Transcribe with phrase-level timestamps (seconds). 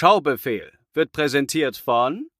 [0.00, 2.30] Schaubefehl wird präsentiert von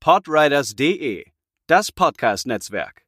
[0.00, 1.26] podriders.de,
[1.66, 3.05] das Podcast-Netzwerk.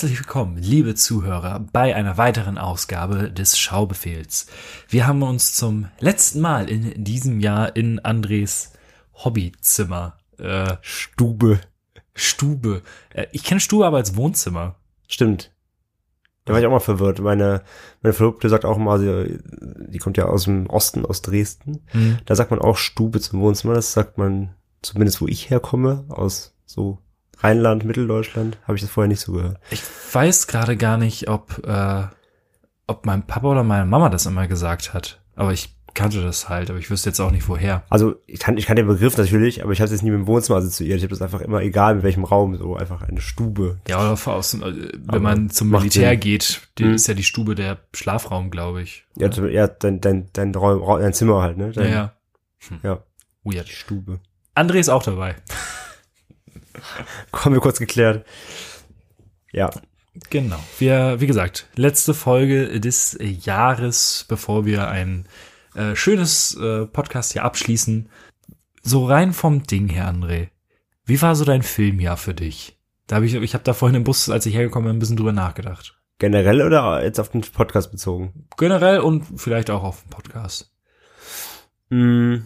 [0.00, 4.46] Herzlich willkommen, liebe Zuhörer, bei einer weiteren Ausgabe des Schaubefehls.
[4.88, 8.72] Wir haben uns zum letzten Mal in diesem Jahr in Andres
[9.12, 11.60] Hobbyzimmer, äh, Stube.
[12.14, 12.80] Stube.
[13.12, 14.76] Äh, ich kenne Stube aber als Wohnzimmer.
[15.06, 15.52] Stimmt.
[16.46, 17.20] Da war ich auch mal verwirrt.
[17.20, 17.62] Meine,
[18.00, 19.38] meine Verlobte sagt auch mal, sie,
[19.90, 21.82] die kommt ja aus dem Osten, aus Dresden.
[21.88, 22.20] Hm.
[22.24, 23.74] Da sagt man auch Stube zum Wohnzimmer.
[23.74, 27.00] Das sagt man zumindest, wo ich herkomme, aus so
[27.42, 29.58] Rheinland, Mitteldeutschland, habe ich das vorher nicht so gehört.
[29.70, 32.02] Ich weiß gerade gar nicht, ob, äh,
[32.86, 35.20] ob mein Papa oder meine Mama das immer gesagt hat.
[35.36, 37.82] Aber ich kannte das halt, aber ich wüsste jetzt auch nicht woher.
[37.88, 40.20] Also ich kann, ich kann den Begriff natürlich, aber ich habe es jetzt nie mit
[40.20, 40.98] dem Wohnzimmer assoziiert.
[40.98, 43.80] Ich habe das einfach immer, egal in welchem Raum, so einfach eine Stube.
[43.88, 46.20] Ja, oder aus, äh, wenn Aber man zum Militär Sinn.
[46.20, 46.94] geht, die Hm.
[46.94, 49.04] ist ja die Stube der Schlafraum, glaube ich.
[49.16, 51.72] Ja, ja dein, dein, dein, Raum, dein Zimmer halt, ne?
[51.74, 52.12] Ja, Dein, ja.
[52.82, 53.02] ja.
[53.42, 53.68] Weird.
[53.68, 54.20] Die Stube.
[54.54, 55.36] André ist auch dabei.
[57.30, 58.26] Kommen wir kurz geklärt.
[59.52, 59.70] Ja,
[60.28, 60.58] Genau.
[60.78, 65.26] Wir, wie gesagt, letzte Folge des Jahres, bevor wir ein
[65.76, 68.08] äh, schönes äh, Podcast hier abschließen.
[68.82, 70.48] So rein vom Ding her, André.
[71.04, 72.76] Wie war so dein Filmjahr für dich?
[73.06, 75.16] Da habe ich, ich habe da vorhin im Bus, als ich hergekommen bin, ein bisschen
[75.16, 75.96] drüber nachgedacht.
[76.18, 78.46] generell oder jetzt auf den Podcast bezogen?
[78.58, 80.72] Generell und vielleicht auch auf dem Podcast.
[81.88, 82.38] Mm,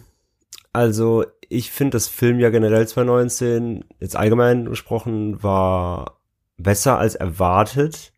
[0.71, 1.25] Also,
[1.55, 6.19] ich finde das Filmjahr generell 2019, jetzt allgemein gesprochen, war
[6.57, 8.13] besser als erwartet,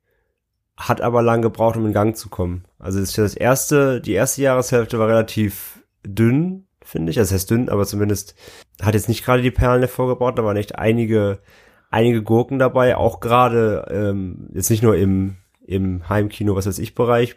[0.75, 2.65] hat aber lang gebraucht, um in Gang zu kommen.
[2.79, 7.19] Also das das erste, die erste Jahreshälfte war relativ dünn, finde ich.
[7.19, 8.35] Also das heißt dünn, aber zumindest
[8.81, 10.37] hat jetzt nicht gerade die Perlen hervorgebracht.
[10.37, 11.39] Da waren echt einige,
[11.89, 15.37] einige Gurken dabei, auch gerade ähm, jetzt nicht nur im
[15.67, 17.35] im Heimkino, was weiß ich, Bereich,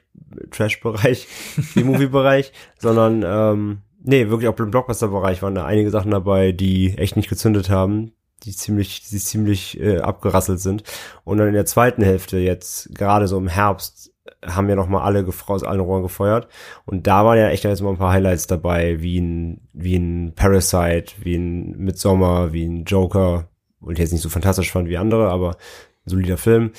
[0.53, 1.27] Trash-Bereich,
[1.75, 7.17] B-Movie-Bereich, sondern ähm, nee, wirklich auch im Blockbuster-Bereich waren da einige Sachen dabei, die echt
[7.17, 8.13] nicht gezündet haben,
[8.43, 10.83] die ziemlich, die ziemlich äh, abgerasselt sind.
[11.25, 14.13] Und dann in der zweiten Hälfte jetzt, gerade so im Herbst,
[14.45, 16.49] haben ja noch mal alle aus allen Rohren gefeuert.
[16.87, 20.35] Und da waren ja echt jetzt mal ein paar Highlights dabei, wie ein, wie ein
[20.35, 23.49] Parasite, wie ein Midsommar, wie ein Joker,
[23.81, 26.73] und jetzt nicht so fantastisch fand wie andere, aber ein solider Film.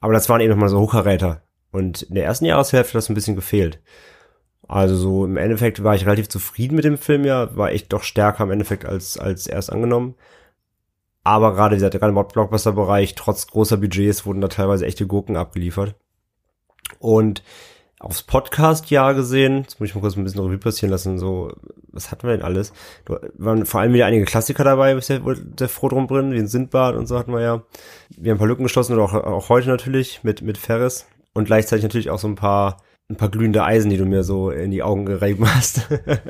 [0.00, 1.42] Aber das waren eben noch mal so Hochkaräter.
[1.70, 3.80] Und in der ersten Jahreshälfte hat das ein bisschen gefehlt.
[4.70, 8.04] Also so im Endeffekt war ich relativ zufrieden mit dem Film ja, war echt doch
[8.04, 10.14] stärker im Endeffekt als, als erst angenommen.
[11.24, 15.96] Aber gerade dieser gerade im Blockbuster-Bereich, trotz großer Budgets, wurden da teilweise echte Gurken abgeliefert.
[17.00, 17.42] Und
[17.98, 21.52] aufs Podcast-Jahr gesehen, jetzt muss ich mal kurz ein bisschen Revue passieren lassen, so,
[21.88, 22.72] was hatten wir denn alles?
[23.06, 25.20] Da waren vor allem wieder einige Klassiker dabei, bis sehr,
[25.58, 27.64] sehr froh drum drin, wie ein Sindbad und so hatten wir ja.
[28.16, 31.06] Wir haben ein paar Lücken geschlossen, auch, auch heute natürlich, mit, mit Ferris.
[31.34, 32.76] Und gleichzeitig natürlich auch so ein paar,
[33.10, 35.82] ein paar glühende Eisen, die du mir so in die Augen gereiben hast.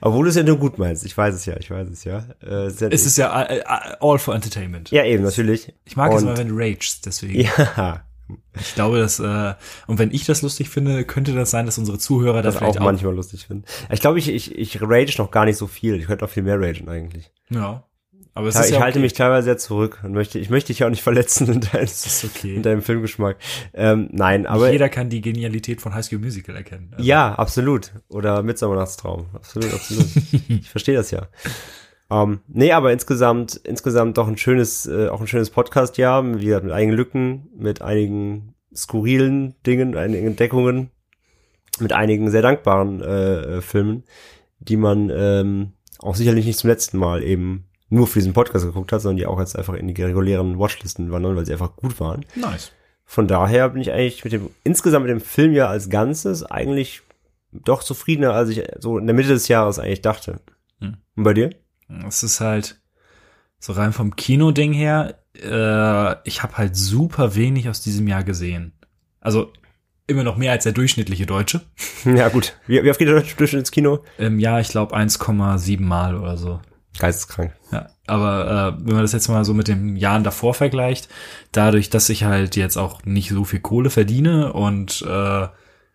[0.00, 2.24] Obwohl du es ja nur gut meinst, ich weiß es ja, ich weiß es ja.
[2.42, 3.64] Äh, es ist ja, Es äh, äh,
[4.00, 4.90] all for entertainment.
[4.90, 5.72] ja eben, natürlich.
[5.84, 7.40] Ich mag es Und- mal, wenn du ragest, deswegen.
[7.40, 8.04] Ja,
[8.60, 9.54] Ich glaube, dass, äh,
[9.88, 12.76] und wenn ich das lustig finde, könnte das sein, dass unsere Zuhörer das das auch
[12.76, 13.64] auch, manchmal lustig finden.
[13.90, 15.96] Ich glaube, ich, ich, ich rage noch gar nicht so viel.
[15.96, 17.32] Ich könnte auch viel mehr ragen eigentlich.
[17.48, 17.82] Ja.
[18.34, 19.02] Aber es Ja, ist ich ja halte okay.
[19.02, 21.88] mich teilweise sehr zurück und möchte, ich möchte dich ja auch nicht verletzen in, dein,
[22.24, 22.54] okay.
[22.54, 23.36] in deinem Filmgeschmack.
[23.74, 26.90] Ähm, nein, aber Nicht jeder kann die Genialität von High School Musical erkennen.
[26.92, 27.92] Also, ja, absolut.
[28.08, 29.26] Oder Mitternachtstraum.
[29.32, 30.06] Absolut, absolut.
[30.48, 31.28] ich verstehe das ja.
[32.10, 36.72] Ähm, nee, aber insgesamt, insgesamt doch ein schönes, äh, auch ein schönes Podcast-Jahr, gesagt, mit
[36.72, 40.90] einigen Lücken, mit einigen skurrilen Dingen, einigen Entdeckungen,
[41.78, 44.04] mit einigen sehr dankbaren äh, äh, Filmen,
[44.58, 48.92] die man ähm, auch sicherlich nicht zum letzten Mal eben nur für diesen Podcast geguckt
[48.92, 52.00] hat, sondern die auch jetzt einfach in die regulären Watchlisten wandern, weil sie einfach gut
[52.00, 52.24] waren.
[52.34, 52.72] Nice.
[53.04, 57.02] Von daher bin ich eigentlich mit dem, insgesamt mit dem Filmjahr als Ganzes eigentlich
[57.52, 60.40] doch zufriedener, als ich so in der Mitte des Jahres eigentlich dachte.
[60.80, 60.96] Hm.
[61.16, 61.50] Und bei dir?
[62.06, 62.80] Es ist halt
[63.58, 68.72] so rein vom Kino-Ding her, äh, ich habe halt super wenig aus diesem Jahr gesehen.
[69.20, 69.52] Also
[70.06, 71.60] immer noch mehr als der durchschnittliche Deutsche.
[72.04, 72.56] Ja, gut.
[72.66, 74.02] Wie, wie oft geht der Durchschnitt ins Kino?
[74.16, 76.60] Im Jahr, ich glaube, 1,7 Mal oder so.
[76.98, 77.52] Geisteskrank.
[77.72, 81.08] Ja, aber äh, wenn man das jetzt mal so mit den Jahren davor vergleicht,
[81.52, 85.48] dadurch, dass ich halt jetzt auch nicht so viel Kohle verdiene und äh,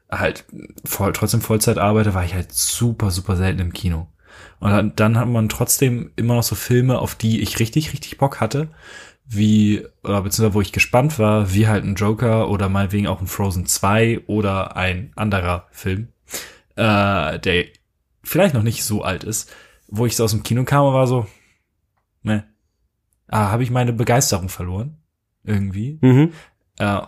[0.09, 0.45] halt
[0.85, 4.07] voll, trotzdem Vollzeit arbeite, war ich halt super, super selten im Kino.
[4.59, 8.17] Und dann, dann hat man trotzdem immer noch so Filme, auf die ich richtig, richtig
[8.17, 8.69] Bock hatte,
[9.27, 13.27] wie, oder beziehungsweise wo ich gespannt war, wie halt ein Joker oder meinetwegen auch ein
[13.27, 16.09] Frozen 2 oder ein anderer Film,
[16.75, 17.65] äh, der
[18.23, 19.51] vielleicht noch nicht so alt ist,
[19.87, 21.27] wo ich so aus dem Kino kam und war so,
[22.23, 22.45] ne,
[23.27, 24.97] ah, habe ich meine Begeisterung verloren?
[25.43, 25.99] Irgendwie.
[26.01, 26.33] Mhm.
[26.79, 27.01] Äh,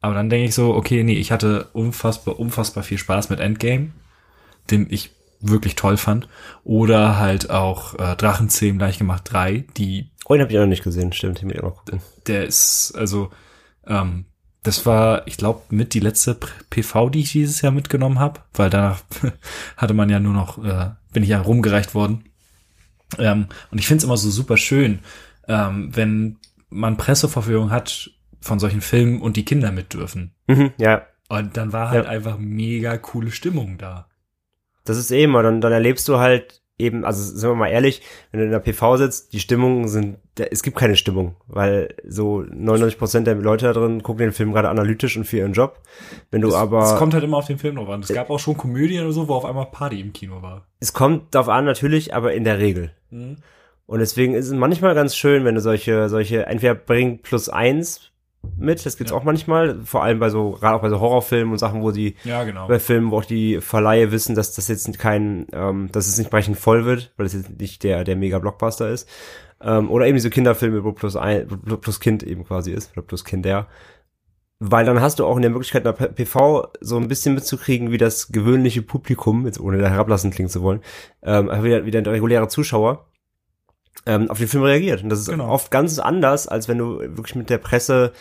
[0.00, 3.90] aber dann denke ich so, okay, nee, ich hatte unfassbar, unfassbar viel Spaß mit Endgame,
[4.70, 5.10] den ich
[5.40, 6.28] wirklich toll fand.
[6.64, 10.68] Oder halt auch äh, Drachenzähmen gleich gemacht 3, die, Oh, den hab ich auch noch
[10.68, 12.02] nicht gesehen, stimmt, den will ich auch noch gucken.
[12.26, 13.30] der ist, also,
[13.86, 14.26] ähm,
[14.62, 16.36] das war, ich glaube, mit die letzte
[16.68, 19.00] PV, die ich dieses Jahr mitgenommen habe, weil danach
[19.76, 22.22] hatte man ja nur noch, äh, bin ich ja rumgereicht worden.
[23.18, 25.00] Ähm, und ich finde es immer so super schön,
[25.48, 26.36] ähm, wenn
[26.70, 30.32] man Presseverführung hat von solchen Filmen und die Kinder mit dürfen.
[30.46, 32.10] Mhm, ja, Und dann war halt Ja.
[32.10, 34.06] einfach mega coole Stimmung da.
[34.84, 38.40] das ist eben, dann, dann erlebst du halt eben, also sind wir mal ehrlich, wenn
[38.40, 43.20] du in der PV sitzt, die Stimmungen sind, es gibt keine Stimmung, weil so 99%
[43.22, 45.80] der Leute da drin gucken den Film gerade analytisch und für ihren Job.
[46.30, 48.00] Wenn du Es, aber, es kommt halt immer auf den Film drauf an.
[48.00, 50.66] Es gab auch schon Komödien oder so, wo auf einmal Party im Kino war.
[50.80, 52.92] es kommt darauf an natürlich, aber in der Regel.
[53.86, 58.12] Und deswegen ist es manchmal ganz schön, wenn du solche, solche, entweder bring plus eins
[58.56, 59.16] mit, das gibt's Ja.
[59.18, 62.14] auch manchmal, vor allem bei so, gerade auch bei so Horrorfilmen und Sachen, wo die,
[62.24, 62.68] Ja, genau.
[62.68, 66.30] bei Filmen, wo auch die Verleihe wissen, dass das jetzt kein, ähm, dass es nicht
[66.30, 69.08] brechend voll wird, weil es jetzt nicht der, der mega Blockbuster ist.
[69.60, 71.46] Ähm, oder eben diese Kinderfilme, wo plus ein,
[71.80, 73.66] plus Kind eben quasi ist, oder plus Kinder.
[74.60, 77.92] Weil dann hast du auch in der Möglichkeit, in der PV so ein bisschen mitzukriegen,
[77.92, 80.80] wie das gewöhnliche Publikum, jetzt ohne da herablassen klingen zu wollen,
[81.22, 83.06] ähm, aber wieder, wieder der reguläre Zuschauer,
[84.06, 85.02] ähm, auf den Film reagiert.
[85.02, 85.48] Und das ist Genau.
[85.48, 88.12] oft ganz anders, als wenn du wirklich mit der Presse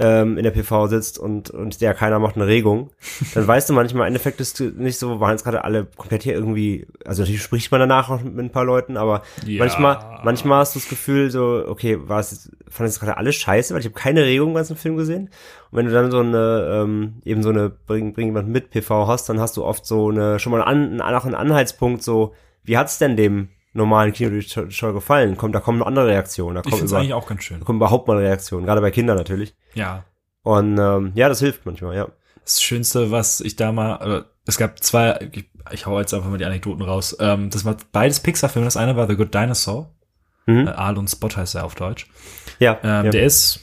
[0.00, 2.90] ähm, in der PV sitzt und, und der keiner macht eine Regung.
[3.34, 6.34] Dann weißt du manchmal, im Endeffekt ist nicht so, waren jetzt gerade alle komplett hier
[6.34, 9.58] irgendwie, also natürlich spricht man danach noch mit ein paar Leuten, aber Ja.
[9.58, 13.74] manchmal, manchmal hast du das Gefühl so, okay, war es fand es gerade alles scheiße,
[13.74, 15.30] weil ich habe keine Regung im ganzen Film gesehen.
[15.70, 19.06] Und wenn du dann so eine, ähm, eben so eine, bring, bring jemand mit PV
[19.08, 22.34] hast, dann hast du oft so eine, schon mal einen, An- auch einen Anhaltspunkt so,
[22.64, 25.36] wie hat's denn dem normalen Kinozuschauer gefallen?
[25.36, 27.60] Kommt, da kommen noch andere Reaktionen, da Ich kommt, über, eigentlich auch ganz schön.
[27.60, 29.54] da kommen überhaupt mal Reaktionen, gerade bei Kindern natürlich.
[29.74, 30.04] Ja.
[30.42, 32.08] Und ähm, ja, das hilft manchmal, ja.
[32.44, 36.30] Das Schönste, was ich da mal, äh, es gab zwei, ich, ich hau jetzt einfach
[36.30, 37.16] mal die Anekdoten raus.
[37.20, 38.64] Ähm, das war beides Pixar-Filme.
[38.64, 39.94] Das eine war The Good Dinosaur.
[40.46, 40.66] Mhm.
[40.66, 42.06] Äh, Aal und Spot heißt er auf Deutsch.
[42.58, 43.10] Ja, Ähm, ja.
[43.10, 43.60] Der ist,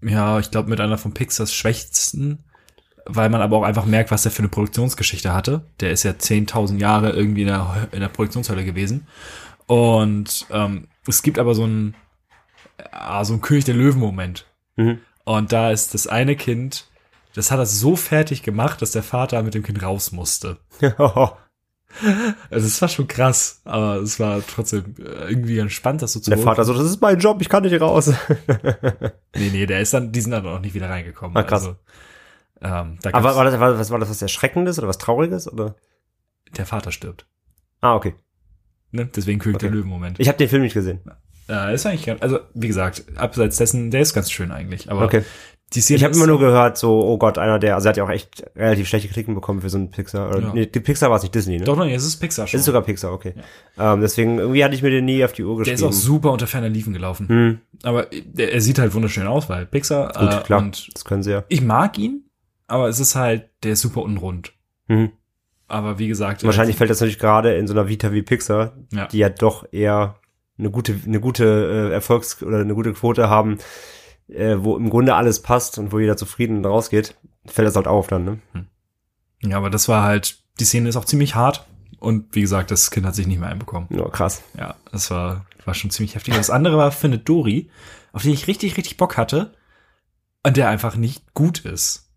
[0.00, 2.44] ja, ich glaube, mit einer von Pixars schwächsten,
[3.06, 5.64] weil man aber auch einfach merkt, was der für eine Produktionsgeschichte hatte.
[5.80, 9.06] Der ist ja 10.000 Jahre irgendwie in der, in der Produktionshölle gewesen.
[9.66, 11.94] Und ähm, es gibt aber so ein,
[12.90, 14.46] ah, so ein König der Löwen-Moment.
[14.76, 14.98] Mhm.
[15.24, 16.86] Und da ist das eine Kind,
[17.34, 20.58] das hat das so fertig gemacht, dass der Vater mit dem Kind raus musste.
[22.50, 26.20] Also es war schon krass, aber es war trotzdem äh, irgendwie ganz spannend, das so
[26.20, 28.12] zu der Vater so, das ist mein Job, ich kann nicht raus.
[29.34, 31.36] Nee, nee, der ist dann, die sind dann auch nicht wieder reingekommen.
[31.36, 31.66] Ah, krass.
[31.66, 31.76] Also,
[32.62, 35.50] ähm, da Aber war das, war, das, war das was Erschreckendes oder was Trauriges?
[35.52, 35.74] Oder?
[36.56, 37.26] der Vater stirbt.
[37.80, 38.14] Ah, okay.
[38.90, 39.08] Ne?
[39.16, 39.78] Deswegen König der Okay.
[39.78, 40.20] Löwen-Moment.
[40.20, 41.00] Ich habe den Film nicht gesehen.
[41.48, 44.90] Äh, ist eigentlich also wie gesagt, abseits dessen, der ist ganz schön eigentlich.
[44.90, 45.24] Aber Okay.
[45.72, 47.96] die Szene Ich habe immer nur gehört, so, oh Gott, einer der, also er hat
[47.96, 50.28] ja auch echt relativ schlechte Kritiken bekommen für so einen Pixar.
[50.28, 50.52] Oder, Ja.
[50.52, 51.64] Nee, die Pixar war es nicht Disney, ne?
[51.64, 52.58] Doch, nein, es ist Pixar schon.
[52.58, 53.32] Es ist sogar Pixar, okay.
[53.78, 55.76] Ähm, deswegen, irgendwie hatte ich mir den nie auf die Uhr der geschrieben.
[55.76, 57.28] ist auch super unter ferner Liefen gelaufen.
[57.28, 61.22] Hm, Aber der, er sieht halt wunderschön aus, weil Pixar gut, äh, klar, das können
[61.22, 61.44] sie ja.
[61.48, 62.26] ich mag ihn,
[62.72, 64.52] aber es ist halt, der ist super unrund.
[64.88, 65.12] Mhm.
[65.68, 69.06] Aber wie gesagt, Wahrscheinlich fällt das natürlich gerade in so einer Vita wie Pixar, Ja.
[69.06, 70.16] die ja doch eher
[70.58, 71.44] eine gute, eine gute
[71.90, 73.58] äh, Erfolgs- oder eine gute Quote haben,
[74.28, 78.06] äh, wo im Grunde alles passt und wo jeder zufrieden rausgeht, fällt das halt auf
[78.06, 78.38] dann, ne?
[79.42, 81.66] Ja, aber das war halt, die Szene ist auch ziemlich hart.
[81.98, 83.88] Und wie gesagt, das Kind hat sich nicht mehr einbekommen.
[83.90, 84.42] Ja, krass.
[84.58, 86.34] Ja, das war, war schon ziemlich heftig.
[86.34, 87.70] Das andere war Findet Dory,
[88.12, 89.54] auf den ich richtig, richtig Bock hatte.
[90.44, 92.11] Und der einfach nicht gut ist.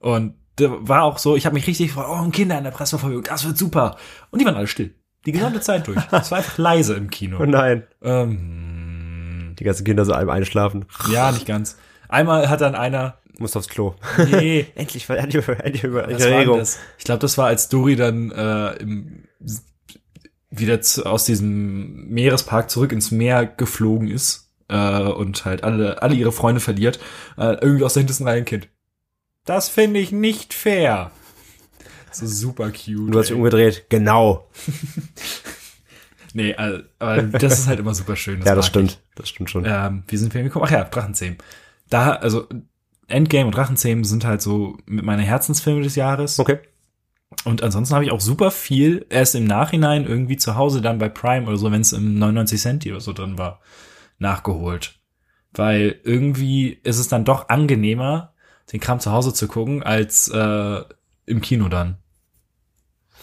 [0.00, 3.22] Und der war auch so, ich habe mich richtig gefreut, oh, Kinder in der Presseverfügung,
[3.24, 3.96] das wird super.
[4.30, 4.94] Und die waren alle still.
[5.26, 5.98] Die gesamte Zeit durch.
[6.12, 7.38] Es war einfach leise im Kino.
[7.40, 7.82] Oh nein.
[8.02, 10.86] Ähm, Die ganzen Kinder so einem einschlafen.
[11.10, 11.76] ja, nicht ganz.
[12.08, 13.94] Einmal hat dann einer, Muss aufs Klo.
[14.30, 16.62] nee, endlich, endlich, endlich über Erregung.
[16.98, 19.24] Ich glaube, das war, als Dory dann äh, im,
[20.50, 26.14] wieder zu, aus diesem Meerespark zurück ins Meer geflogen ist äh, und halt alle, alle
[26.14, 26.98] ihre Freunde verliert.
[27.36, 28.68] Äh, irgendwie aus der hintersten Reihe ein Kind.
[29.46, 31.12] Das finde ich nicht fair.
[32.10, 33.12] So super cute.
[33.12, 33.36] Du hast dich ey.
[33.36, 33.86] umgedreht.
[33.88, 34.48] Genau.
[36.34, 38.42] nee, also, aber das ist halt immer super schön.
[38.42, 39.00] ja, das stimmt.
[39.14, 39.64] Das stimmt schon.
[39.64, 39.70] Ich.
[39.70, 40.66] Ähm, wie sind wir hingekommen?
[40.68, 41.38] Ach ja, Drachenzähmen.
[41.88, 42.48] Da, also
[43.06, 46.38] Endgame und Drachenzähmen sind halt so mit meine Herzensfilme des Jahres.
[46.38, 46.58] Okay.
[47.44, 51.08] Und ansonsten habe ich auch super viel erst im Nachhinein irgendwie zu Hause dann bei
[51.08, 53.60] Prime oder so, wenn es im 99 Cent oder so drin war,
[54.18, 54.98] nachgeholt.
[55.52, 58.32] Weil irgendwie ist es dann doch angenehmer,
[58.72, 60.80] den Kram zu Hause zu gucken, als äh,
[61.26, 61.98] im Kino dann.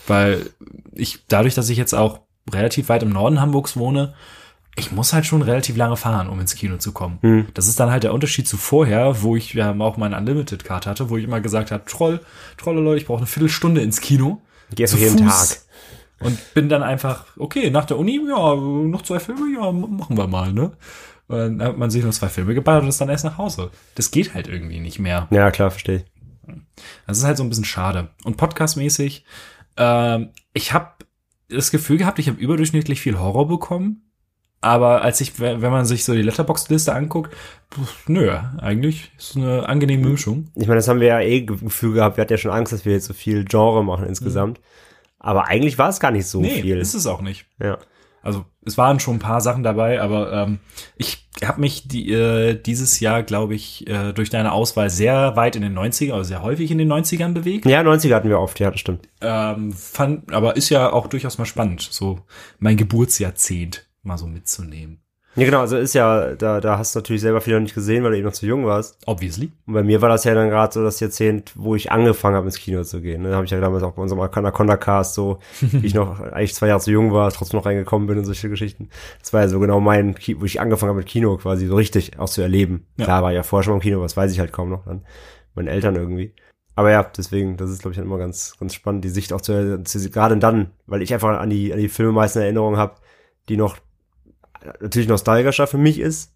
[0.07, 0.49] Weil
[0.91, 2.21] ich, dadurch, dass ich jetzt auch
[2.51, 4.13] relativ weit im Norden Hamburgs wohne,
[4.75, 7.19] ich muss halt schon relativ lange fahren, um ins Kino zu kommen.
[7.21, 7.47] Hm.
[7.53, 11.09] Das ist dann halt der Unterschied zu vorher, wo ich ja auch meine Unlimited-Card hatte,
[11.09, 12.21] wo ich immer gesagt habe, Troll,
[12.57, 14.41] Trollele, ich brauche eine Viertelstunde ins Kino.
[14.73, 15.49] Gehst du jeden Fuß.
[15.49, 15.59] Tag.
[16.19, 20.27] Und bin dann einfach, okay, nach der Uni, ja, noch zwei Filme, ja, machen wir
[20.27, 20.71] mal, ne?
[21.27, 23.71] Und dann hat man sich nur zwei Filme geballert und ist dann erst nach Hause.
[23.95, 25.27] Das geht halt irgendwie nicht mehr.
[25.31, 26.05] Ja, klar, verstehe ich.
[27.07, 28.09] Das ist halt so ein bisschen schade.
[28.23, 29.23] Und podcastmäßig,
[29.77, 30.89] ähm, ich habe
[31.49, 34.01] das Gefühl gehabt, ich habe überdurchschnittlich viel Horror bekommen.
[34.59, 37.35] Aber als ich, wenn man sich so die Letterbox-Liste anguckt,
[38.07, 40.51] nö, eigentlich ist es eine angenehme Mischung.
[40.55, 42.15] Ich meine, das haben wir ja eh ge- Gefühl gehabt.
[42.15, 44.61] Wir hatten ja schon Angst, dass wir jetzt so viel Genre machen insgesamt.
[45.19, 46.77] Aber eigentlich war es gar nicht so nee, viel.
[46.77, 47.45] ist es auch nicht.
[47.61, 47.77] Ja.
[48.23, 50.59] Also es waren schon ein paar Sachen dabei, aber ähm,
[50.95, 55.57] ich habe mich die, äh, dieses Jahr, glaube ich, äh, durch deine Auswahl sehr weit
[55.57, 57.65] in den 90er, also sehr häufig in den 90ern bewegt.
[57.65, 59.09] ja, 90er hatten wir oft, ja, das stimmt.
[59.21, 62.21] Ähm, fand, aber ist ja auch durchaus mal spannend, so
[62.59, 65.02] mein Geburtsjahrzehnt mal so mitzunehmen.
[65.35, 68.03] Ja, genau, also ist ja, da, da hast du natürlich selber viel noch nicht gesehen,
[68.03, 68.97] weil du eben noch zu jung warst.
[69.07, 69.51] Obviously.
[69.65, 72.45] Und bei mir war das ja dann gerade so das Jahrzehnt, wo ich angefangen habe,
[72.45, 73.23] ins Kino zu gehen.
[73.23, 73.29] Ne?
[73.29, 76.67] Da habe ich ja damals auch bei unserem Anaconda-Cast so, wie ich noch eigentlich zwei
[76.67, 78.89] Jahre zu jung war, trotzdem noch reingekommen bin und solche Geschichten.
[79.21, 81.75] Das war ja so genau mein, Ki- wo ich angefangen habe mit Kino quasi so
[81.75, 82.85] richtig auch zu erleben.
[82.97, 83.05] Ja.
[83.05, 84.85] Klar war ich ja vorher schon mal im Kino, was weiß ich halt kaum noch
[84.85, 85.03] dann.
[85.55, 86.33] Meinen Eltern irgendwie.
[86.75, 89.83] Aber ja, deswegen, das ist, glaube ich, immer ganz, ganz spannend, die Sicht auch zu,
[89.83, 92.95] zu gerade dann, weil ich einfach an die, an die Filme meisten Erinnerungen habe,
[93.49, 93.77] die noch
[94.79, 96.33] natürlich nostalgischer für mich ist.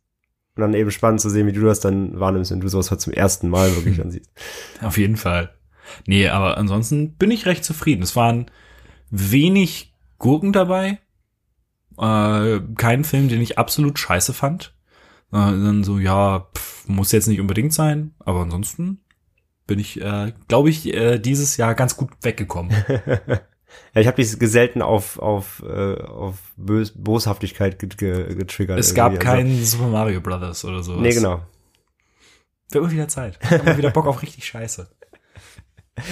[0.56, 3.00] Und dann eben spannend zu sehen, wie du das dann wahrnimmst, wenn du sowas halt
[3.00, 4.32] zum ersten Mal wirklich dann siehst.
[4.82, 5.54] Auf jeden Fall.
[6.06, 8.04] Nee, aber ansonsten bin ich recht zufrieden.
[8.04, 8.50] Es waren
[9.10, 11.00] wenig Gurken dabei.
[11.98, 14.74] Äh, kein Film, den ich absolut scheiße fand.
[15.32, 19.02] Äh, dann so, ja, pff, muss jetzt nicht unbedingt sein, aber ansonsten
[19.66, 22.72] bin ich, äh, glaube ich, äh, dieses Jahr ganz gut weggekommen.
[23.94, 28.80] Ja, ich habe dich selten auf, auf, äh, auf Bös Boshaftigkeit ge ge getriggert.
[28.80, 29.28] es gab irgendwie.
[29.28, 30.96] Also, keinen Super Mario Brothers oder so.
[30.96, 31.42] Nee, genau.
[32.70, 33.40] Wird mal wieder Zeit.
[33.44, 34.88] Ich hab mal wieder Bock auf richtig Scheiße.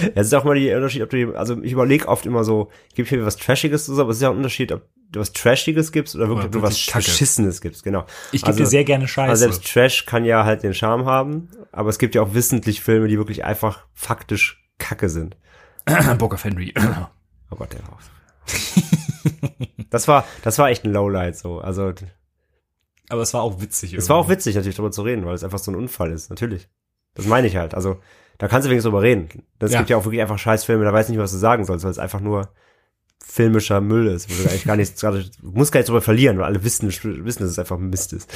[0.02, 2.70] Ja, es ist auch mal der Unterschied, ob du, also ich überlege oft immer so,
[2.96, 4.82] gib hier was Trashiges oder so, aber es ist ja ein Unterschied, ob
[5.12, 7.04] du was Trashiges gibst oder wirklich, Oder ob du was Kacke.
[7.04, 8.04] Beschissenes gibst, genau.
[8.32, 9.30] Ich gebe Also- dir sehr gerne Scheiße.
[9.30, 12.80] Also selbst Trash kann ja halt den Charme haben, aber es gibt ja auch wissentlich
[12.80, 15.36] Filme, die wirklich einfach faktisch Kacke sind.
[16.18, 16.74] Bock auf Henry.
[17.50, 18.04] Oh Gott, der raus.
[19.90, 21.60] das war, das war echt ein Lowlight so.
[21.60, 21.92] Also
[23.08, 23.94] aber es war auch witzig.
[23.94, 24.36] es war auch irgendwie.
[24.38, 26.68] witzig natürlich darüber zu reden, weil es einfach so ein Unfall ist, natürlich.
[27.14, 27.74] Das meine ich halt.
[27.74, 28.00] Also
[28.38, 29.28] da kannst du wenigstens drüber reden.
[29.60, 29.78] Es Ja.
[29.78, 31.90] gibt ja auch wirklich einfach Scheißfilme, da weiß ich nicht, was du sagen sollst, weil
[31.92, 32.50] es einfach nur
[33.24, 36.44] filmischer Müll ist, wo du eigentlich gar nichts gerade, musst gar nichts drüber verlieren, weil
[36.44, 38.32] alle wissen, wissen, dass es einfach Mist ist.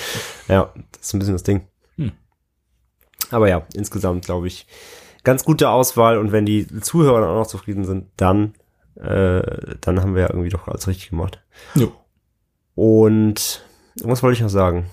[0.48, 1.66] Ja, das ist ein bisschen das Ding.
[1.96, 2.12] Hm.
[3.30, 4.66] Aber ja, insgesamt glaube ich,
[5.24, 8.54] ganz gute Auswahl und wenn die Zuhörer dann auch noch zufrieden sind, dann,
[8.96, 11.42] äh, dann haben wir ja irgendwie doch alles richtig gemacht.
[11.74, 11.92] Jo.
[12.74, 13.64] Und
[14.02, 14.86] was wollte ich noch sagen?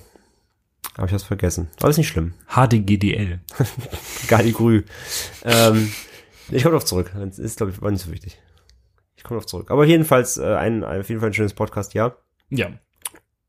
[0.98, 1.70] Habe ich was vergessen.
[1.80, 2.34] Aber ist nicht schlimm.
[2.48, 3.40] HDGDL.
[4.28, 4.84] Galigrü.
[5.44, 5.92] ähm,
[6.50, 7.12] ich komme drauf zurück.
[7.16, 8.40] Das ist, glaube ich, war nicht so wichtig.
[9.16, 9.70] Ich komme drauf zurück.
[9.70, 12.16] Aber jedenfalls äh, ein, ein, auf jeden Fall ein schönes Podcast, ja.
[12.50, 12.72] Ja.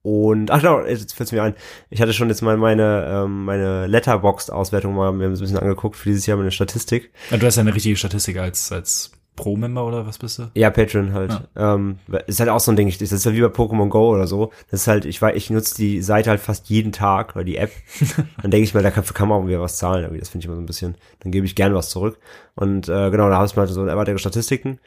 [0.03, 1.55] Und, ach genau, jetzt fällt mir ein.
[1.91, 6.09] Ich hatte schon jetzt mal meine, ähm, meine Letterboxd-Auswertung mal mir ein bisschen angeguckt für
[6.09, 7.13] dieses Jahr meine Statistik.
[7.31, 10.51] Ja, Du hast ja eine richtige Statistik als, als Pro-Member oder was bist du?
[10.55, 11.41] Ja, Patreon halt.
[11.57, 12.89] Ähm, ist halt auch so ein Ding.
[12.89, 14.53] Ich- Das ist ja wie bei Pokémon Go oder so.
[14.71, 17.57] Das ist halt, ich weiß, ich nutze die Seite halt fast jeden Tag oder die
[17.57, 17.71] App.
[18.43, 20.03] dann denke ich mir, da kann, kann man auch wieder was zahlen.
[20.05, 20.21] Irgendwie.
[20.21, 20.97] Das finde ich immer so ein bisschen.
[21.21, 22.19] Dann gebe ich gern was zurück.
[22.55, 24.79] Und äh, genau, da habe ich mal so erweiterte Statistiken.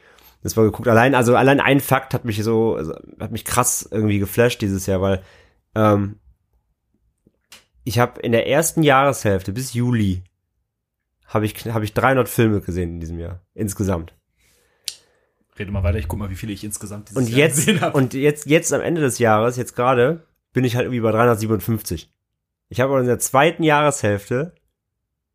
[0.42, 0.88] Das war geguckt.
[0.88, 4.86] Allein, also allein ein Fakt hat mich so, also, hat mich krass irgendwie geflasht dieses
[4.86, 5.22] Jahr, weil
[5.74, 6.16] ähm,
[7.84, 10.22] ich habe in der ersten Jahreshälfte bis Juli
[11.26, 14.14] habe ich habe ich 300 Filme gesehen in diesem Jahr insgesamt.
[15.58, 17.80] Rede mal weiter, ich guck mal, wie viele ich insgesamt dieses Und Jahr jetzt, gesehen
[17.80, 17.96] habe.
[17.96, 22.12] und jetzt, jetzt am Ende des Jahres, jetzt gerade, bin ich halt irgendwie bei 357.
[22.68, 24.54] Ich habe aber in der zweiten Jahreshälfte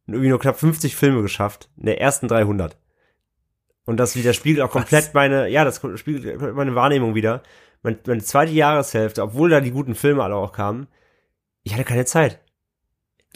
[0.07, 2.77] irgendwie nur knapp 50 Filme geschafft, in der ersten 300.
[3.85, 5.13] Und das widerspiegelt auch komplett Was?
[5.13, 7.43] meine, ja, das spiegelt meine Wahrnehmung wieder.
[7.83, 10.87] Meine, meine zweite Jahreshälfte, obwohl da die guten Filme alle auch kamen,
[11.63, 12.39] ich hatte keine Zeit.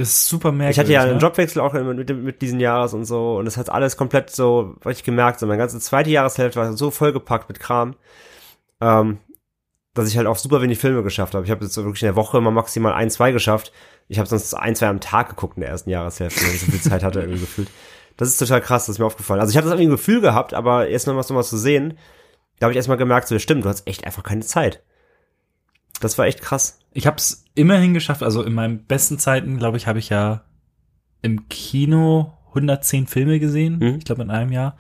[0.02, 0.78] Das ist super merkwürdig.
[0.78, 1.22] Ich hatte ja einen ne?
[1.22, 4.98] Jobwechsel auch mit, mit, diesen Jahres und so und das hat alles komplett so, was
[4.98, 7.96] ich gemerkt, so meine ganze zweite Jahreshälfte war so vollgepackt mit Kram,
[8.82, 9.20] ähm,
[9.94, 11.46] dass ich halt auch super wenig Filme geschafft habe.
[11.46, 13.72] Ich habe jetzt so wirklich in der Woche immer maximal ein, zwei geschafft.
[14.08, 16.72] Ich habe sonst ein, zwei am Tag geguckt in der ersten Jahreshälfte, weil ich so
[16.72, 17.70] viel Zeit hatte irgendwie gefühlt.
[18.18, 19.40] Das ist total krass, das ist mir aufgefallen.
[19.40, 21.98] Also ich habe das irgendwie ein Gefühl gehabt, aber jetzt noch was nochmal zu sehen,
[22.60, 24.84] da habe ich erstmal gemerkt, so, ja, stimmt, du hast echt einfach keine Zeit.
[26.02, 26.80] Das war echt krass.
[26.94, 30.44] Ich habe es immerhin geschafft, also in meinen besten Zeiten, glaube ich, habe ich ja
[31.22, 33.96] im Kino 110 Filme gesehen, Mhm.
[34.00, 34.76] ich glaube in einem Jahr.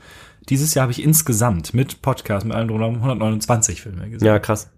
[0.50, 4.26] Dieses Jahr habe ich insgesamt mit Podcast, mit allem drumherum 129 Filme gesehen.
[4.28, 4.72] Ja, krass.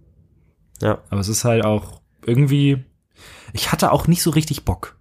[0.82, 1.00] Ja.
[1.10, 2.84] Aber es ist halt auch irgendwie,
[3.54, 4.98] ich hatte auch nicht so richtig Bock.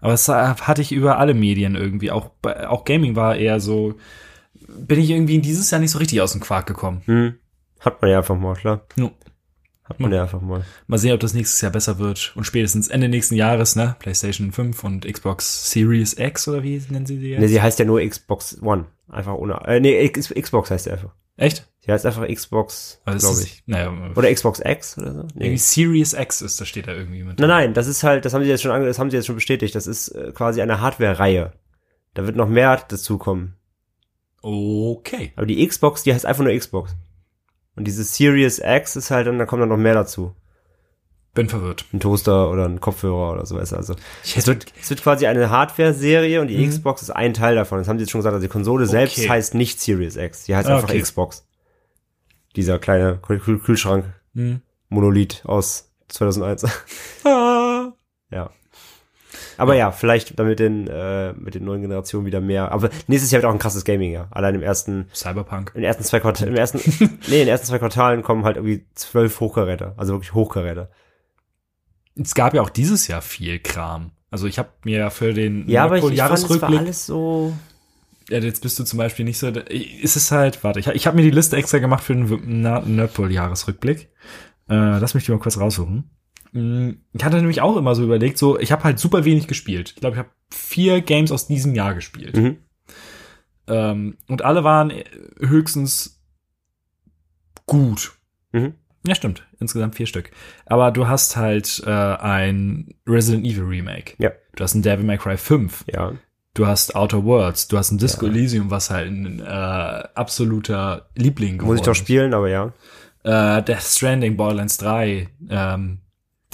[0.00, 2.12] Aber das hatte ich über alle Medien irgendwie.
[2.12, 2.30] Auch,
[2.68, 3.94] auch Gaming war eher so,
[4.68, 7.02] bin ich irgendwie dieses Jahr nicht so richtig aus dem Quark gekommen.
[7.06, 7.34] Hm.
[7.80, 8.82] Hat man ja einfach mal, klar.
[8.96, 9.10] No.
[9.88, 10.64] Hat man ja einfach mal.
[10.86, 12.32] Mal sehen, ob das nächstes Jahr besser wird.
[12.36, 13.96] Und spätestens Ende nächsten Jahres, ne?
[13.98, 17.40] PlayStation 5 und Xbox Series X oder wie nennen sie die jetzt?
[17.40, 18.84] Nee, sie heißt ja nur Xbox One.
[19.08, 19.54] Einfach ohne.
[19.66, 21.14] Äh, nee, Xbox heißt sie einfach.
[21.38, 21.66] Echt?
[21.80, 23.62] Sie heißt einfach Xbox, Also glaube ich.
[23.66, 25.22] Naja, Oder Xbox X oder so?
[25.34, 25.44] Nee.
[25.46, 27.38] irgendwie Series X ist, das steht da irgendwie mit.
[27.38, 29.26] Nein, nein, das ist halt, das haben sie jetzt schon, ange- das haben sie jetzt
[29.26, 29.74] schon bestätigt.
[29.74, 31.52] Das ist äh, quasi eine Hardware-Reihe.
[32.14, 33.54] Da wird noch mehr dazukommen.
[34.42, 35.32] Okay.
[35.36, 36.94] Aber die Xbox, die heißt einfach nur Xbox.
[37.78, 40.34] Und diese Series X ist halt, und da kommt dann noch mehr dazu.
[41.34, 41.84] Bin verwirrt.
[41.92, 43.94] Ein Toaster oder ein Kopfhörer oder so, weißt du, also.
[44.36, 46.68] Es wird, es wird quasi eine Hardware-Serie und die Mhm.
[46.70, 47.78] Xbox ist ein Teil davon.
[47.78, 48.34] Das haben sie jetzt schon gesagt.
[48.34, 49.28] Also die Konsole selbst Okay.
[49.28, 50.44] heißt nicht Series X.
[50.44, 51.00] Die heißt Ah, einfach okay.
[51.00, 51.46] Xbox.
[52.56, 54.62] Dieser kleine Kühl Kühl- Kühlschrank Hm.
[54.88, 56.64] Monolith aus 2001.
[57.24, 57.92] Ah.
[58.30, 58.50] ja.
[59.58, 62.70] Aber ja, vielleicht damit den, äh, mit den neuen Generationen wieder mehr.
[62.70, 64.28] Aber nächstes Jahr wird auch ein krasses Gaming-Jahr.
[64.30, 65.72] Allein im ersten, Cyberpunk.
[65.74, 66.78] in den ersten zwei Quartalen, im ersten,
[67.28, 69.94] nee, in den ersten zwei Quartalen kommen halt irgendwie zwölf Hochkaräter.
[69.96, 70.90] Also wirklich Hochkaräter.
[72.14, 74.12] Es gab ja auch dieses Jahr viel Kram.
[74.30, 76.80] Also ich habe mir ja für den Ja, aber ich, ich fand, es war Jahresrückblick
[76.80, 77.52] alles so,
[78.28, 79.48] Ja, jetzt bist du zum Beispiel nicht so.
[79.48, 84.08] Es ist halt, warte, ich, ich habe mir die Liste extra gemacht für den Nerdpool-Jahresrückblick.
[84.68, 86.10] Äh, lass mich die mal kurz raussuchen.
[86.52, 89.92] Mm, Ich hatte nämlich auch immer so überlegt, so, ich habe halt super wenig gespielt.
[89.94, 92.36] Ich glaube, ich habe vier Games aus diesem Jahr gespielt.
[92.36, 92.56] mhm.
[93.66, 95.04] Ähm, und alle waren äh,
[95.40, 96.22] höchstens
[97.66, 98.12] gut.
[98.52, 98.74] Mhm.
[99.06, 99.46] Ja, stimmt.
[99.60, 100.30] Insgesamt vier Stück.
[100.66, 104.14] Aber du hast halt äh, ein Resident Evil Remake.
[104.18, 104.32] Ja.
[104.56, 105.84] Du hast ein Devil May Cry 5.
[105.92, 106.12] ja.
[106.54, 108.32] Du hast Outer Worlds, du hast ein Disco Ja.
[108.32, 109.44] Elysium, was halt ein äh,
[110.14, 111.98] absoluter Liebling geworden Muss ich doch ist.
[111.98, 112.72] spielen, aber ja.
[113.22, 115.98] Äh, Death Stranding, Borderlands 3, ähm,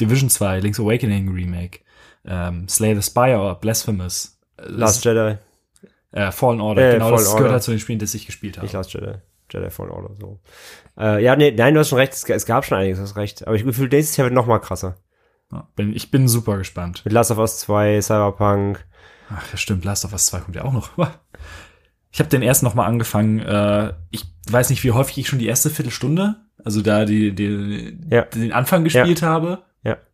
[0.01, 1.81] Division 2, Link's Awakening Remake,
[2.27, 5.37] ähm, Slay the Spire, Blasphemous, äh, Last Jedi.
[6.13, 7.37] äh, Fallen Order, Äh, genau, Fallen das Order.
[7.39, 8.67] gehört halt zu den Spielen, die ich gespielt habe.
[8.67, 9.15] Nicht Last Jedi.
[9.53, 10.41] Jedi Fallen Order, so.
[10.99, 12.13] Äh, ja, nee, nein, du hast schon recht.
[12.13, 13.47] Es, es gab schon einiges, du hast recht.
[13.47, 14.97] Aber ich gefühle, nächstes Jahr wird noch mal krasser.
[15.53, 17.03] Ja, bin, ich bin super gespannt.
[17.05, 18.85] Mit Last of Us 2, Cyberpunk.
[19.31, 20.91] Ach ja, stimmt, Last of Us 2 kommt ja auch noch.
[22.13, 23.41] Ich habe den erst noch mal angefangen.
[23.41, 27.99] Äh, ich weiß nicht, wie häufig ich schon die erste Viertelstunde, also da die, die,
[28.09, 28.23] Ja.
[28.23, 29.65] den Anfang gespielt habe.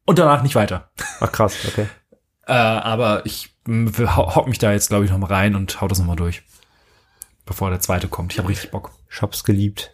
[0.06, 0.12] Ja.
[0.12, 0.90] Und danach nicht weiter.
[1.20, 1.86] Ach krass, okay.
[2.46, 5.98] Äh, aber ich hock mich da jetzt, glaube ich, noch mal rein und hau das
[5.98, 6.42] noch mal durch.
[7.46, 8.32] Bevor der zweite kommt.
[8.32, 8.90] Ich habe richtig Bock.
[9.10, 9.92] Ich hab's geliebt.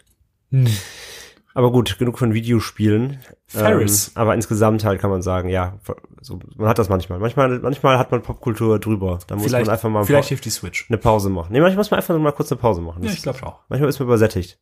[1.53, 3.19] Aber gut, genug von Videospielen.
[3.47, 4.09] Ferris.
[4.09, 5.79] Ähm, aber insgesamt halt kann man sagen, ja,
[6.21, 7.17] so, man hat das manchmal.
[7.19, 9.19] Manchmal, manchmal hat man Popkultur drüber.
[9.27, 10.85] Da muss vielleicht man einfach mal vielleicht hilft die Switch.
[10.89, 11.51] eine Pause machen.
[11.51, 13.01] Nee, manchmal muss man einfach mal kurz eine Pause machen.
[13.03, 13.59] Ja, Das- ich glaube auch.
[13.69, 14.59] Manchmal ist man übersättigt.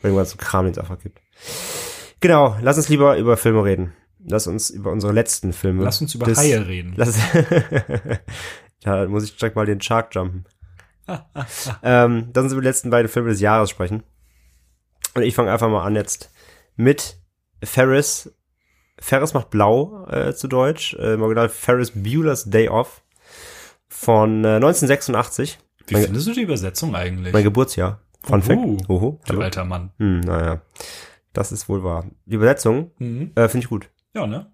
[0.00, 1.20] Bei dem ganzen Kram, den es einfach gibt.
[2.20, 3.92] Genau, lass uns lieber über Filme reden.
[4.24, 5.84] Lass uns über unsere letzten Filme.
[5.84, 6.94] Lass uns über des- Haie reden.
[6.96, 7.18] Lass,
[8.82, 10.44] da muss ich direkt mal den Shark jumpen.
[11.82, 14.02] ähm, lass uns über die letzten beiden Filme des Jahres sprechen.
[15.14, 16.30] Und ich fange einfach mal an jetzt
[16.76, 17.18] mit
[17.62, 18.32] Ferris.
[18.98, 20.94] Ferris macht blau äh, zu Deutsch.
[20.94, 23.02] Äh, im Original Ferris Bueller's Day Off
[23.88, 25.58] von äh, 1986.
[25.88, 27.32] Wie mein, findest du die Übersetzung eigentlich?
[27.32, 28.00] mein Geburtsjahr.
[28.24, 28.76] Fun Uhu.
[28.78, 28.88] Fact.
[28.90, 29.20] Oho.
[29.26, 29.90] du alter Mann.
[29.98, 30.62] Hm, naja,
[31.32, 32.06] das ist wohl wahr.
[32.24, 33.32] Die Übersetzung Mhm.
[33.34, 34.50] äh, finde ich gut, Ja, ne?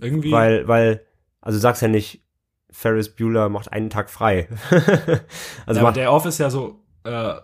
[0.00, 0.30] Irgendwie.
[0.32, 1.04] weil, weil,
[1.40, 2.22] also du sagst ja nicht,
[2.70, 4.48] Ferris Bueller macht einen Tag frei.
[4.70, 4.80] also
[5.16, 7.34] ja, aber macht der Off ist ja so, äh,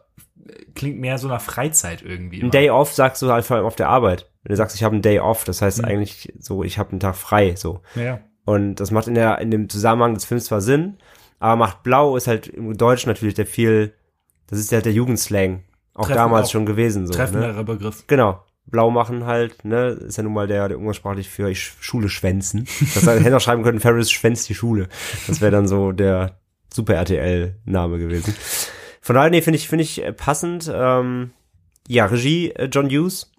[0.74, 2.40] klingt mehr so nach Freizeit irgendwie.
[2.40, 2.50] immer.
[2.50, 4.30] Day off sagst du halt vor allem auf der Arbeit.
[4.42, 5.84] Wenn du sagst, ich habe einen Day off, das heißt Mhm.
[5.86, 7.80] eigentlich so, ich habe einen Tag frei, so.
[7.94, 8.20] Ja.
[8.44, 10.98] Und das macht in der in dem Zusammenhang des Films zwar Sinn,
[11.38, 13.94] aber macht blau ist halt im Deutschen natürlich der viel,
[14.48, 15.62] das ist halt der Jugendslang,
[15.94, 17.12] auch Treffen- damals auch schon gewesen so.
[17.12, 17.16] Ne?
[17.16, 18.06] Treffenderer Begriff.
[18.06, 18.44] Genau.
[18.66, 22.66] Blau machen halt, ne, ist ja nun mal der, der umgangssprachlich für ich Schule schwänzen.
[22.94, 24.88] Das heißt, hätte auch schreiben können, Ferris schwänzt die Schule.
[25.26, 26.38] Das wäre dann so der
[26.72, 28.34] Super RTL-Name gewesen.
[29.00, 30.70] Von daher, nee, finde ich, finde ich äh, passend.
[30.72, 31.32] Ähm,
[31.86, 33.30] ja, Regie äh, John Hughes.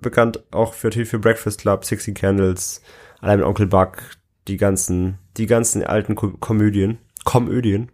[0.00, 2.82] Bekannt auch für, für Breakfast Club, Sixty Candles,
[3.20, 4.02] allein mit Onkel Buck,
[4.46, 6.98] die ganzen, die ganzen alten Ko Komödien.
[7.24, 7.90] Komödien.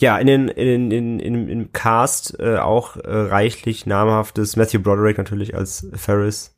[0.00, 5.18] Ja, in den, in, in, in, im Cast äh, auch äh, reichlich namhaftes Matthew Broderick
[5.18, 6.56] natürlich als Ferris.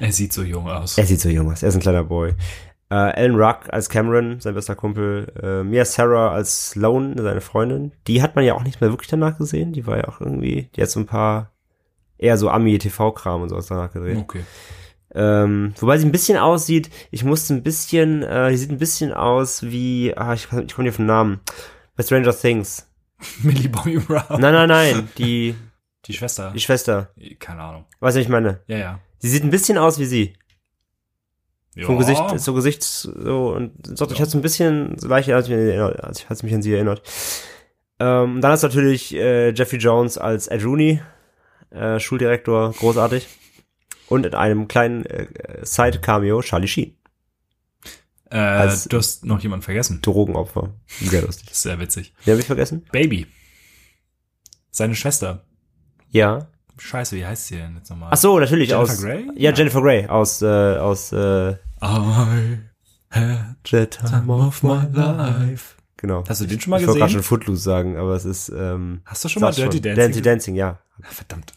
[0.00, 0.98] Er sieht so jung aus.
[0.98, 2.34] Er sieht so jung aus, er ist ein kleiner Boy.
[2.90, 5.32] Äh, Alan Ruck als Cameron, sein bester Kumpel.
[5.40, 7.92] Äh, Mia Sarah als Sloan, seine Freundin.
[8.08, 9.72] Die hat man ja auch nicht mehr wirklich danach gesehen.
[9.72, 11.52] Die war ja auch irgendwie, die hat so ein paar
[12.18, 14.18] eher so Ami-TV-Kram und sowas danach gedreht.
[14.18, 14.42] Okay.
[15.14, 19.12] Ähm, wobei sie ein bisschen aussieht, ich musste ein bisschen, äh, die sieht ein bisschen
[19.12, 21.40] aus wie, ah, ich, ich komme nicht auf den Namen,
[22.00, 22.86] bei Stranger Things.
[23.42, 24.40] Millie Bobby Brown.
[24.40, 25.54] Nein, nein, nein, die,
[26.06, 26.50] Die Schwester.
[26.54, 27.10] die Schwester.
[27.38, 27.84] Keine Ahnung.
[28.00, 28.60] Weißt du, was ich meine?
[28.66, 29.00] Ja, ja.
[29.18, 30.32] Sie sieht ein bisschen aus wie sie.
[31.82, 32.00] Vom Ja.
[32.00, 35.54] Gesicht, so Gesicht, so, und so, ich hatte so ein bisschen, so leicht, als ich
[35.54, 37.02] als ich, als ich mich an sie erinnert.
[38.00, 41.00] Ähm, dann ist natürlich äh, Jeffrey Jones als Ed Rooney,
[41.70, 43.28] äh, Schuldirektor, großartig.
[44.08, 45.26] Und in einem kleinen äh,
[45.62, 46.96] Side-Cameo Charlie Sheen,
[48.30, 50.00] Äh, als- du hast noch jemanden vergessen.
[50.02, 50.72] Drogenopfer.
[50.86, 51.48] Sehr lustig.
[51.48, 52.14] Das ist sehr witzig.
[52.26, 52.84] Den habe ich vergessen?
[52.92, 53.26] Baby.
[54.70, 55.44] Seine Schwester.
[56.10, 56.46] Ja.
[56.78, 58.08] Scheiße, wie heißt sie denn jetzt nochmal?
[58.12, 59.00] Ach so, natürlich Jennifer aus.
[59.02, 59.28] Grey?
[59.36, 61.50] Ja, Jennifer Grey aus, äh, aus, äh,
[61.82, 62.58] I
[63.10, 65.74] had The time of my life.
[65.98, 66.24] Genau.
[66.26, 67.22] Hast du den schon mal ich wollte gerade gesehen?
[67.22, 69.82] schon Footloose sagen, aber es ist, ähm, Hast du schon mal Dirty schon.
[69.82, 69.96] Dancing?
[70.04, 70.78] Dancing Dancing, ja.
[71.02, 71.52] Ah, Verdammt.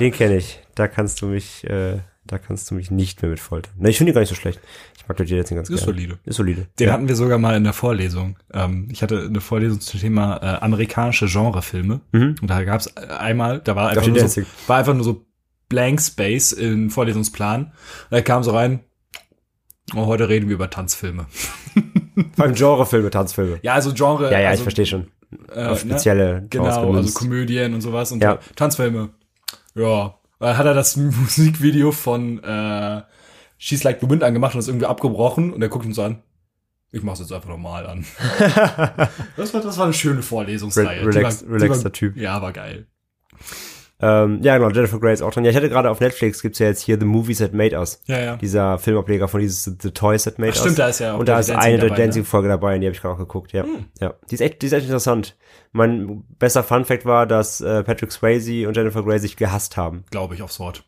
[0.00, 0.60] Den kenne ich.
[0.74, 3.72] Da kannst du mich, äh, da kannst du mich nicht mehr mit foltern.
[3.76, 4.60] Ne, ich finde ihn gar nicht so schlecht.
[5.08, 5.92] Mag Dirty Dancing ganz Ist gerne.
[5.92, 6.18] solide.
[6.24, 6.66] Ist solide.
[6.78, 6.92] Den ja.
[6.92, 8.36] hatten wir sogar mal in der Vorlesung.
[8.52, 12.00] Ähm, ich hatte eine Vorlesung zum Thema äh, amerikanische Genrefilme.
[12.12, 12.36] Mhm.
[12.42, 15.24] Und da gab es einmal, da war einfach, Dirty nur so, war einfach nur so
[15.70, 17.64] Blank Space im Vorlesungsplan.
[17.64, 17.72] Und
[18.10, 18.80] da kam so rein,
[19.94, 21.26] oh, heute reden wir über Tanzfilme.
[22.36, 23.60] Beim Genrefilme, Tanzfilme.
[23.62, 24.30] Ja, also Genre.
[24.30, 25.06] Ja, ja, also, ich verstehe schon.
[25.54, 27.18] äh, spezielle Genau, Genres also.
[27.18, 28.38] Komödien und sowas und Ja.
[28.56, 29.10] Tanzfilme.
[29.74, 30.14] Ja.
[30.40, 33.02] Da hat er das Musikvideo von äh,
[33.58, 36.22] She's Like the Wind angemacht und ist irgendwie abgebrochen und er guckt uns so an.
[36.90, 38.06] Ich mach's jetzt einfach normal an.
[39.36, 41.02] das, war, das war eine schöne Vorlesungsreihe.
[41.04, 42.16] Re- relax- war- relaxter war, Typ.
[42.16, 42.86] Ja, war geil.
[44.00, 45.44] Ähm, ja, genau, Jennifer Grey ist auch drin.
[45.44, 48.00] Ja, ich hatte gerade auf Netflix gibt's ja jetzt hier The Movies That Made Us.
[48.06, 48.36] Ja, ja.
[48.36, 50.60] Dieser Filmableger von dieses The Toys That Made Ach, Us.
[50.62, 52.02] stimmt, da ist ja auch Und da ist Dancing eine der dabei, ne?
[52.02, 52.06] Hm.
[52.06, 53.64] Dancing-Folge dabei, und die habe ich gerade auch geguckt, ja.
[54.00, 54.14] Ja.
[54.30, 55.36] Die ist echt, die ist echt interessant.
[55.72, 60.04] Mein bester Fun-Fact war, dass äh, Patrick Swayze und Jennifer Grey sich gehasst haben.
[60.12, 60.84] Glaube ich aufs Wort.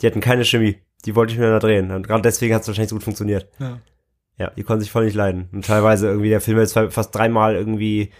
[0.00, 0.80] Die hatten keine Chemie.
[1.04, 1.90] Die wollte ich mir da drehen.
[1.90, 3.48] Und gerade deswegen hat es wahrscheinlich so gut funktioniert.
[3.58, 3.78] Ja.
[4.38, 5.50] Ja, die konnten sich voll nicht leiden.
[5.52, 8.10] Und teilweise irgendwie, der Film ist fast dreimal irgendwie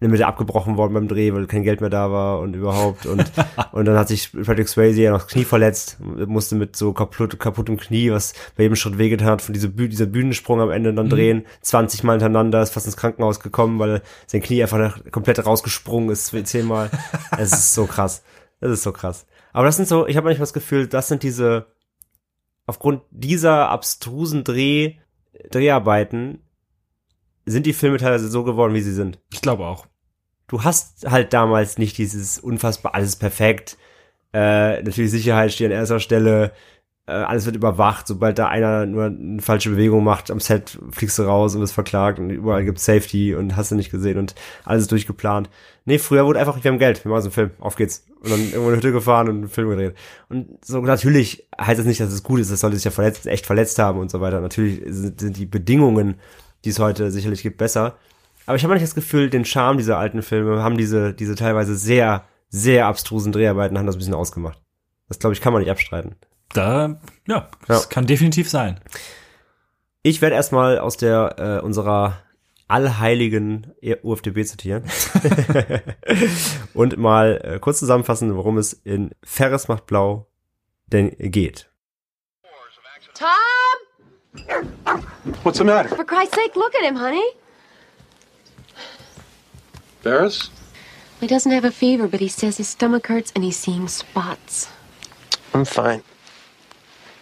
[0.00, 3.04] in der Mitte abgebrochen worden beim Dreh, weil kein Geld mehr da war und überhaupt.
[3.04, 3.30] Und,
[3.72, 7.38] und dann hat sich Patrick Swayze ja noch das Knie verletzt, musste mit so kaputt,
[7.40, 10.94] kaputtem Knie, was bei jedem Schritt wehgetan hat, von dieser, Büh dieser Bühnensprung am Ende
[10.94, 15.44] dann drehen, 20 Mal hintereinander, ist fast ins Krankenhaus gekommen, weil sein Knie einfach komplett
[15.44, 16.90] rausgesprungen ist, zehnmal.
[17.36, 18.22] Es ist so krass.
[18.60, 19.26] Das ist so krass.
[19.52, 21.66] Aber das sind so, ich habe manchmal das Gefühl, das sind diese,
[22.68, 24.96] aufgrund dieser abstrusen Dreh,
[25.50, 26.42] Dreharbeiten
[27.46, 29.18] sind die Filme teilweise so geworden, wie sie sind.
[29.32, 29.86] Ich glaube auch.
[30.48, 33.78] Du hast halt damals nicht dieses unfassbar, alles perfekt.
[34.34, 36.52] Äh, natürlich Sicherheit steht an erster Stelle.
[37.06, 38.06] Äh, alles wird überwacht.
[38.06, 41.72] Sobald da einer nur eine falsche Bewegung macht am Set, fliegst du raus und wirst
[41.72, 44.34] verklagt und überall gibt's Safety und hast du nicht gesehen und
[44.66, 45.48] alles ist durchgeplant.
[45.88, 48.04] Nee, früher wurde einfach, wir haben Geld, wir machen so einen Film, auf geht's.
[48.20, 49.94] Und dann irgendwo in eine Hütte gefahren und einen Film gedreht.
[50.28, 53.26] Und so natürlich heißt das nicht, dass es gut ist, das sollte sich ja verletzt,
[53.26, 54.42] echt verletzt haben und so weiter.
[54.42, 56.20] Natürlich sind, sind die Bedingungen,
[56.66, 57.96] die es heute sicherlich gibt, besser.
[58.44, 61.74] Aber ich habe manchmal das Gefühl, den Charme dieser alten Filme haben diese, diese teilweise
[61.74, 64.60] sehr, sehr abstrusen Dreharbeiten haben das ein bisschen ausgemacht.
[65.08, 66.16] Das glaube ich, kann man nicht abstreiten.
[66.52, 67.88] Da, ja, das Ja.
[67.88, 68.78] kann definitiv sein.
[70.02, 72.18] Ich werde erstmal aus der äh, unserer
[72.68, 74.84] allheiligen UFDB zitieren
[76.74, 80.28] und mal äh, kurz zusammenfassen, worum es in Ferris macht blau
[80.86, 81.70] denn geht.
[83.14, 83.28] Tom!
[85.42, 85.88] What's the matter?
[85.88, 87.24] For Christ's sake, look at him, honey.
[90.02, 90.50] Ferris?
[91.20, 94.68] He doesn't have a fever, but he says his stomach hurts and he's seeing spots.
[95.52, 96.02] I'm fine.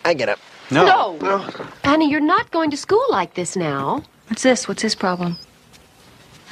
[0.05, 0.39] I get up.
[0.71, 1.17] No!
[1.85, 4.03] Honey, you're not going to school like this now.
[4.29, 4.69] What's this?
[4.69, 5.37] What's his problem?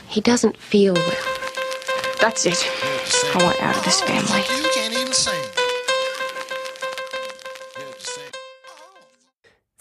[0.08, 1.04] He doesn't feel well.
[2.20, 2.66] That's it.
[3.34, 4.42] I want out of this family.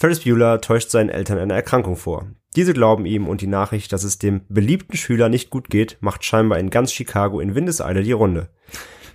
[0.03, 2.27] Ferris Bueller täuscht seinen Eltern eine Erkrankung vor.
[2.57, 6.25] Diese glauben ihm und die Nachricht, dass es dem beliebten Schüler nicht gut geht, macht
[6.25, 8.49] scheinbar in ganz Chicago in Windeseile die Runde.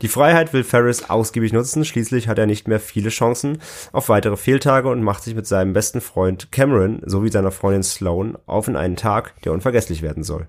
[0.00, 3.58] Die Freiheit will Ferris ausgiebig nutzen, schließlich hat er nicht mehr viele Chancen
[3.92, 8.38] auf weitere Fehltage und macht sich mit seinem besten Freund Cameron sowie seiner Freundin Sloan
[8.46, 10.48] auf in einen Tag, der unvergesslich werden soll.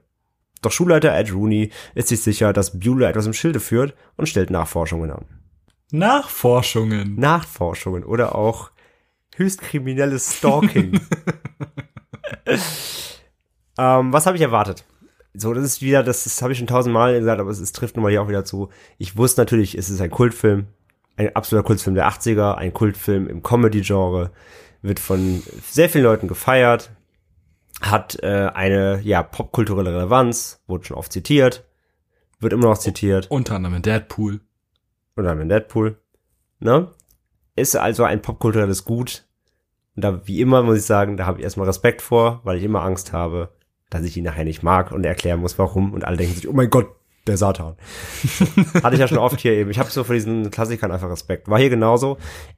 [0.61, 4.51] Doch Schulleiter Ed Rooney ist sich sicher, dass Bueller etwas im Schilde führt und stellt
[4.51, 5.25] Nachforschungen an.
[5.91, 7.15] Nachforschungen.
[7.15, 8.69] Nachforschungen oder auch
[9.35, 10.99] höchst kriminelles Stalking.
[13.77, 14.85] ähm, was habe ich erwartet?
[15.33, 17.95] So, das ist wieder, das, das habe ich schon tausendmal gesagt, aber es, es trifft
[17.95, 18.69] nun mal hier auch wieder zu.
[18.97, 20.67] Ich wusste natürlich, es ist ein Kultfilm,
[21.17, 24.31] ein absoluter Kultfilm der 80er, ein Kultfilm im Comedy-Genre
[24.81, 26.91] wird von sehr vielen Leuten gefeiert,
[27.81, 31.65] hat äh, eine ja popkulturelle Relevanz, wurde schon oft zitiert,
[32.39, 34.39] wird immer noch zitiert Unter anderem in Deadpool.
[35.15, 35.97] oder in Deadpool,
[36.59, 36.91] ne?
[37.55, 39.25] Ist also ein popkulturelles Gut.
[39.95, 42.63] Und da, wie immer, muss ich sagen, da habe ich erstmal Respekt vor, weil ich
[42.63, 43.49] immer Angst habe,
[43.89, 45.93] dass ich ihn nachher nicht mag und erklären muss, warum.
[45.93, 46.87] Und alle denken sich, oh mein Gott,
[47.27, 47.75] der Satan.
[48.83, 49.69] Hatte ich ja schon oft hier eben.
[49.69, 51.47] Ich habe so vor diesen Klassikern einfach Respekt.
[51.47, 52.17] War hier genauso.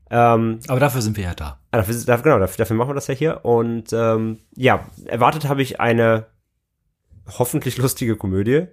[0.09, 1.59] Ähm, Aber dafür sind wir ja da.
[1.71, 3.45] Ah, Dafür, dafür, genau, dafür, dafür machen wir das ja hier.
[3.45, 6.27] Und ähm, ja, erwartet habe ich eine
[7.37, 8.67] hoffentlich lustige Komödie.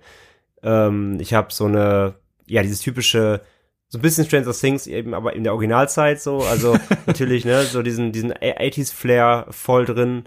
[0.62, 2.14] Ähm, ich habe so eine,
[2.46, 3.40] ja, dieses typische,
[3.88, 6.38] so ein bisschen Stranger Things eben, aber in der Originalzeit so.
[6.38, 10.24] Also natürlich, ne, so diesen, diesen 80s-Flair voll drin,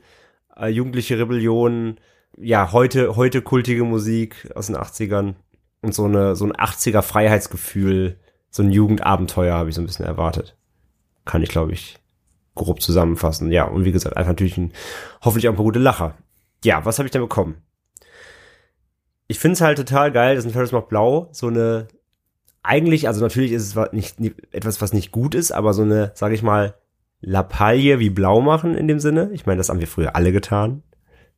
[0.58, 1.98] äh, jugendliche Rebellion,
[2.38, 5.36] ja, heute, heute kultige Musik aus den 80ern
[5.82, 10.06] und so eine, so ein 80er Freiheitsgefühl, so ein Jugendabenteuer habe ich so ein bisschen
[10.06, 10.58] erwartet.
[11.26, 12.00] Kann ich, glaube ich,
[12.56, 13.52] grob zusammenfassen.
[13.52, 14.74] Ja, und wie gesagt, einfach natürlich ein,
[15.22, 16.16] hoffentlich auch ein paar gute Lacher.
[16.64, 17.62] Ja, was habe ich denn bekommen?
[19.28, 21.88] Ich finde es halt total geil, dass ein Ferris macht blau so eine,
[22.64, 26.12] eigentlich, also natürlich ist es nicht, nicht etwas, was nicht gut ist, aber so eine,
[26.16, 26.76] sage ich mal,
[27.22, 29.30] Lappalie wie blau machen in dem Sinne.
[29.32, 30.84] Ich meine, das haben wir früher alle getan,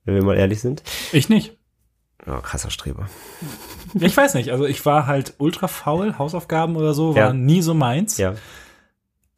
[0.06, 0.84] wenn wir mal ehrlich sind.
[1.12, 1.58] Ich nicht.
[2.26, 3.08] Oh, krasser Streber.
[3.96, 4.52] Ich weiß nicht.
[4.52, 6.18] Also ich war halt ultra faul.
[6.18, 7.26] Hausaufgaben oder so Ja.
[7.28, 8.18] waren nie so meins.
[8.18, 8.36] Ja.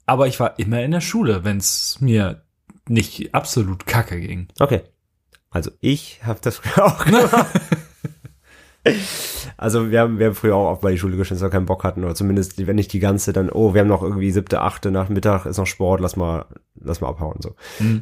[0.06, 2.44] Aber ich war immer in der Schule, wenn es mir
[2.88, 4.48] nicht absolut kacke ging.
[4.60, 4.82] Okay.
[5.50, 7.48] Also ich habe das auch gemacht.
[9.58, 11.66] Also wir haben, wir haben früher auch oft bei die Schule geschmissen, weil wir keinen
[11.66, 12.04] Bock hatten.
[12.04, 15.10] Oder zumindest, wenn nicht die ganze, dann, oh, wir haben noch irgendwie siebte, achte nach
[15.10, 16.46] Mittag, ist noch Sport, lass mal,
[16.80, 17.40] lass mal abhauen.
[17.42, 17.56] So.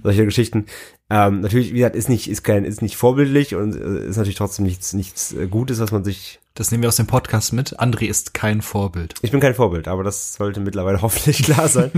[0.03, 0.65] Solche Geschichten.
[1.09, 4.37] Ähm, natürlich, wie gesagt, ist nicht, ist kein, ist nicht vorbildlich und äh, ist natürlich
[4.37, 6.39] trotzdem nichts, nichts äh, Gutes, was man sich.
[6.55, 7.79] Das nehmen wir aus dem Podcast mit.
[7.79, 9.15] André ist kein Vorbild.
[9.21, 11.91] Ich bin kein Vorbild, aber das sollte mittlerweile hoffentlich klar sein.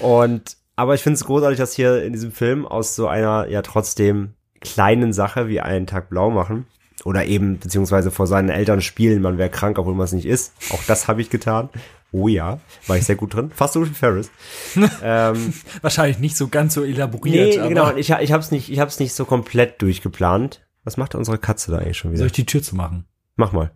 [0.00, 3.62] und aber ich finde es großartig, dass hier in diesem Film aus so einer ja
[3.62, 6.66] trotzdem kleinen Sache wie einen Tag blau machen
[7.04, 10.52] oder eben beziehungsweise vor seinen Eltern spielen, man wäre krank, obwohl man es nicht ist.
[10.70, 11.68] Auch das habe ich getan.
[12.12, 13.50] Oh ja, war ich sehr gut drin.
[13.52, 14.30] Fast so wie Ferris.
[15.02, 15.52] ähm,
[15.82, 17.60] Wahrscheinlich nicht so ganz so elaboriert.
[17.60, 17.96] nee, genau.
[17.96, 20.64] Ich, ich habe es nicht, ich habe es nicht so komplett durchgeplant.
[20.84, 22.18] Was macht unsere Katze da eigentlich schon wieder?
[22.18, 23.06] Soll ich die Tür zu machen?
[23.36, 23.72] Mach mal.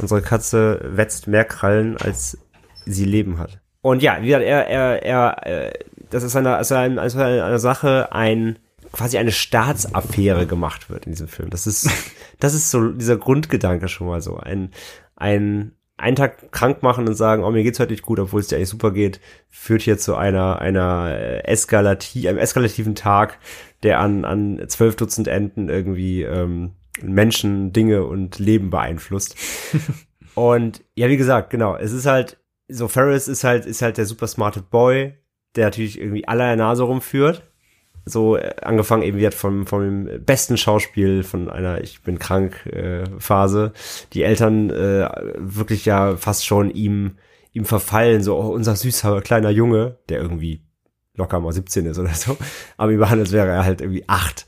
[0.00, 2.38] Unsere Katze wetzt mehr Krallen, als
[2.86, 3.60] sie Leben hat.
[3.80, 5.72] Und ja, wie gesagt, er, er, er, äh,
[6.10, 8.58] das ist eine, also eine, also eine Sache, ein,
[8.94, 11.50] quasi eine Staatsaffäre gemacht wird in diesem Film.
[11.50, 11.90] Das ist,
[12.38, 14.36] das ist so dieser Grundgedanke schon mal so.
[14.36, 14.70] Ein,
[15.16, 18.48] ein, einen Tag krank machen und sagen, oh, mir geht's heute nicht gut, obwohl es
[18.48, 23.38] dir eigentlich super geht, führt hier zu einer, einer äh, Eskalati einem eskalativen Tag,
[23.82, 29.36] der an, an zwölf Dutzend Enden irgendwie ähm, Menschen, Dinge und Leben beeinflusst.
[30.34, 34.06] und ja, wie gesagt, genau, es ist halt, so Ferris ist halt, ist halt der
[34.06, 35.14] super smarte Boy,
[35.56, 37.42] der natürlich irgendwie aller Nase rumführt.
[38.04, 43.04] So äh, angefangen eben wird vom, vom besten Schauspiel von einer Ich bin krank äh,
[43.18, 43.72] Phase.
[44.12, 47.16] Die Eltern äh, wirklich ja fast schon ihm,
[47.52, 50.62] ihm verfallen, so oh, unser süßer kleiner Junge, der irgendwie
[51.14, 52.36] locker mal 17 ist oder so,
[52.76, 54.46] aber ihm behandelt, als wäre er halt irgendwie acht.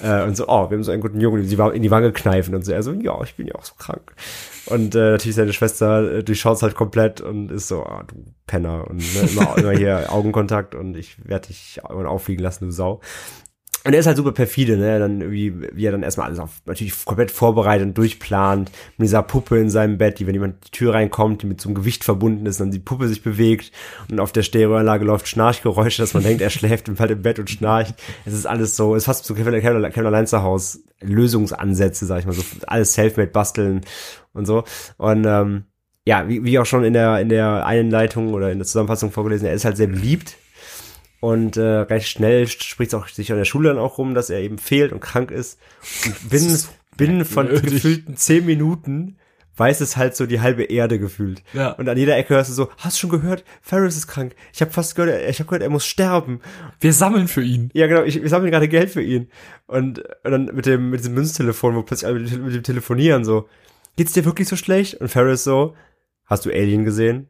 [0.00, 2.54] Äh, und so, oh, wir haben so einen guten Jungen, die in die Wange kneifen
[2.54, 2.72] und so.
[2.72, 4.14] Er so, ja, ich bin ja auch so krank.
[4.66, 8.88] Und äh, natürlich seine Schwester äh, durchschaut halt komplett und ist so, ah, du Penner.
[8.88, 13.00] Und ne, immer, immer hier Augenkontakt und ich werde dich auffliegen lassen, du Sau.
[13.86, 14.98] Und er ist halt super perfide, ne?
[14.98, 19.22] Dann irgendwie, wie er dann erstmal alles auf, natürlich komplett vorbereitet und durchplant, mit dieser
[19.22, 22.02] Puppe in seinem Bett, die, wenn jemand die Tür reinkommt, die mit so einem Gewicht
[22.02, 23.70] verbunden ist, dann die Puppe sich bewegt
[24.10, 27.38] und auf der Stereoanlage läuft Schnarchgeräusche, dass man denkt, er schläft im Fall im Bett
[27.38, 27.94] und schnarcht.
[28.24, 32.06] Es ist alles so, es ist fast so Kevin, Kevin, Kevin allein zu Haus Lösungsansätze,
[32.06, 33.82] sag ich mal, so alles Selfmade basteln
[34.36, 34.64] und so.
[34.96, 35.64] Und ähm,
[36.04, 39.48] ja, wie, wie auch schon in der in der Einleitung oder in der Zusammenfassung vorgelesen,
[39.48, 40.36] er ist halt sehr beliebt
[41.20, 44.30] und äh, recht schnell spricht es auch sich an der Schule dann auch rum, dass
[44.30, 45.58] er eben fehlt und krank ist.
[46.04, 46.58] Und binnen,
[46.96, 49.16] binnen von gefühlten zehn Minuten
[49.56, 51.42] weiß es halt so die halbe Erde gefühlt.
[51.54, 51.70] Ja.
[51.70, 53.42] Und an jeder Ecke hörst du so, hast du schon gehört?
[53.62, 54.34] Ferris ist krank.
[54.52, 56.40] Ich habe fast gehört, ich habe gehört, er muss sterben.
[56.78, 57.70] Wir sammeln für ihn.
[57.72, 59.28] Ja, genau, ich, wir sammeln gerade Geld für ihn.
[59.66, 63.24] Und, und dann mit dem, mit diesem Münztelefon, wo plötzlich alle mit, mit dem Telefonieren
[63.24, 63.48] so,
[63.96, 64.94] geht's dir wirklich so schlecht?
[64.94, 65.74] Und Ferris so,
[66.24, 67.28] hast du Alien gesehen?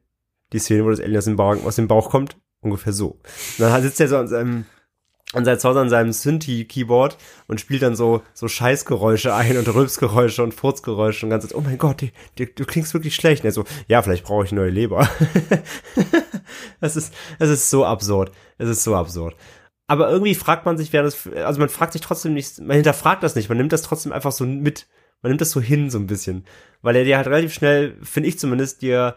[0.52, 2.36] Die Szene, wo das Alien aus dem Bauch, aus dem Bauch kommt?
[2.60, 3.20] Ungefähr so.
[3.58, 4.64] Und dann sitzt er so an seinem,
[5.32, 10.42] an seinem Zuhause an seinem Synthi-Keyboard und spielt dann so, so Scheißgeräusche ein und Rülpsgeräusche
[10.42, 13.42] und Furzgeräusche und ganz, oh mein Gott, die, die, du klingst wirklich schlecht.
[13.42, 15.08] Und er so, ja, vielleicht brauche ich neue Leber.
[16.80, 18.32] das ist, das ist so absurd.
[18.58, 19.36] Es ist so absurd.
[19.88, 23.22] Aber irgendwie fragt man sich, wer das, also man fragt sich trotzdem nicht, man hinterfragt
[23.22, 24.86] das nicht, man nimmt das trotzdem einfach so mit,
[25.26, 26.44] man nimmt das so hin so ein bisschen.
[26.82, 29.16] Weil er dir halt relativ schnell, finde ich zumindest, dir,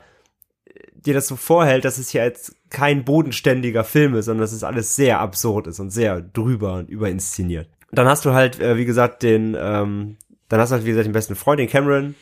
[0.96, 4.64] dir das so vorhält, dass es hier jetzt kein bodenständiger Film ist, sondern dass es
[4.64, 7.70] alles sehr absurd ist und sehr drüber und überinszeniert.
[7.92, 10.18] Dann hast du halt, äh, wie gesagt, den, ähm,
[10.48, 12.16] dann hast du halt, wie gesagt, den besten Freund, den Cameron.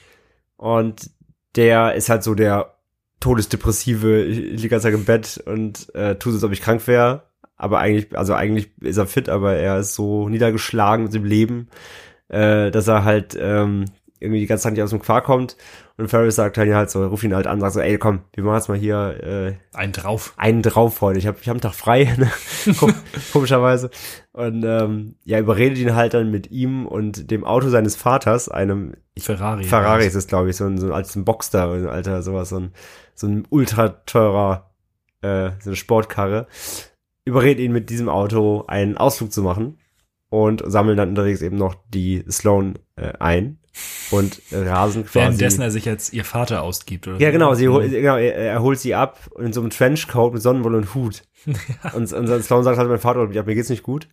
[0.58, 1.10] Und
[1.56, 2.76] der ist halt so der
[3.22, 6.62] todesdepressive, ich liege die ganze Zeit im Bett und äh, tue so, als ob ich
[6.62, 7.24] krank wäre.
[7.56, 11.70] Aber eigentlich, also eigentlich ist er fit, aber er ist so niedergeschlagen mit dem Leben,
[12.30, 13.86] äh, dass er halt ähm,
[14.20, 15.58] irgendwie die ganze Zeit nicht aus dem Quark kommt.
[15.98, 18.44] Und Ferris sagt dann halt so, ruf ihn halt an, sagt so, ey komm, wir
[18.44, 20.34] machen jetzt mal hier äh, Ein drauf.
[20.38, 21.18] einen drauf heute.
[21.20, 22.30] Ich habe ich hab einen Tag frei, ne?
[22.74, 22.94] Kom-
[23.34, 23.90] komischerweise.
[24.34, 28.94] Und ähm, ja, überredet ihn halt dann mit ihm und dem Auto seines Vaters, einem
[29.20, 29.64] Ferrari.
[29.64, 32.60] Ferrari ist es, glaube ich, so ein, so ein altes Boxster, ein alter, sowas, so
[32.60, 32.72] ein,
[33.16, 34.70] so ein ultra teurer,
[35.22, 36.46] äh, so eine Sportkarre,
[37.26, 39.78] überredet ihn mit diesem Auto einen Ausflug zu machen
[40.30, 43.60] und sammeln dann unterwegs eben noch die Sloan äh, ein
[44.12, 45.16] und rasen quasi.
[45.16, 47.20] Währenddessen er sich als ihr Vater ausgibt, oder?
[47.20, 50.42] Ja, genau, sie hol, genau er, er holt sie ab in so einem Trenchcoat mit
[50.42, 51.24] Sonnenbrille und Hut.
[51.94, 54.10] Und, und dann Sloan sagt halt, mein Vater, ja, mir geht's nicht gut.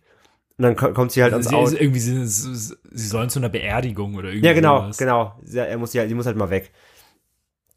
[0.57, 1.65] Und dann ko- kommt sie halt ans Sie, Auto.
[1.71, 4.97] sie, irgendwie, sie, sie sie sollen zu einer Beerdigung oder irgendwie Ja, genau, sowas.
[4.97, 5.37] genau.
[5.43, 6.71] Sie, er muss ja, sie muss halt mal weg.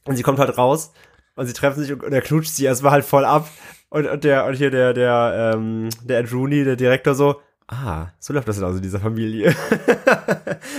[0.05, 0.93] Und sie kommt halt raus
[1.35, 3.49] und sie treffen sich und, und er knutscht sie erstmal halt voll ab.
[3.91, 8.09] Und, und der, und hier der, der, ähm, der Ed Rooney, der Direktor so, ah,
[8.19, 9.55] so läuft das also in dieser Familie.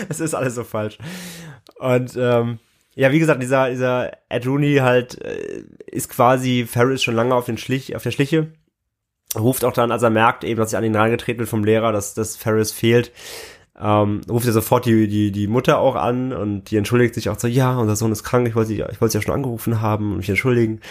[0.10, 0.98] Es ist alles so falsch.
[1.78, 2.60] Und, ähm,
[2.96, 7.46] ja, wie gesagt, dieser, dieser Ed Rooney halt, äh, ist quasi Ferris schon lange auf
[7.46, 8.52] den Schlich, auf der Schliche.
[9.38, 11.92] Ruft auch dann, als er merkt, eben, dass sie an ihn reingetreten wird vom Lehrer,
[11.92, 13.12] dass, dass Ferris fehlt,
[13.80, 17.40] ähm, ruft er sofort die, die, die Mutter auch an und die entschuldigt sich auch
[17.40, 19.82] so, ja, unser Sohn ist krank, ich wollte sie, ich wollte sie ja schon angerufen
[19.82, 20.82] haben und mich entschuldigen.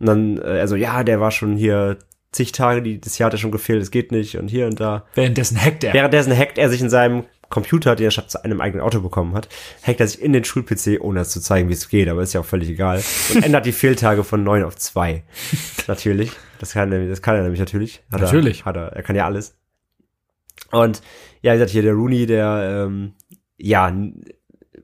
[0.00, 1.98] Und dann, äh, also, ja, der war schon hier
[2.34, 4.80] zig Tage, die, das Jahr hat er schon gefehlt, es geht nicht und hier und
[4.80, 5.04] da.
[5.14, 5.94] Währenddessen hackt er.
[5.94, 9.34] Währenddessen hackt er sich in seinem Computer, den er statt zu einem eigenen Auto bekommen
[9.34, 9.48] hat,
[9.82, 12.32] hackt er sich in den Schul-PC, ohne es zu zeigen, wie es geht, aber ist
[12.32, 13.02] ja auch völlig egal.
[13.32, 15.22] Und ändert die Fehltage von neun auf zwei.
[15.86, 16.32] natürlich.
[16.58, 18.02] Das kann, er, das kann er nämlich natürlich.
[18.10, 18.60] Hat Natürlich.
[18.60, 19.56] Er, hat er, er kann ja alles.
[20.70, 21.02] Und
[21.42, 23.12] ja, wie gesagt, hier der Rooney, der, ähm,
[23.58, 23.92] ja,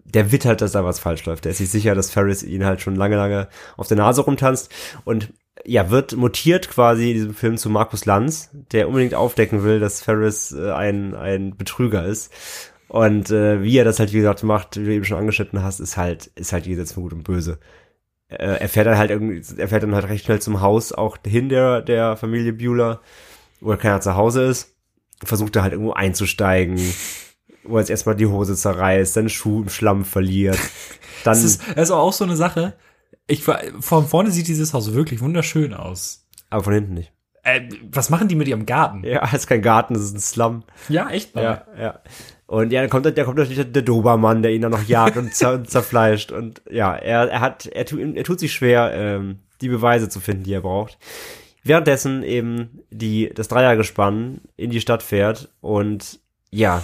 [0.05, 1.45] der wittert, dass da was falsch läuft.
[1.45, 4.71] Der ist sich sicher, dass Ferris ihn halt schon lange, lange auf der Nase rumtanzt
[5.05, 5.33] und
[5.65, 10.03] ja, wird mutiert quasi in diesem Film zu Markus Lanz, der unbedingt aufdecken will, dass
[10.03, 12.33] Ferris äh, ein, ein Betrüger ist.
[12.89, 15.79] Und äh, wie er das halt, wie gesagt, macht, wie du eben schon angeschnitten hast,
[15.79, 17.61] ist halt, ist halt jenseits von Gut und Böse.
[18.29, 21.19] Äh, er fährt dann halt irgendwie, er fährt dann halt recht schnell zum Haus, auch
[21.25, 23.01] hin der, der Familie Bueller,
[23.61, 24.75] wo er keiner zu Hause ist,
[25.23, 26.81] versucht er halt irgendwo einzusteigen,
[27.63, 30.59] wo er jetzt erstmal die Hose zerreißt, seinen Schuh im Schlamm verliert.
[31.25, 32.75] Dann, Das ist, das ist auch so eine Sache.
[33.31, 36.27] Ich, war- von vorne sieht dieses Haus wirklich wunderschön aus.
[36.51, 37.13] aber von hinten nicht.
[37.43, 39.03] Äh, was machen die mit ihrem Garten?
[39.05, 40.63] Ja, es ist kein Garten, es ist ein Slum.
[40.89, 41.43] Ja, echt mal.
[41.43, 42.01] Ja, ja.
[42.47, 45.33] Und ja, dann kommt, dann kommt natürlich der, Dobermann, der ihn dann noch jagt und
[45.35, 46.33] zer, zerfleischt.
[46.33, 50.19] Und ja, er, er hat, er, tu, er tut sich schwer, ähm, die Beweise zu
[50.21, 50.99] finden, die er braucht.
[51.63, 56.19] Währenddessen eben die, das Dreiergespann in die Stadt fährt und
[56.51, 56.83] ja,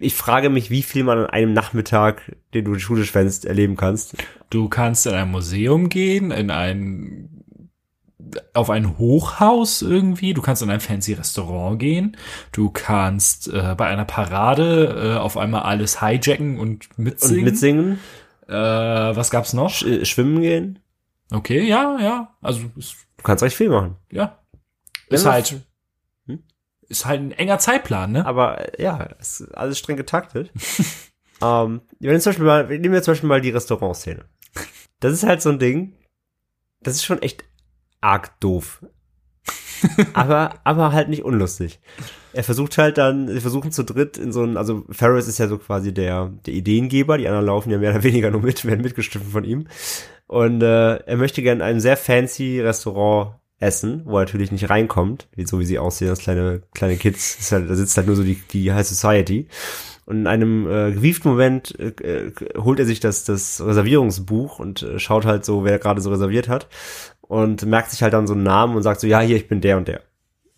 [0.00, 3.76] ich frage mich, wie viel man an einem Nachmittag, den du die Schule schwänzt, erleben
[3.76, 4.16] kannst.
[4.50, 7.28] Du kannst in ein Museum gehen, in ein
[8.54, 12.16] auf ein Hochhaus irgendwie, du kannst in ein fancy Restaurant gehen,
[12.52, 17.38] du kannst äh, bei einer Parade äh, auf einmal alles hijacken und mitsingen.
[17.38, 17.98] Und mitsingen,
[18.48, 19.70] Äh, was gab's noch?
[19.70, 20.78] sch äh, schwimmen gehen.
[21.30, 23.96] Okay, ja, ja, also Du kannst recht viel machen.
[24.10, 24.38] ja,
[25.08, 25.60] ist halt?
[26.92, 28.26] Ist halt ein enger Zeitplan, ne?
[28.26, 30.52] Aber äh, ja, ist alles streng getaktet.
[31.42, 34.24] ähm, wenn wir zum Beispiel mal, nehmen wir zum Beispiel mal die Restaurantszene.
[35.00, 35.94] Das ist halt so ein Ding,
[36.80, 37.44] das ist schon echt
[38.00, 38.84] arg doof.
[40.12, 41.80] aber, aber halt nicht unlustig.
[42.32, 45.48] Er versucht halt dann, sie versuchen zu dritt in so ein, also Ferris ist ja
[45.48, 48.82] so quasi der, der Ideengeber, die anderen laufen ja mehr oder weniger nur mit, werden
[48.82, 49.66] mitgestimmt von ihm.
[50.26, 54.68] Und äh, er möchte gerne in einem sehr fancy Restaurant essen, wo er natürlich nicht
[54.68, 57.50] reinkommt, so wie sie aussehen als kleine, kleine Kids.
[57.52, 59.48] Halt, da sitzt halt nur so die, die High Society.
[60.04, 64.82] Und in einem äh, gewieften Moment äh, äh, holt er sich das, das Reservierungsbuch und
[64.82, 66.66] äh, schaut halt so, wer gerade so reserviert hat.
[67.20, 69.60] Und merkt sich halt dann so einen Namen und sagt so, ja, hier, ich bin
[69.60, 70.02] der und der.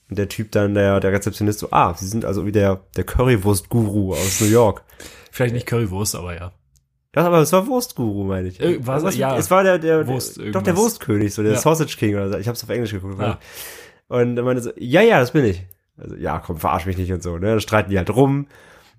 [0.09, 3.05] Und der Typ dann, der, der Rezeptionist so, ah, sie sind also wie der, der
[3.05, 4.83] Currywurst-Guru aus New York.
[5.31, 6.53] Vielleicht nicht Currywurst, aber ja.
[7.15, 8.61] Ja, aber es war Wurstguru, meine ich.
[8.61, 9.03] Äh, war?
[9.03, 9.37] Was- Ja.
[9.37, 10.77] Es war der, der, Wurst der doch der.
[10.77, 11.59] Wurstkönig, so der Ja.
[11.59, 12.39] Sausage King oder so.
[12.39, 13.21] Ich hab's auf Englisch geguckt.
[13.21, 13.39] Ja.
[14.09, 15.65] Und er meinte so, ja, ja, das bin ich.
[15.97, 17.47] Also, ja, komm, verarsch mich nicht und so, ne?
[17.47, 18.47] Dann streiten die halt rum.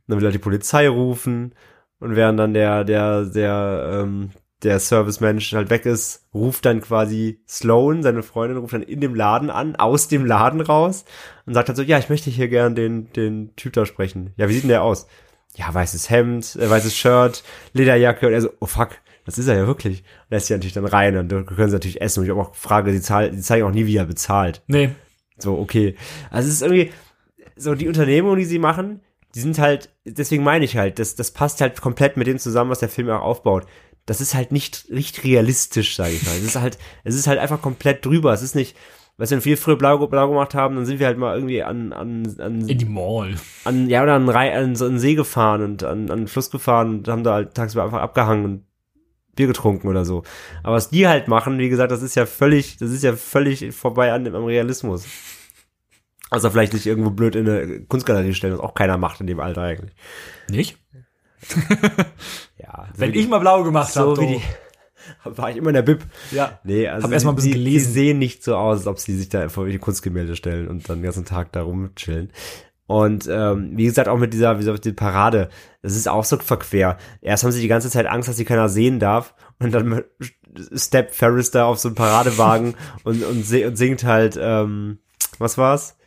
[0.07, 1.53] Dann will er die Polizei rufen.
[1.99, 4.31] Und während dann der, der, der, ähm,
[4.63, 9.13] der Servicemensch halt weg ist, ruft dann quasi Sloan, seine Freundin, ruft dann in dem
[9.13, 11.05] Laden an, aus dem Laden raus
[11.45, 14.33] und sagt halt so, ja, ich möchte hier gern den, den Typ da sprechen.
[14.37, 15.07] Ja, wie sieht denn der aus?
[15.55, 17.43] Ja, weißes Hemd, äh, weißes Shirt,
[17.73, 18.89] Lederjacke und er so, oh fuck,
[19.25, 19.99] Das ist er ja wirklich.
[19.99, 22.19] Und lässt sie natürlich dann rein und dann können sie natürlich essen.
[22.19, 24.61] Und ich habe auch Frage, die, zahl, die zeigen auch nie, wie er bezahlt.
[24.67, 24.91] Nee,
[25.37, 25.95] So, okay.
[26.29, 26.91] Also es ist irgendwie,
[27.55, 29.01] so die Unternehmungen, die sie machen,
[29.33, 32.69] die sind halt, deswegen meine ich halt, das, das passt halt komplett mit dem zusammen,
[32.69, 33.65] was der Film auch aufbaut.
[34.05, 36.35] Das ist halt nicht, nicht realistisch, sage ich mal.
[36.37, 38.33] Es ist halt, es ist halt einfach komplett drüber.
[38.33, 38.77] Es ist nicht,
[39.17, 41.63] weißt du, wenn wir früher blau, blau gemacht haben, dann sind wir halt mal irgendwie
[41.63, 43.35] an, an, an, in die Mall.
[43.63, 46.99] an ja, oder an, an so einen See gefahren und an, an einen Fluss gefahren
[46.99, 48.65] und haben da halt tagsüber einfach abgehangen und
[49.35, 50.23] Bier getrunken oder so.
[50.63, 53.73] Aber was die halt machen, wie gesagt, das ist ja völlig, das ist ja völlig
[53.73, 55.05] vorbei an dem am Realismus.
[56.29, 59.39] Also vielleicht nicht irgendwo blöd in eine Kunstgalerie stellen, was auch keiner macht in dem
[59.39, 59.93] Alter eigentlich.
[60.49, 60.77] Nicht?
[62.57, 64.41] Ja, Wenn ich mal blau gemacht so habe.
[65.37, 66.03] war ich immer in der Bib.
[66.31, 66.59] Ja.
[66.63, 67.87] Nee, also Hab erst mal ein bisschen die, gelesen.
[67.87, 70.87] die sehen nicht so aus, als ob sie sich da vor die Kunstgemälde stellen und
[70.89, 72.31] dann den ganzen Tag da rumchillen.
[72.87, 75.49] Und ähm, wie gesagt, auch mit dieser, wie gesagt, die Parade,
[75.81, 76.97] das ist auch so verquer.
[77.21, 79.33] Erst haben sie die ganze Zeit Angst, dass sie keiner sehen darf.
[79.59, 80.03] Und dann
[80.75, 84.99] steppt Ferris da auf so einen Paradewagen und, und singt halt, ähm,
[85.39, 85.97] was war's?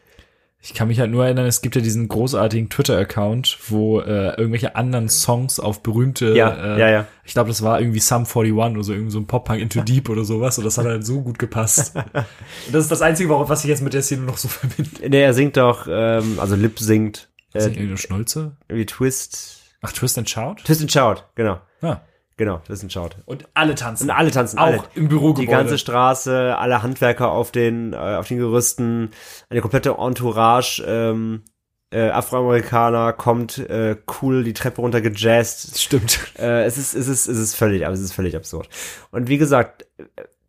[0.61, 4.75] Ich kann mich halt nur erinnern, es gibt ja diesen großartigen Twitter-Account, wo äh, irgendwelche
[4.75, 7.07] anderen Songs auf berühmte, Ja, äh, ja, ja.
[7.25, 10.09] ich glaube, das war irgendwie Sum 41 oder so, irgendwie so ein Pop-Punk Into Deep
[10.09, 11.95] oder sowas und das hat halt so gut gepasst.
[12.67, 15.09] Und das ist das Einzige, warum- was ich jetzt mit der Szene noch so verbinde.
[15.09, 18.57] Nee, er singt doch, ähm, also Lip singt, äh, das irgendeine Schnulze?
[18.69, 20.57] irgendwie Twist, Ach, Twist and Shout?
[20.65, 22.03] Twist and Shout, genau, Ja.
[22.39, 23.11] Genau, Twist and Shout.
[23.27, 24.05] Und alle tanzen.
[24.05, 24.83] Und alle tanzen, Auch alle.
[24.95, 25.41] im Bürogebäude.
[25.43, 29.11] Die ganze Straße, alle Handwerker auf den, äh, auf den Gerüsten,
[29.51, 31.43] eine komplette Entourage, ähm,
[31.91, 35.81] äh, Afroamerikaner kommt äh, cool die Treppe runter gejazzt.
[35.81, 36.21] Stimmt.
[36.39, 38.69] Äh, es ist, es ist, es ist völlig, aber es ist völlig absurd.
[39.11, 40.05] Und wie gesagt, äh,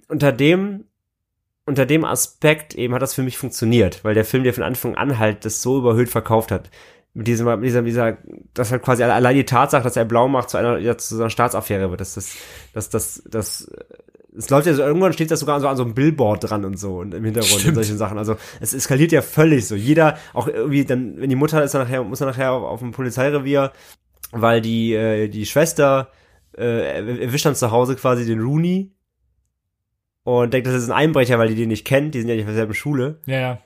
[0.08, 0.86] unter dem,
[1.66, 4.96] unter dem Aspekt eben hat das für mich funktioniert, weil der Film, der von Anfang
[4.96, 6.70] an halt das so überhöht verkauft hat.
[7.14, 8.18] Mit diesem, mit dieser, dieser,
[8.54, 11.22] das halt quasi allein die Tatsache, dass er blau macht, zu einer, ja, zu so
[11.22, 12.38] einer Staatsaffäre wird, das, das,
[12.74, 13.72] das, das, das,
[14.38, 16.78] es läuft ja so, irgendwann steht das sogar so an so einem Billboard dran und
[16.78, 17.76] so und im Hintergrund und Stimmt.
[17.76, 18.18] solchen Sachen.
[18.18, 19.76] Also es eskaliert ja völlig so.
[19.76, 22.80] Jeder, auch irgendwie dann, wenn die Mutter ist dann nachher, muss dann nachher auf, auf
[22.80, 23.72] dem Polizeirevier,
[24.32, 26.12] weil die, äh, die Schwester
[26.58, 28.94] äh, erwischt dann zu Hause quasi den Rooney
[30.24, 32.44] und denkt, das ist ein Einbrecher, weil die den nicht kennt, die sind ja nicht
[32.44, 33.20] auf derselben Schule.
[33.26, 33.60] Ja, ja.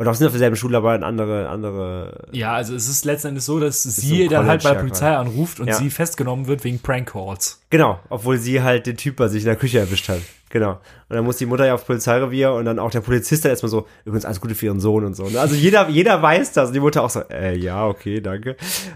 [0.00, 2.28] Oder auch sind auf derselben Schule, aber in andere, andere.
[2.30, 4.78] Ja, also es ist letzten Endes so, dass so sie ein dann halt bei der
[4.80, 5.74] Polizei ja, anruft und Ja.
[5.74, 7.60] sie festgenommen wird wegen Prank Calls.
[7.70, 10.20] Genau, obwohl sie halt den Typ bei sich in der Küche erwischt hat.
[10.50, 10.74] Genau.
[11.08, 13.70] Und dann muss die Mutter ja aufs Polizeirevier und dann auch der Polizist dann erstmal
[13.70, 15.28] so, übrigens alles Gute für ihren Sohn und so.
[15.28, 15.40] ne?
[15.40, 16.68] Also jeder, jeder weiß das.
[16.68, 18.50] Und die Mutter auch so, äh, ja, okay, danke.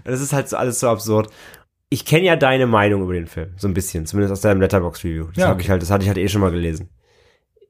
[0.05, 1.29] Und das ist halt so alles so absurd.
[1.91, 5.27] Ich kenne ja deine Meinung über den Film, so ein bisschen, zumindest aus deinem Letterbox-Review.
[5.35, 5.63] Das Ja, okay.
[5.63, 6.89] ich halt, das hatte ich halt eh schon mal gelesen.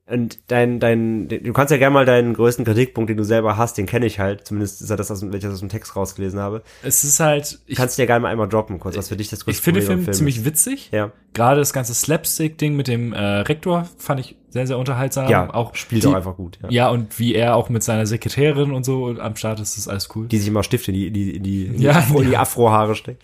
[0.05, 3.79] Und dein, dein, du kannst ja gerne mal deinen größten Kritikpunkt, den du selber hast,
[3.79, 4.45] den kenne ich halt.
[4.47, 6.63] Zumindest ist er das, aus, dem- welches aus dem Text rausgelesen habe.
[6.83, 9.29] Es ist halt, ich, Kannst du dir gerne mal einmal droppen, kurz, was für dich
[9.31, 10.45] das größte ich finde den Film am ziemlich ist.
[10.45, 10.89] witzig.
[10.93, 11.13] Ja.
[11.35, 15.29] Gerade das ganze Slapstick-Ding mit dem äh, Rektor fand ich sehr, sehr unterhaltsam.
[15.31, 16.59] Ja, auch spielt die, auch einfach gut.
[16.65, 16.71] Ja.
[16.71, 20.09] Ja, und wie er auch mit seiner Sekretärin und so am Start ist, ist alles
[20.17, 20.27] cool.
[20.27, 22.41] die sich immer Stifte in die, in die, die, die, Ja, die ja.
[22.41, 23.23] Afrohaare steckt.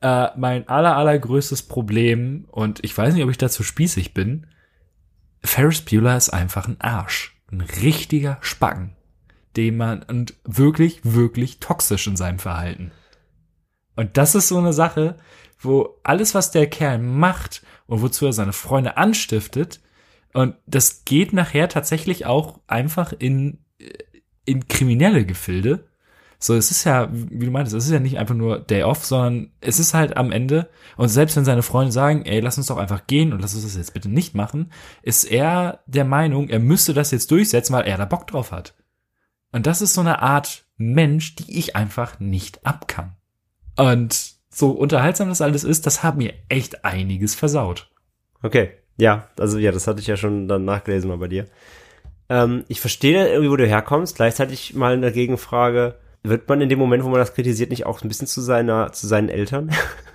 [0.00, 4.46] Äh, mein aller, allergrößtes Problem, und ich weiß nicht, ob ich dazu spießig bin,
[5.44, 7.36] Ferris Bueller ist einfach ein Arsch.
[7.50, 8.96] Ein richtiger Spacken.
[9.56, 12.92] Den man, und wirklich, wirklich toxisch in seinem Verhalten.
[13.96, 15.16] Und das ist so eine Sache,
[15.58, 19.80] wo alles, was der Kerl macht und wozu er seine Freunde anstiftet,
[20.32, 23.58] und das geht nachher tatsächlich auch einfach in,
[24.44, 25.88] in kriminelle Gefilde.
[26.44, 29.04] So, es ist ja, wie du meintest, es ist ja nicht einfach nur Day Off,
[29.04, 32.66] sondern es ist halt am Ende, und selbst wenn seine Freunde sagen, ey, lass uns
[32.66, 34.72] doch einfach gehen und lass uns das jetzt bitte nicht machen,
[35.02, 38.74] ist er der Meinung, er müsste das jetzt durchsetzen, weil er da Bock drauf hat.
[39.52, 43.14] Und das ist so eine Art Mensch, die ich einfach nicht abkann.
[43.76, 47.88] Und so unterhaltsam das alles ist, das hat mir echt einiges versaut.
[48.42, 48.72] Okay.
[48.96, 51.46] Ja, also ja, das hatte ich ja schon dann nachgelesen mal bei dir.
[52.28, 54.16] Ähm, ich verstehe irgendwie, wo du herkommst.
[54.16, 56.01] Gleichzeitig mal eine Gegenfrage.
[56.22, 58.92] Wird man in dem Moment, wo man das kritisiert, nicht auch ein bisschen zu seiner,
[58.92, 59.70] zu seinen Eltern?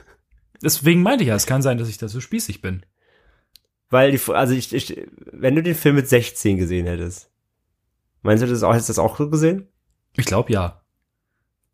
[0.62, 2.86] Deswegen meinte ich ja, es kann sein, dass ich da so spießig bin.
[3.90, 7.30] Weil die, also ich, ich, wenn du den Film mit 16 gesehen hättest,
[8.22, 9.68] meinst du das auch, hast du das auch so gesehen?
[10.16, 10.82] Ich glaube ja.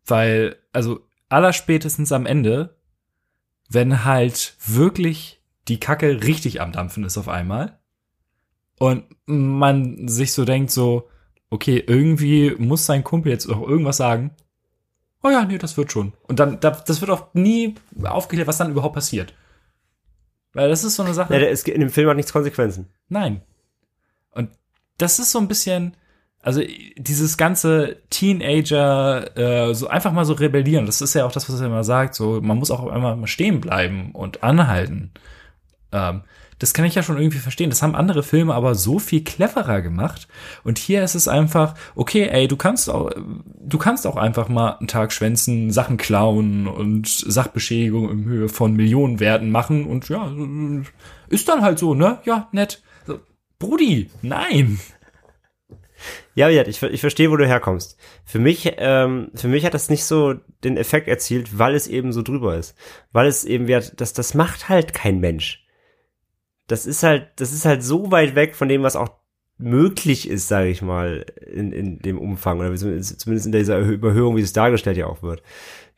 [0.06, 2.76] Weil, also allerspätestens am Ende,
[3.70, 7.80] wenn halt wirklich die Kacke richtig am Dampfen ist auf einmal
[8.78, 11.08] und man sich so denkt so,
[11.54, 14.30] okay, irgendwie muss sein Kumpel jetzt auch irgendwas sagen.
[15.22, 16.12] Oh ja, nee, das wird schon.
[16.24, 19.32] Und dann, da- das wird auch nie aufgeklärt, was dann überhaupt passiert.
[20.52, 21.34] Weil das ist so eine Sache.
[21.34, 22.88] Ja, es, in dem Film hat nichts Konsequenzen.
[23.08, 23.40] Nein.
[24.30, 24.50] Und
[24.98, 25.96] das ist so ein bisschen,
[26.42, 26.60] also
[26.96, 31.58] dieses ganze Teenager, äh, so einfach mal so rebellieren, das ist ja auch das, was
[31.60, 35.12] er immer sagt, so man muss auch einmal mal stehen bleiben und anhalten.
[35.90, 36.22] Ähm,
[36.64, 37.68] das kann ich ja schon irgendwie verstehen.
[37.68, 40.28] Das haben andere Filme aber so viel cleverer gemacht.
[40.62, 43.10] Und hier ist es einfach, okay, ey, du kannst auch,
[43.60, 48.72] du kannst auch einfach mal einen Tag schwänzen, Sachen klauen und Sachbeschädigung im Höhe von
[48.72, 50.32] Millionenwerten machen und ja,
[51.28, 52.20] ist dann halt so, ne?
[52.24, 52.82] Ja, nett.
[53.06, 53.20] So,
[53.58, 54.80] Brudi, nein.
[56.34, 57.98] Ja, ja, ich, ich verstehe, wo du herkommst.
[58.24, 60.32] Für mich, ähm, für mich hat das nicht so
[60.64, 62.74] den Effekt erzielt, weil es eben so drüber ist.
[63.12, 65.63] Weil es eben, das, das macht halt kein Mensch.
[66.66, 69.10] Das ist halt, das ist halt so weit weg von dem, was auch
[69.58, 74.40] möglich ist, sage ich mal, in, in dem Umfang, oder zumindest in dieser Überhöhung, wie
[74.40, 75.42] es dargestellt ja auch wird.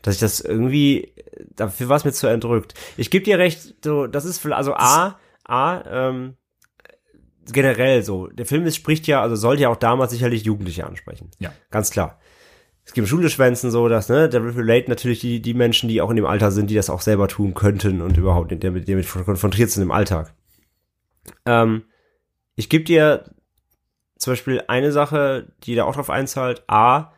[0.03, 1.14] Dass ich das irgendwie,
[1.55, 2.75] dafür war es mir zu entrückt.
[2.97, 6.37] Ich gebe dir recht, so, das ist, also A, A, ähm,
[7.51, 8.27] generell so.
[8.27, 11.31] Der Film ist, spricht ja, also sollte ja auch damals sicherlich Jugendliche ansprechen.
[11.39, 11.53] Ja.
[11.71, 12.19] Ganz klar.
[12.85, 16.17] Es gibt Schuleschwänzen so, dass, ne, da relate natürlich die, die Menschen, die auch in
[16.17, 19.71] dem Alter sind, die das auch selber tun könnten und überhaupt mit damit, damit konfrontiert
[19.71, 20.35] sind im Alltag.
[21.45, 21.85] Ähm,
[22.55, 23.31] ich gebe dir
[24.18, 26.64] zum Beispiel eine Sache, die da auch drauf einzahlt.
[26.68, 27.12] A,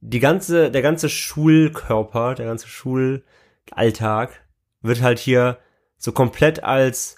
[0.00, 4.40] die ganze, der ganze Schulkörper, der ganze Schulalltag
[4.82, 5.58] wird halt hier
[5.98, 7.16] so komplett als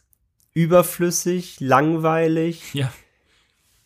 [0.52, 2.74] überflüssig, langweilig.
[2.74, 2.92] Ja.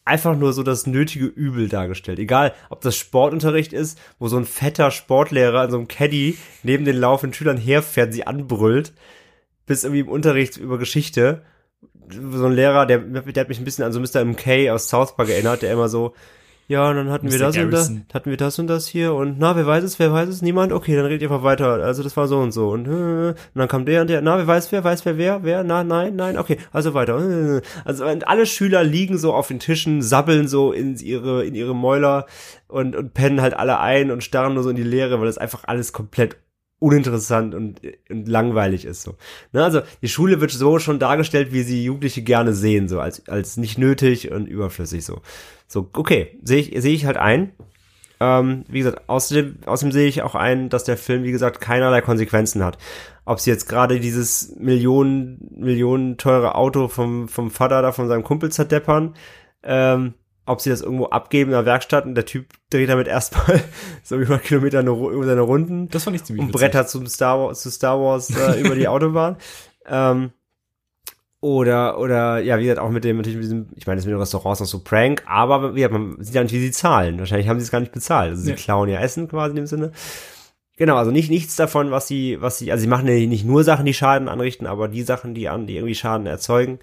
[0.05, 2.19] Einfach nur so das nötige Übel dargestellt.
[2.21, 6.85] Egal, ob das Sportunterricht ist, wo so ein fetter Sportlehrer in so einem Caddy neben
[6.85, 8.93] den laufenden Schülern herfährt, sie anbrüllt,
[9.67, 11.43] bis irgendwie im Unterricht über Geschichte.
[12.11, 14.25] So ein Lehrer, der, der hat mich ein bisschen an so Mr.
[14.25, 16.15] MK aus South Park erinnert, der immer so,
[16.69, 17.45] ja, und dann hatten wir Mr.
[17.45, 18.07] das und das, Garrison.
[18.13, 20.73] hatten wir das und das hier und na, wer weiß es, wer weiß es, niemand?
[20.73, 21.75] Okay, dann redet ihr einfach weiter.
[21.85, 22.91] Also das war so und so und, äh,
[23.31, 25.85] und dann kam der und der, na, wer weiß wer, weiß wer wer, wer, na,
[25.85, 27.19] nein, nein, okay, also weiter.
[27.59, 31.55] Äh, Also und alle Schüler liegen so auf den Tischen, sabbeln so in ihre in
[31.55, 32.27] ihre Mäuler
[32.67, 35.39] und und pennen halt alle ein und starren nur so in die Leere, weil das
[35.39, 36.37] einfach alles komplett
[36.79, 39.17] uninteressant und, und langweilig ist so.
[39.53, 43.29] Ne, also die Schule wird so schon dargestellt, wie sie Jugendliche gerne sehen, so als
[43.29, 45.23] als nicht nötig und überflüssig so.
[45.69, 47.53] So, okay, sehe ich, sehe ich halt ein.
[48.19, 52.01] Ähm, wie gesagt, außerdem, außerdem sehe ich auch ein, dass der Film, wie gesagt, keinerlei
[52.01, 52.79] Konsequenzen hat.
[53.25, 58.23] Ob sie jetzt gerade dieses Millionen, Millionen teure Auto vom, vom Vater da von seinem
[58.23, 59.15] Kumpel zerdeppern,
[59.63, 60.15] ähm,
[60.47, 63.61] ob sie das irgendwo abgeben in der Werkstatt und der Typ dreht damit erstmal
[64.03, 67.39] so über Kilometer eine, über seine Runden Das fand ich ziemlich und Bretter zum Star
[67.39, 69.37] Wars, zu Star Wars äh, über die Autobahn.
[69.87, 70.31] Ähm,
[71.41, 74.13] oder, oder, ja, wie gesagt, auch mit dem, natürlich mit diesem, ich meine, das mit
[74.15, 77.19] den Restaurants noch so Prank, aber wie gesagt, man sieht ja nicht, wie sie zahlen.
[77.19, 78.31] Wahrscheinlich haben sie es gar nicht bezahlt.
[78.31, 78.57] Also sie Nee.
[78.57, 79.93] klauen ja Essen quasi in dem Sinne.
[80.79, 83.65] Genau, also nicht nichts davon, was sie, was sie, also sie machen ja nicht nur
[83.65, 86.79] Sachen, die Schaden anrichten, aber die Sachen, die an, die irgendwie Schaden erzeugen.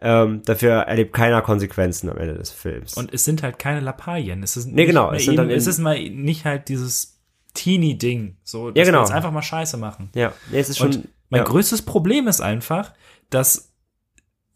[0.00, 2.94] Ähm, dafür erlebt keiner Konsequenzen am Ende des Films.
[2.94, 4.42] Und es sind halt keine Lappalien.
[4.42, 7.20] Es ist Nee, genau, es sind eben, es ist mal nicht halt dieses
[7.54, 8.36] Teenie-Ding.
[8.42, 8.98] So, dass Ja, genau.
[8.98, 10.10] wir jetzt einfach mal Scheiße machen.
[10.14, 10.88] ja, nee, es ist schon.
[10.88, 11.44] Und mein ja.
[11.44, 12.92] größtes Problem ist einfach,
[13.30, 13.70] dass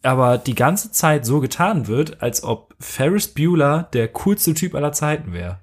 [0.03, 4.93] aber die ganze Zeit so getan wird, als ob Ferris Bueller der coolste Typ aller
[4.93, 5.61] Zeiten wäre.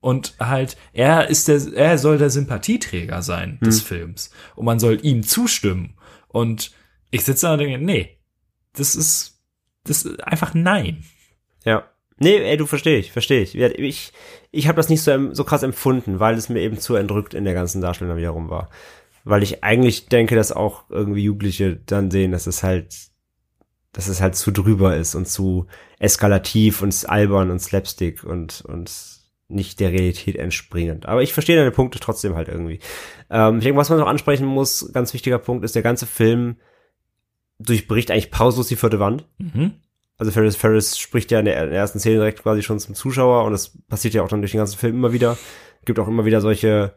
[0.00, 3.86] Und halt, er ist der, er soll der Sympathieträger sein des Hm.
[3.86, 4.30] Films.
[4.54, 5.94] Und man soll ihm zustimmen.
[6.28, 6.70] Und
[7.10, 8.15] ich sitze da und denke, nee,
[8.76, 9.40] das ist,
[9.84, 11.04] das ist einfach nein.
[11.64, 11.84] Ja.
[12.18, 13.54] Nee, ey, du verstehe ich, verstehe ich.
[13.54, 14.12] Ich,
[14.50, 17.44] ich habe das nicht so, so krass empfunden, weil es mir eben zu entrückt in
[17.44, 18.70] der ganzen Darstellung wiederum war.
[19.24, 22.94] Weil ich eigentlich denke, dass auch irgendwie Jugendliche dann sehen, dass es halt,
[23.92, 25.66] dass es halt zu drüber ist und zu
[25.98, 28.90] eskalativ und albern und slapstick und, und
[29.48, 31.06] nicht der Realität entspringend.
[31.06, 32.80] Aber ich verstehe deine Punkte trotzdem halt irgendwie.
[33.30, 36.56] Ähm, ich denke, was man noch ansprechen muss, ganz wichtiger Punkt ist, der ganze Film
[37.58, 39.26] durchbricht eigentlich pausenlos die vierte Wand.
[39.38, 39.72] Mhm.
[40.18, 42.94] Also Ferris Ferris spricht ja in der, in der ersten Szene direkt quasi schon zum
[42.94, 45.36] Zuschauer und das passiert ja auch dann durch den ganzen Film immer wieder.
[45.84, 46.94] Gibt auch immer wieder solche,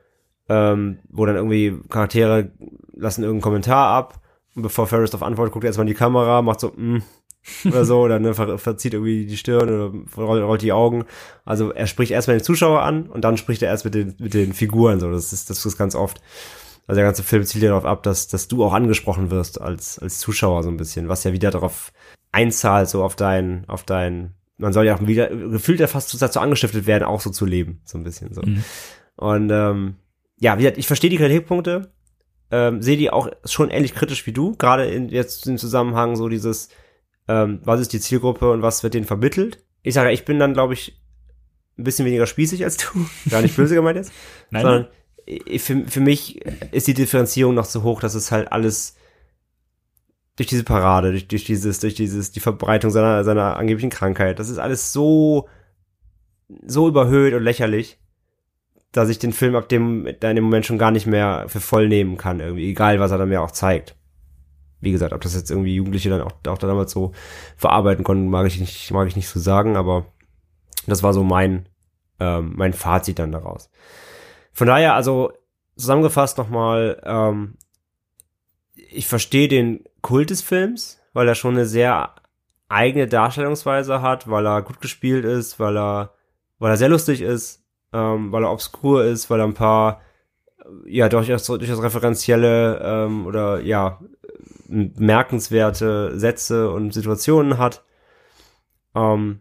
[0.47, 2.51] ähm, wo dann irgendwie Charaktere
[2.93, 4.22] lassen irgendeinen Kommentar ab
[4.55, 7.01] und bevor Ferris darauf antwortet, guckt er erstmal in die Kamera, macht so, mm,
[7.66, 11.05] oder so, oder ne, ver verzieht irgendwie die Stirn oder rollt, rollt die Augen.
[11.45, 14.34] Also er spricht erstmal den Zuschauer an und dann spricht er erst mit den, mit
[14.34, 14.99] den Figuren.
[14.99, 16.22] So, das ist, das ist ganz oft.
[16.90, 20.00] Also der ganze Film zielt ja darauf ab, dass, dass du auch angesprochen wirst als,
[20.00, 21.94] als Zuschauer so ein bisschen, was ja wieder darauf
[22.32, 26.40] einzahlt, so auf dein, auf dein, man soll ja auch wieder, gefühlt ja fast dazu
[26.40, 28.42] angestiftet werden, auch so zu leben, so ein bisschen so.
[28.42, 28.64] Mhm.
[29.18, 29.98] Und ähm,
[30.40, 31.92] ja, wie gesagt, ich verstehe die Kritikpunkte,
[32.50, 36.28] ähm, sehe die auch schon ähnlich kritisch wie du, gerade in jetzt im Zusammenhang so
[36.28, 36.70] dieses,
[37.28, 39.64] ähm, was ist die Zielgruppe und was wird denen vermittelt.
[39.84, 41.00] Ich sage, ich bin dann, glaube ich,
[41.78, 44.12] ein bisschen weniger spießig als du, gar nicht böse gemeint jetzt,
[44.50, 44.88] Nein, sondern
[45.57, 48.95] für, für mich ist die Differenzierung noch so hoch, dass es halt alles
[50.36, 54.49] durch diese Parade, durch, durch dieses, durch dieses, die Verbreitung seiner, seiner angeblichen Krankheit, das
[54.49, 55.49] ist alles so,
[56.65, 57.99] so überhöht und lächerlich,
[58.91, 61.88] dass ich den Film ab dem, in dem Moment schon gar nicht mehr für voll
[61.89, 63.95] nehmen kann, irgendwie, egal was er dann mir auch zeigt.
[64.82, 67.11] wie gesagt, ob das jetzt irgendwie Jugendliche dann auch, auch damals so
[67.57, 70.05] verarbeiten konnten, mag ich nicht, mag ich nicht so sagen, aber
[70.88, 71.67] das war so mein,
[72.19, 73.69] ähm, mein Fazit dann daraus.
[74.60, 75.32] Von daher, also
[75.78, 77.55] zusammengefasst nochmal, ähm,
[78.76, 82.14] ich verstehe den Kult des Films, weil er schon eine sehr
[82.68, 86.14] eigene Darstellungsweise hat, weil er gut gespielt ist, weil er,
[86.57, 90.01] weil er sehr lustig ist, ähm, weil er obskur ist, weil er ein paar
[90.86, 94.01] ja durchaus, durchaus referenzielle ähm, oder ja
[94.68, 97.86] merkenswerte Sätze und Situationen hat.
[98.93, 99.39] Ähm,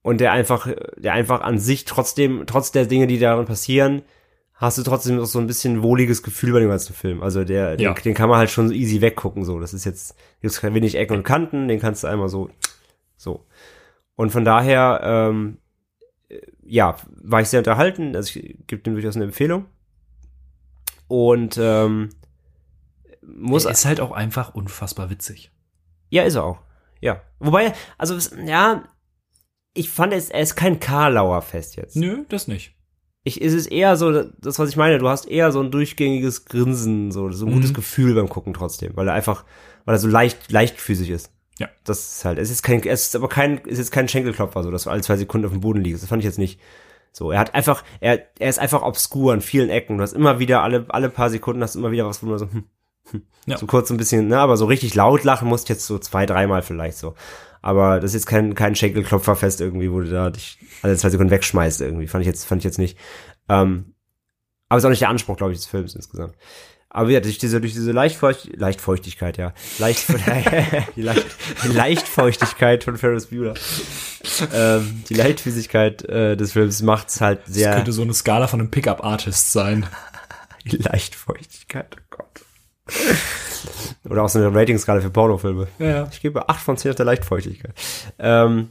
[0.00, 4.00] und der einfach, der einfach an sich trotzdem, trotz der Dinge, die darin passieren,
[4.62, 7.22] hast du trotzdem noch so ein bisschen wohliges Gefühl bei dem ganzen Film.
[7.22, 7.92] Also der, Ja.
[7.94, 9.58] den, den kann man halt schon so easy weggucken, so.
[9.60, 12.48] Das ist jetzt, jetzt kein wenig Ecken und Kanten, den kannst du einmal so,
[13.16, 13.44] so.
[14.14, 15.58] Und von daher, ähm,
[16.64, 18.14] ja, war ich sehr unterhalten.
[18.16, 19.66] Also ich gebe dem durchaus eine Empfehlung.
[21.08, 22.10] Und ähm,
[23.22, 25.50] muss Er ist halt auch einfach unfassbar witzig.
[26.10, 26.58] ja, ist er auch.
[27.00, 27.20] Ja.
[27.40, 28.84] Wobei, also, ja,
[29.74, 31.96] ich fand es, er ist kein Karlauer Fest jetzt.
[31.96, 32.74] Nö, das nicht.
[33.24, 36.44] Ich, es ist eher so, das, was ich meine, du hast eher so ein durchgängiges
[36.44, 37.74] Grinsen, so, so ein gutes Mhm.
[37.74, 39.44] Gefühl beim Gucken trotzdem, weil er einfach,
[39.84, 41.30] weil er so leicht, leichtfüßig ist.
[41.58, 41.68] Ja.
[41.84, 44.70] Das ist halt, es ist kein, es ist aber kein, es ist kein Schenkelklopfer, so,
[44.72, 46.02] dass du alle zwei Sekunden auf dem Boden liegst.
[46.02, 46.58] Das fand ich jetzt nicht.
[47.12, 49.98] So, er hat einfach, er, er ist einfach obskur an vielen Ecken.
[49.98, 52.38] Du hast immer wieder, alle, alle paar Sekunden hast du immer wieder was, wo du
[52.38, 52.64] so, hm,
[53.10, 53.58] hm, Ja.
[53.58, 56.62] so kurz ein bisschen, ne, aber so richtig laut lachen musst jetzt so zwei, dreimal
[56.62, 57.14] vielleicht so.
[57.62, 61.30] Aber das ist jetzt kein, kein Schenkelklopferfest irgendwie, wo du da dich alle zwei Sekunden
[61.30, 62.08] wegschmeißt irgendwie.
[62.08, 62.98] Fand ich jetzt, fand ich jetzt nicht.
[63.48, 63.94] Ähm,
[64.68, 66.34] aber ist auch nicht der Anspruch, glaube ich, des Films insgesamt.
[66.94, 69.54] Aber ja, durch diese, durch diese Leichtfeucht, Leichtfeuchtigkeit, ja.
[69.78, 70.06] Leicht,
[70.96, 71.26] die, Leicht,
[71.64, 73.54] die Leichtfeuchtigkeit von Ferris Bueller.
[74.52, 77.74] ähm, die Leichtfüßigkeit äh, des Films macht's halt Das sehr.
[77.74, 79.86] könnte so eine Skala von einem Pickup-Artist sein.
[80.64, 82.41] Die Leichtfeuchtigkeit, oh Gott.
[84.08, 85.68] Oder auch so eine Ratingskala für Pornofilme.
[85.78, 86.08] Ja, ja.
[86.10, 87.74] Ich gebe 8 von 10 auf der Leichtfeuchtigkeit.
[88.18, 88.70] Ähm,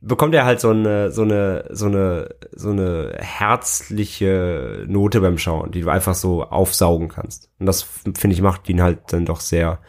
[0.00, 5.72] bekommt er halt so eine, so eine, so eine, so eine herzliche Note beim Schauen,
[5.72, 7.50] die du einfach so aufsaugen kannst.
[7.58, 9.80] Und das, finde ich, macht ihn halt dann doch sehr,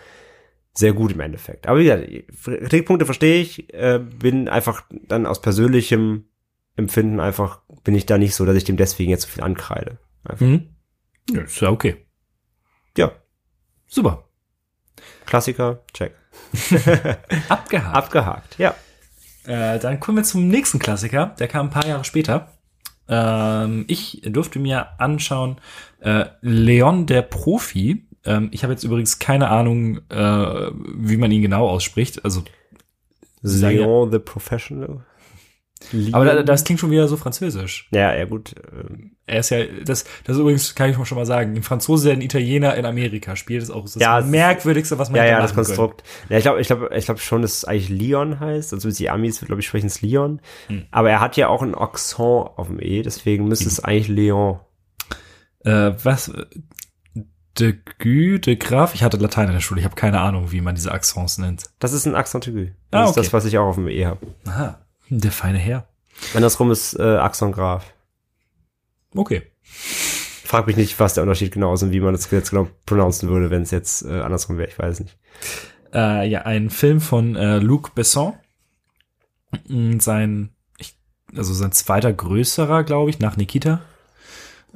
[0.74, 1.68] sehr gut im Endeffekt.
[1.68, 2.08] Aber wie gesagt,
[2.70, 6.26] Kritikpunkte verstehe ich, äh, bin einfach dann aus persönlichem
[6.76, 10.00] Empfinden einfach, bin ich da nicht so, dass ich dem deswegen jetzt so viel ankreide.
[10.24, 10.46] Einfach.
[10.46, 10.70] Mhm.
[11.32, 12.05] Ja, ist ja okay.
[13.88, 14.24] Super.
[15.26, 16.14] Klassiker, check.
[17.50, 17.96] Abgehakt.
[17.96, 18.76] Abgehakt, ja.
[19.46, 21.36] Äh, dann kommen wir zum nächsten Klassiker.
[21.40, 22.52] Der kam ein paar Jahre später.
[23.08, 25.58] Ähm, ich durfte mir anschauen
[26.02, 28.08] äh, Leon der Profi.
[28.26, 32.26] Ähm, ich habe jetzt übrigens keine Ahnung, äh, wie man ihn genau ausspricht.
[32.26, 32.44] Also,
[33.44, 35.06] ja- Leon the Professional.
[36.12, 37.88] Aber da, das klingt schon wieder so französisch.
[37.92, 38.56] Ja, ja, gut.
[38.72, 41.64] ähm, Er ist ja, das, das ist übrigens, kann ich mal schon mal sagen, ein
[41.64, 45.18] Franzose, der ein Italiener in Amerika spielt, ist auch das Ja, ist- merkwürdigste, was man
[45.18, 45.66] Ja, ja, das können.
[45.66, 46.04] Konstrukt.
[46.30, 48.74] Ja, ich glaube, ich glaube, ich glaube schon, dass es eigentlich Leon heißt.
[48.74, 50.42] Also die Amis, glaube ich, sprechen es Leon.
[50.68, 50.86] Hm.
[50.92, 54.60] Aber er hat ja auch ein Accent auf dem E, deswegen müsste es eigentlich Leon.
[55.64, 56.32] Äh, was?
[57.58, 57.74] De
[58.04, 58.94] Gu, de Graf?
[58.96, 61.64] Ich hatte Latein in der Schule, ich habe keine Ahnung, wie man diese Accents nennt.
[61.80, 62.66] Das ist ein Accent aigu.
[62.92, 63.20] Das Ah, ist okay.
[63.22, 64.20] das, was ich auch auf dem E habe.
[64.46, 65.88] Aha, der feine Herr.
[66.34, 67.94] Andersrum ist äh, Accent Graf.
[69.14, 69.44] Okay.
[69.64, 73.30] Frag mich nicht, was der Unterschied genau ist und wie man das jetzt genau pronouncen
[73.30, 74.70] würde, wenn es jetzt äh, andersrum wäre.
[74.70, 75.18] Ich weiß nicht.
[75.94, 78.34] Äh, ja, ein Film von äh, Luc Besson.
[79.68, 80.98] Mm, Sein, ich,
[81.36, 83.82] also sein zweiter größerer, glaube ich, nach Nikita.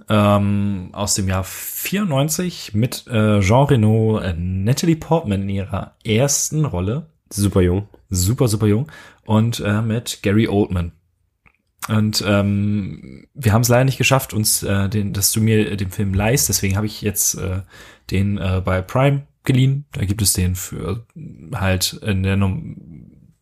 [0.08, 6.66] Ähm, aus dem Jahr 94 mit äh, Jean Reno, äh, Natalie Portman in ihrer ersten
[6.66, 7.08] Rolle.
[7.32, 7.88] Super jung.
[8.10, 8.92] super, super jung.
[9.26, 10.92] Und äh, mit Gary Oldman.
[11.88, 15.92] Und ähm, wir haben es leider nicht geschafft, uns äh, den, dass du mir den
[15.92, 16.50] Film leist.
[16.50, 17.62] Deswegen habe ich jetzt äh,
[18.12, 19.86] den äh, bei Prime geliehen.
[19.94, 21.06] Da gibt es den für
[21.54, 22.38] halt in der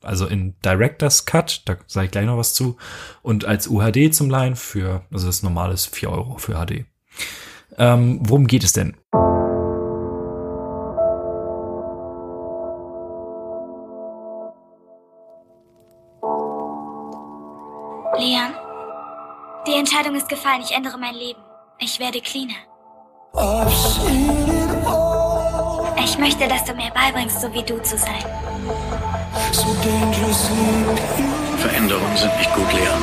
[0.02, 2.78] also in Director's Cut, da sage ich gleich noch was zu.
[3.22, 6.86] Und als UHD zum Leihen für, also das normale ist 4 Euro für HD.
[7.78, 8.96] Ähm, worum geht es denn?
[20.28, 20.62] Ist gefallen.
[20.62, 21.40] Ich ändere mein Leben.
[21.80, 22.54] Ich werde cleaner.
[26.04, 28.24] Ich möchte, dass du mir beibringst, so wie du zu sein.
[31.60, 33.02] Veränderungen sind nicht gut, Leon.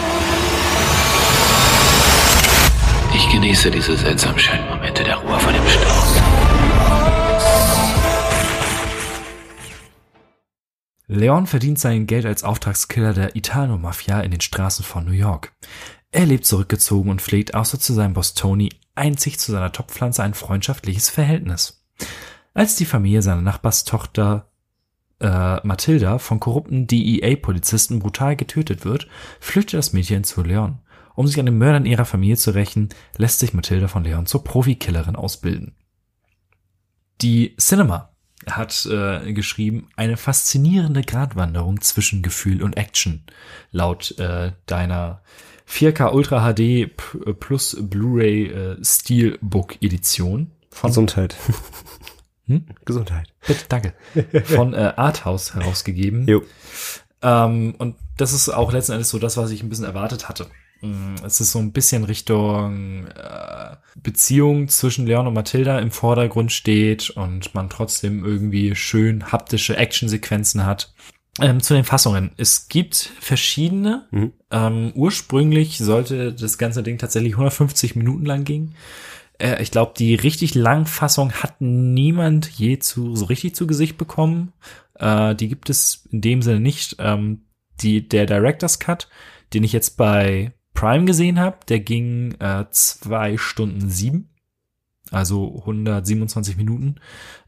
[3.14, 6.44] Ich genieße diese seltsam schönen Momente der Ruhe vor dem Stau.
[11.06, 15.52] Leon verdient sein Geld als Auftragskiller der Italo-Mafia in den Straßen von New York.
[16.14, 20.34] Er lebt zurückgezogen und pflegt außer zu seinem Boss Tony einzig zu seiner Topfpflanze ein
[20.34, 21.84] freundschaftliches Verhältnis.
[22.54, 24.48] Als die Familie seiner Nachbarstochter
[25.18, 29.08] äh, Mathilda von korrupten DEA-Polizisten brutal getötet wird,
[29.40, 30.78] flüchtet das Mädchen zu Leon.
[31.16, 34.44] Um sich an den Mördern ihrer Familie zu rächen, lässt sich Mathilda von Leon zur
[34.44, 35.74] Profikillerin ausbilden.
[37.22, 38.14] Die Cinema
[38.48, 43.24] hat äh, geschrieben, eine faszinierende Gratwanderung zwischen Gefühl und Action.
[43.72, 45.22] Laut äh, deiner
[45.68, 46.90] 4K Ultra HD
[47.40, 51.36] plus Blu-ray äh, Steelbook Edition von Gesundheit.
[52.46, 52.66] Hm?
[52.84, 53.32] Gesundheit.
[53.46, 53.94] Bitte, danke.
[54.44, 56.26] Von äh, Arthouse herausgegeben.
[56.28, 56.42] Jo.
[57.22, 60.48] Ähm, und das ist auch letzten Endes so das, was ich ein bisschen erwartet hatte.
[60.82, 66.52] Mm, es ist so ein bisschen Richtung äh, Beziehung zwischen Leon und Mathilda im Vordergrund
[66.52, 70.92] steht und man trotzdem irgendwie schön haptische Actionsequenzen hat.
[71.40, 72.30] Ähm, zu den Fassungen.
[72.36, 74.06] Es gibt verschiedene.
[74.12, 74.32] Mhm.
[74.50, 78.74] Ähm, ursprünglich sollte das ganze Ding tatsächlich 150 Minuten lang gehen.
[79.38, 83.98] Äh, ich glaube, die richtig langen Fassung hat niemand je zu so richtig zu Gesicht
[83.98, 84.52] bekommen.
[84.94, 86.96] Äh, die gibt es in dem Sinne nicht.
[87.00, 87.42] Ähm,
[87.80, 89.08] die der Director's Cut,
[89.52, 94.30] den ich jetzt bei Prime gesehen habe, der ging äh, zwei Stunden sieben.
[95.10, 96.96] Also 127 Minuten.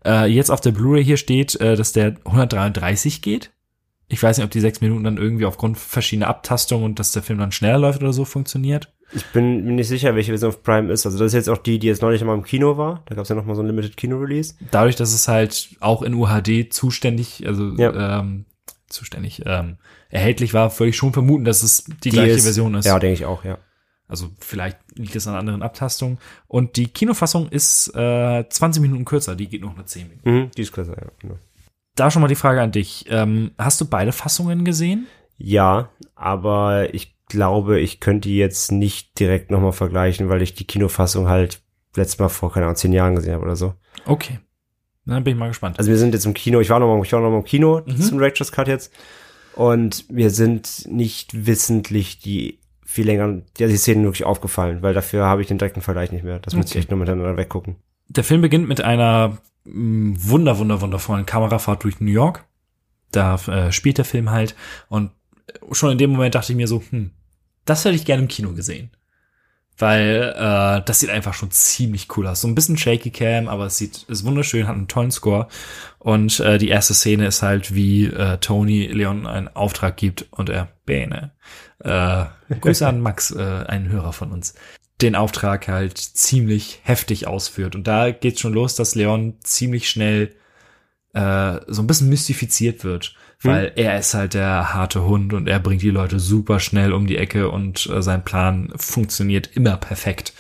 [0.05, 3.51] Äh, jetzt auf der Blu-ray hier steht, äh, dass der 133 geht.
[4.09, 7.23] Ich weiß nicht, ob die sechs Minuten dann irgendwie aufgrund verschiedener Abtastungen und dass der
[7.23, 8.93] Film dann schneller läuft oder so funktioniert.
[9.13, 11.07] Ich bin mir nicht sicher, welche Version auf Prime ist.
[11.07, 13.03] Also das ist jetzt auch die, die jetzt neulich mal im Kino war.
[13.07, 14.55] Da gab es ja noch mal so ein Limited Kino Release.
[14.71, 18.21] Dadurch, dass es halt auch in UHD zuständig, also Ja.
[18.21, 18.47] ähm,
[18.89, 19.77] zuständig ähm,
[20.11, 22.85] erhältlich war, würde ich schon vermuten, dass es die, Die gleiche ist- Version ist.
[22.85, 23.59] Ja, denke ich auch, ja.
[24.09, 26.19] Also vielleicht liegt es an anderen Abtastungen.
[26.47, 30.31] Und die Kinofassung ist äh, 20 Minuten kürzer, die geht noch nur 10 Minuten.
[30.31, 31.09] Mhm, die ist klasse, ja.
[31.21, 31.39] Genau.
[31.97, 33.07] Da schon mal die Frage an dich.
[33.09, 35.07] Ähm, hast du beide Fassungen gesehen?
[35.39, 40.67] Ja, aber ich glaube, ich könnte die jetzt nicht direkt nochmal vergleichen, weil ich die
[40.67, 41.61] Kinofassung halt
[41.97, 43.75] letztes Mal vor, keine Ahnung, zehn Jahren gesehen habe oder so.
[44.05, 44.39] Okay.
[45.07, 45.79] Dann bin ich mal gespannt.
[45.79, 47.45] Also wir sind jetzt im Kino, ich war noch mal, ich war noch mal im
[47.45, 48.01] Kino Mhm.
[48.01, 48.93] zum Director's Cut jetzt
[49.55, 55.25] und wir sind nicht wissentlich die viel länger, ja, die Szenen wirklich aufgefallen, weil dafür
[55.27, 56.39] habe ich den direkten Vergleich nicht mehr.
[56.41, 56.79] Das muss ich Okay.
[56.81, 57.77] echt nur miteinander weggucken.
[58.09, 62.45] Der Film beginnt mit einer wunder, wunder, wundervollen Kamerafahrt durch New York.
[63.13, 64.55] Da äh, spielt der Film halt.
[64.89, 65.11] Und
[65.73, 67.11] schon in dem Moment dachte ich mir so, hm,
[67.65, 68.91] das hätte ich gerne im Kino gesehen.
[69.79, 72.41] Weil äh, das sieht einfach schon ziemlich cool aus.
[72.41, 75.49] So ein bisschen shaky cam, aber es sieht ist wunderschön, hat einen tollen Score.
[75.99, 80.49] Und äh, die erste Szene ist halt, wie äh, Tony Leon einen Auftrag gibt und
[80.49, 81.33] er Bene.
[81.81, 82.25] Äh,
[82.61, 84.55] Grüße an Max, äh, einen Hörer von uns
[85.03, 87.75] den Auftrag halt ziemlich heftig ausführt.
[87.75, 90.35] Und da geht's schon los, dass Leon ziemlich schnell
[91.13, 95.61] äh, so ein bisschen mystifiziert wird, weil er ist halt der harte Hund und er
[95.61, 100.33] bringt die Leute super schnell um die Ecke und äh, sein Plan funktioniert immer perfekt.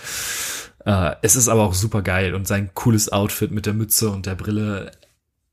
[0.84, 4.26] Äh, es ist aber auch super geil und sein cooles Outfit mit der Mütze und
[4.26, 4.90] der Brille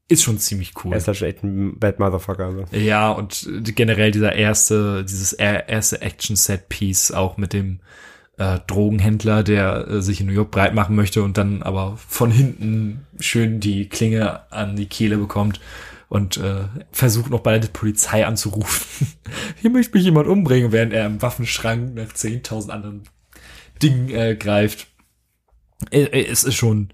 [0.07, 0.93] ist schon ziemlich cool.
[0.93, 2.45] Er ist halt schon echt ein Bad Motherfucker.
[2.45, 2.65] Also.
[2.71, 7.79] Ja, und generell dieser erste, dieses er- erste Action-Set-Piece auch mit dem
[8.37, 12.31] äh, Drogenhändler, der äh, sich in New York breit machen möchte und dann aber von
[12.31, 15.59] hinten schön die Klinge an die Kehle bekommt
[16.09, 19.07] und äh, versucht noch bei der Polizei anzurufen.
[19.61, 23.03] Hier möchte mich jemand umbringen, während er im Waffenschrank nach 10.000 anderen
[23.81, 24.87] Dingen äh, greift.
[25.91, 26.89] Äh, äh, Es ist schon,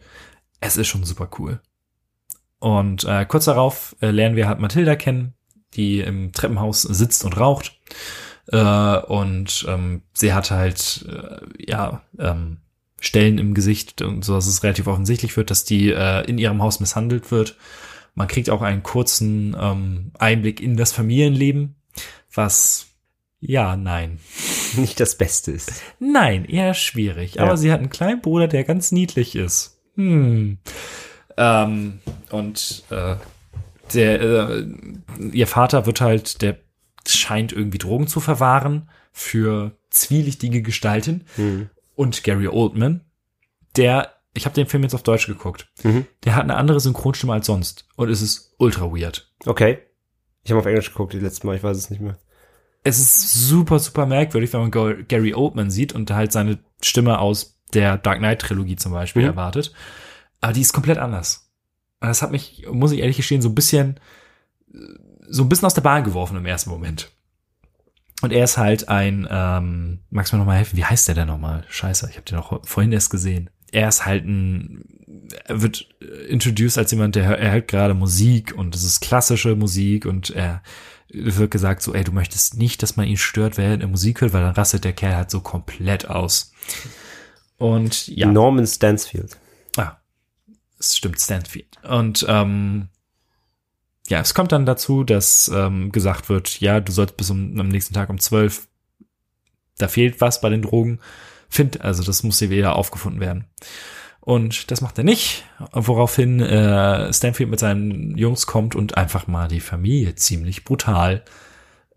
[0.61, 1.59] es ist schon super cool.
[2.59, 5.33] Und äh, kurz darauf äh, lernen wir halt Mathilda kennen,
[5.73, 7.79] die im Treppenhaus sitzt und raucht.
[8.51, 12.57] Äh, und ähm, sie hat halt, äh, ja, ähm,
[13.01, 16.61] Stellen im Gesicht und so, dass es relativ offensichtlich wird, dass die äh, in ihrem
[16.61, 17.55] Haus misshandelt wird.
[18.15, 21.75] Man kriegt auch einen kurzen ähm, Einblick in das Familienleben,
[22.33, 22.87] was,
[23.39, 24.19] ja, nein.
[24.75, 25.71] Nicht das Beste ist.
[25.99, 27.35] Nein, eher schwierig.
[27.35, 27.43] Ja.
[27.43, 29.79] Aber sie hat einen kleinen Bruder, der ganz niedlich ist.
[29.95, 30.57] Hm.
[31.37, 31.99] Ähm,
[32.31, 33.15] und äh,
[33.93, 34.65] der, äh,
[35.31, 36.59] ihr Vater wird halt, der
[37.17, 41.25] scheint irgendwie Drogen zu verwahren für zwielichtige Gestalten.
[41.37, 41.69] Mhm.
[41.95, 43.01] Und Gary Oldman,
[43.75, 46.05] der, ich habe den Film jetzt auf Deutsch geguckt, Mhm.
[46.23, 47.87] der hat eine andere Synchronstimme als sonst.
[47.95, 49.31] Und es ist ultra weird.
[49.45, 49.79] Okay.
[50.43, 52.17] Ich habe auf Englisch geguckt die letzte Mal, ich weiß es nicht mehr.
[52.83, 54.71] es ist super, super merkwürdig, wenn man
[55.07, 59.27] Gary Oldman sieht und halt seine Stimme aus der Dark Knight Trilogie zum Beispiel Mhm.
[59.29, 59.73] erwartet.
[60.41, 61.51] Aber die ist komplett anders.
[61.99, 63.99] Und Das hat mich, muss ich ehrlich gestehen, so ein bisschen,
[65.29, 67.11] so ein bisschen aus der Bahn geworfen im ersten Moment.
[68.21, 70.75] Und er ist halt ein, ähm, magst du mir nochmal helfen?
[70.77, 71.63] Wie heißt der denn nochmal?
[71.69, 73.49] Scheiße, ich habe den auch vorhin erst gesehen.
[73.71, 74.83] Er ist halt ein,
[75.45, 78.99] er wird äh, introduced als jemand, der hör- er hört gerade Musik und es ist
[78.99, 80.63] klassische Musik und er
[81.11, 84.33] wird gesagt so, ey, du möchtest nicht, dass man ihn stört, während er Musik hört,
[84.33, 86.51] weil dann rastet der Kerl halt so komplett aus.
[87.57, 89.37] Und ja, Norman Stansfield.
[89.77, 89.97] ah,
[90.79, 91.77] es stimmt, Stanfield.
[91.83, 92.89] Und ähm,
[94.09, 97.67] ja, es kommt dann dazu, dass ähm, gesagt wird, ja, du sollst bis um, am
[97.67, 98.67] nächsten Tag um zwölf,
[99.77, 100.99] da fehlt was bei den Drogen.
[101.47, 103.45] Find, also das muss hier wieder aufgefunden werden.
[104.19, 109.47] Und das macht er nicht, woraufhin äh, Stanfield mit seinen Jungs kommt und einfach mal
[109.47, 111.23] die Familie ziemlich brutal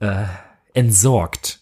[0.01, 0.25] äh,
[0.73, 1.61] entsorgt.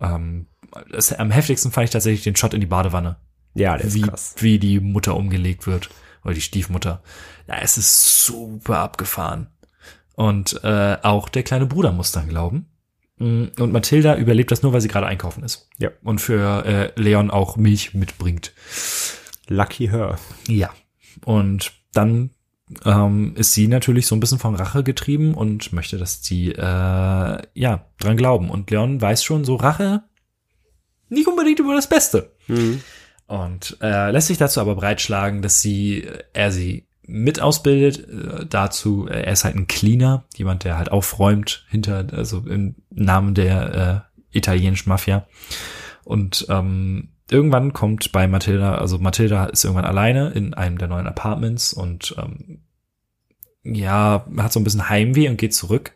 [0.00, 0.46] Ähm,
[0.90, 3.16] das, am heftigsten fand ich tatsächlich den Shot in die Badewanne.
[3.54, 4.34] Ja, der ist wie, krass.
[4.38, 5.90] wie die Mutter umgelegt wird.
[6.24, 7.02] Oder die Stiefmutter.
[7.46, 9.46] Ja, es ist super abgefahren.
[10.16, 12.66] Und äh, auch der kleine Bruder muss dann glauben.
[13.18, 15.68] Mm, Und Mathilda überlebt das nur, weil sie gerade einkaufen ist.
[15.78, 15.90] Ja.
[16.02, 18.52] Und für äh, Leon auch Milch mitbringt.
[19.46, 20.18] Lucky her.
[20.48, 20.70] Ja.
[21.24, 22.30] Und dann
[22.84, 27.42] ähm, ist sie natürlich so ein bisschen von Rache getrieben und möchte, dass die äh,
[27.54, 28.50] ja dran glauben.
[28.50, 30.02] Und Leon weiß schon, so Rache
[31.08, 32.32] nicht unbedingt über das Beste.
[32.48, 32.80] Mhm.
[33.26, 38.08] Und äh, lässt sich dazu aber breitschlagen, dass sie, er sie mit ausbildet.
[38.08, 42.76] Äh, dazu, äh, er ist halt ein Cleaner, jemand, der halt aufräumt hinter, also im
[42.90, 45.26] Namen der äh, italienischen Mafia.
[46.04, 51.06] Und ähm, irgendwann kommt bei Matilda, also Matilda ist irgendwann alleine in einem der neuen
[51.06, 52.62] Apartments und ähm,
[53.64, 55.92] ja, hat so ein bisschen Heimweh und geht zurück.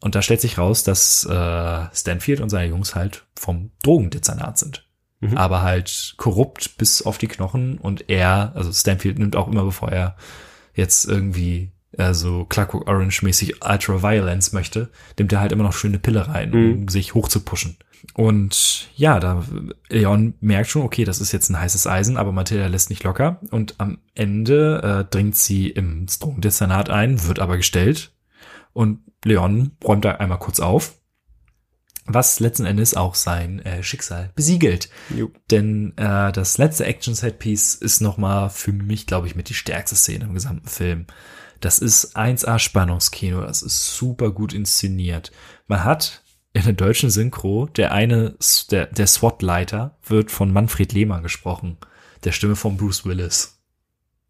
[0.00, 4.86] Und da stellt sich raus, dass äh, Stanfield und seine Jungs halt vom Drogendezernat sind.
[5.22, 5.36] Mhm.
[5.38, 9.90] Aber halt korrupt bis auf die Knochen und er, also Stanfield nimmt auch immer, bevor
[9.90, 10.16] er
[10.74, 15.72] jetzt irgendwie äh, so Clockwork Orange mäßig Ultra Violence möchte, nimmt er halt immer noch
[15.74, 16.88] schöne Pille rein, um Mhm.
[16.88, 17.76] sich hochzupushen.
[18.14, 19.44] Und ja, da
[19.88, 23.38] Leon merkt schon, okay, das ist jetzt ein heißes Eisen, aber Matilda lässt nicht locker.
[23.52, 28.10] Und am Ende äh, dringt sie im Drogendezernat ein, wird aber gestellt.
[28.72, 30.94] Und Leon räumt da einmal kurz auf.
[32.06, 34.88] Was letzten Endes auch sein äh, Schicksal besiegelt.
[35.16, 35.30] Jo.
[35.50, 40.24] Denn äh, das letzte Action-Set-Piece ist nochmal für mich, glaube ich, mit die stärkste Szene
[40.24, 41.06] im gesamten Film.
[41.60, 45.30] Das ist 1A Spannungskino, das ist super gut inszeniert.
[45.68, 46.22] Man hat
[46.54, 48.34] in der deutschen Synchro, der eine,
[48.70, 51.78] der, der SWAT-Leiter wird von Manfred Lehmann gesprochen,
[52.24, 53.58] der Stimme von Bruce Willis.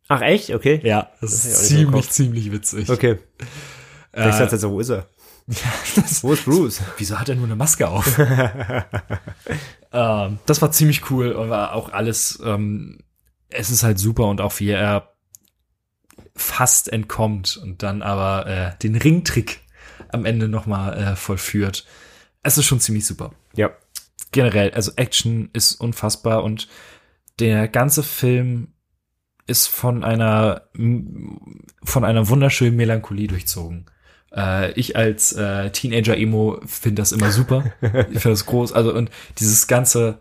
[0.09, 0.51] Ach echt?
[0.51, 0.81] Okay.
[0.85, 2.91] Ja, das, Das ist ziemlich, ziemlich witzig.
[2.91, 3.18] Okay.
[4.12, 5.07] Äh, Ich dachte, so, wo ist er?
[5.97, 6.81] Das, Wo ist Bruce?
[6.99, 8.19] wieso hat er nur eine Maske auf?
[9.93, 12.99] ähm, das war ziemlich cool, aber auch alles, ähm,
[13.49, 15.13] es ist halt super und auch wie er
[16.35, 19.61] fast entkommt und dann aber äh, den Ringtrick
[20.09, 21.87] am Ende nochmal äh, vollführt.
[22.43, 23.33] Es ist schon ziemlich super.
[23.55, 23.71] ja.
[24.35, 26.67] Generell, also Action ist unfassbar und
[27.39, 28.69] der ganze Film
[29.47, 30.63] ist von einer
[31.83, 33.91] von einer wunderschönen Melancholie durchzogen.
[34.35, 37.72] Äh, ich als äh, Teenager-Emo finde das immer super.
[37.83, 38.72] ich finde das groß.
[38.72, 40.18] Also und dieses ganze,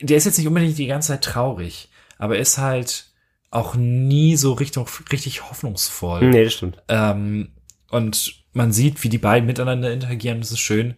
[0.00, 3.06] der ist jetzt nicht unbedingt die ganze Zeit traurig, aber er ist halt
[3.50, 6.28] auch nie so richtig, richtig hoffnungsvoll.
[6.28, 6.82] Nee, das stimmt.
[6.88, 7.52] Ähm,
[7.90, 10.94] und man sieht, wie die beiden miteinander interagieren, das ist schön.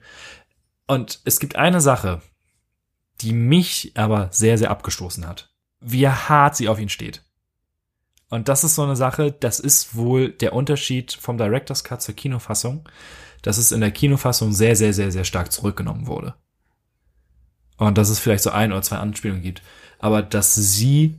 [0.86, 2.22] Und es gibt eine Sache,
[3.20, 5.50] die mich aber sehr, sehr abgestoßen hat.
[5.80, 7.22] Wie hart sie auf ihn steht.
[8.28, 12.14] Und das ist so eine Sache, das ist wohl der Unterschied vom Director's Cut zur
[12.14, 12.88] Kinofassung,
[13.42, 16.34] dass es in der Kinofassung sehr, sehr, sehr, sehr stark zurückgenommen wurde.
[17.76, 19.62] Und dass es vielleicht so ein oder zwei Anspielungen gibt.
[19.98, 21.18] Aber dass sie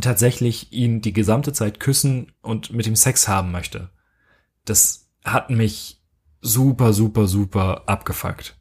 [0.00, 3.90] tatsächlich ihn die gesamte Zeit küssen und mit ihm Sex haben möchte,
[4.64, 6.00] das hat mich
[6.40, 8.56] super, super, super abgefuckt.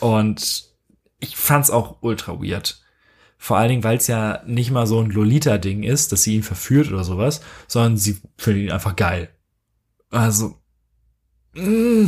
[0.00, 0.64] Und
[1.18, 2.80] ich fand's auch ultra weird.
[3.38, 6.42] Vor allen Dingen, weil es ja nicht mal so ein Lolita-Ding ist, dass sie ihn
[6.42, 9.28] verführt oder sowas, sondern sie findet ihn einfach geil.
[10.10, 10.54] Also,
[11.54, 12.06] mm,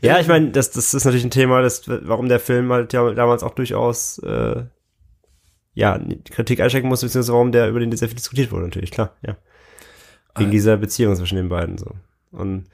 [0.00, 3.10] Ja, ich meine, das, das ist natürlich ein Thema, das, warum der Film halt ja
[3.12, 4.64] damals auch durchaus äh,
[5.74, 9.16] ja, Kritik einstecken muss, beziehungsweise warum der über den sehr viel diskutiert wurde, natürlich, klar,
[9.26, 9.36] ja.
[10.36, 10.52] Wegen Äh.
[10.52, 11.92] dieser Beziehung zwischen den beiden so.
[12.30, 12.66] Und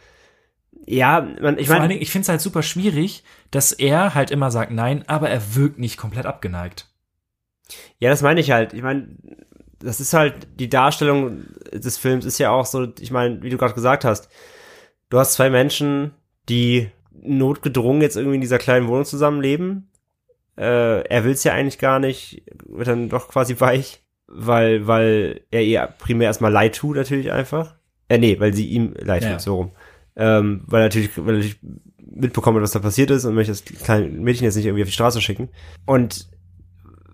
[0.87, 4.31] ja, man, ich vor allen meine, Dingen, ich find's halt super schwierig, dass er halt
[4.31, 6.91] immer sagt nein, aber er wirkt nicht komplett abgeneigt.
[7.99, 8.73] Ja, das meine ich halt.
[8.73, 9.09] Ich meine,
[9.81, 13.59] das ist halt die Darstellung des Films ist ja auch so, ich meine, wie du
[13.59, 14.29] gerade gesagt hast,
[15.11, 16.12] du hast zwei Menschen,
[16.49, 19.91] die notgedrungen jetzt irgendwie in dieser kleinen Wohnung zusammenleben.
[20.57, 25.62] Äh, er will's ja eigentlich gar nicht, wird dann doch quasi weich, weil, weil er
[25.62, 27.75] ihr primär erstmal leid tut, natürlich einfach.
[28.09, 29.39] Äh, nee, weil sie ihm leid tut, ja.
[29.39, 29.71] so rum.
[30.17, 31.59] Ähm, weil natürlich, weil er natürlich
[31.99, 34.89] mitbekommen hat, was da passiert ist und möchte das kleine Mädchen jetzt nicht irgendwie auf
[34.89, 35.49] die Straße schicken.
[35.87, 36.29] Und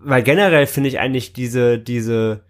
[0.03, 2.43] weil generell finde ich eigentlich diese, diese,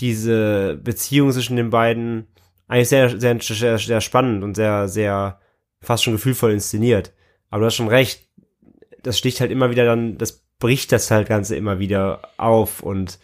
[0.00, 2.28] diese Beziehung zwischen den beiden
[2.66, 5.40] eigentlich sehr, sehr, sehr, sehr spannend und sehr, sehr
[5.80, 7.12] fast schon gefühlvoll inszeniert.
[7.50, 8.28] Aber du hast schon recht,
[9.02, 13.18] das sticht halt immer wieder dann, das bricht das halt Ganze immer wieder auf und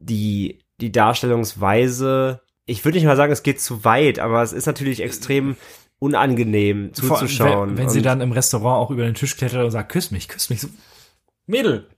[0.00, 4.66] die die Darstellungsweise, ich würde nicht mal sagen, es geht zu weit, aber es ist
[4.66, 5.56] natürlich extrem
[5.98, 7.70] unangenehm Vor allem, zuzuschauen.
[7.70, 10.28] Wenn, wenn sie dann im Restaurant auch über den Tisch klettert und sagt, küss mich,
[10.28, 10.60] küss mich.
[10.60, 10.68] So,
[11.46, 11.88] Mädel.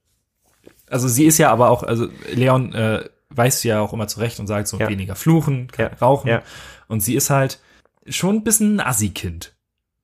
[0.91, 4.39] Also sie ist ja aber auch, also Leon äh, weist sie ja auch immer zurecht
[4.41, 4.89] und sagt so Ja.
[4.89, 5.87] weniger fluchen, Ja.
[6.03, 6.29] rauchen.
[6.29, 6.43] Ja.
[6.89, 7.61] Und sie ist halt
[8.07, 9.55] schon ein bisschen ein Assi-Kind.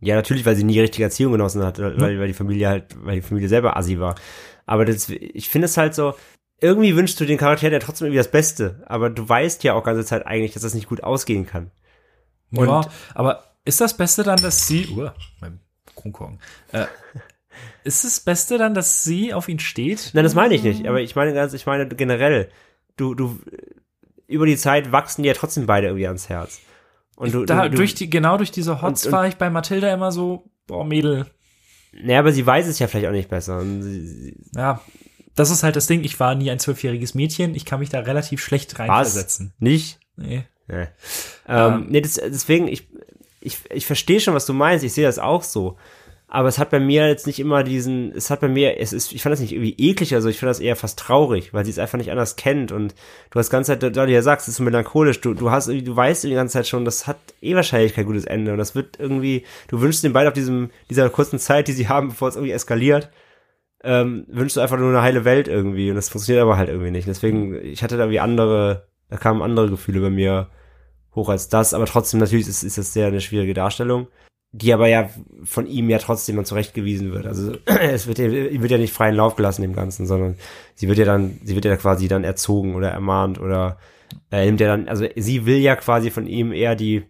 [0.01, 3.17] Ja, natürlich, weil sie nie richtige Erziehung genossen hat, weil, weil die Familie halt, weil
[3.17, 4.15] die Familie selber assi war.
[4.67, 6.15] Aber das, ich finde es halt so,
[6.61, 9.85] irgendwie wünschst du den Charakter ja trotzdem irgendwie das Beste, aber du weißt ja auch
[9.85, 11.71] ganze Zeit eigentlich, dass das nicht gut ausgehen kann.
[12.53, 12.83] Und- ja,
[13.15, 15.09] aber ist das Beste dann, dass sie, uh,
[15.41, 15.61] mein
[15.97, 16.39] Kronkorken,
[16.73, 16.85] äh,
[17.87, 20.11] ist das Beste dann, dass sie auf ihn steht?
[20.13, 22.49] Nein, das meine ich nicht, aber ich meine ganz, ich meine generell,
[22.97, 23.39] du, du,
[24.27, 26.61] über die Zeit wachsen die ja trotzdem beide irgendwie ans Herz.
[27.17, 29.49] Und du, da, du, du durch die, genau durch diese Hots und- war ich bei
[29.51, 31.27] Mathilda immer so, boah, Mädel,
[31.93, 33.59] naja, aber sie weiß es ja vielleicht auch nicht besser.
[33.59, 34.81] Und sie, sie, ja.
[35.35, 38.01] Das ist halt das Ding, ich war nie ein zwölfjähriges Mädchen, ich kann mich da
[38.01, 38.79] relativ schlecht was?
[38.81, 39.53] reinversetzen.
[39.59, 40.01] Nicht?
[40.17, 40.45] Nee.
[40.67, 40.89] Nee.
[41.47, 41.87] Ähm, Ähm.
[41.91, 42.89] nee, das, deswegen, ich,
[43.41, 45.77] ich, ich verstehe schon, was du meinst, ich sehe das auch so.
[46.29, 49.13] Aber es hat bei mir jetzt nicht immer diesen, es hat bei mir, es ist,
[49.13, 51.71] ich fand das nicht irgendwie eklig, also ich fand das eher fast traurig, weil sie
[51.71, 52.97] es einfach nicht anders kennt und
[53.31, 55.53] du hast die ganze Zeit, da du ja sagst, es ist so melancholisch, du, du
[55.53, 58.51] hast, irgendwie- du weißt die ganze Zeit schon, das hat eh wahrscheinlich kein gutes Ende
[58.51, 61.89] und das wird irgendwie, du wünschst den beiden auf diesem, dieser kurzen Zeit, die sie
[61.89, 63.09] haben, bevor es irgendwie eskaliert,
[63.85, 66.91] ähm, wünschst du einfach nur eine heile Welt irgendwie und das funktioniert aber halt irgendwie
[66.91, 67.07] nicht.
[67.07, 70.49] Deswegen, ich hatte da irgendwie andere, da kamen andere Gefühle bei mir
[71.15, 74.09] hoch als das, aber trotzdem natürlich ist, ist das sehr eine schwierige Darstellung,
[74.57, 75.11] die aber ja
[75.45, 77.27] von ihm ja trotzdem dann zurechtgewiesen wird.
[77.27, 80.37] Also es wird ja, wird ja nicht freien Lauf gelassen dem Ganzen, sondern
[80.75, 83.79] sie wird ja dann, sie wird ja quasi dann erzogen oder ermahnt oder
[84.31, 87.03] er nimmt ja dann, also sie will ja quasi von ihm eher die,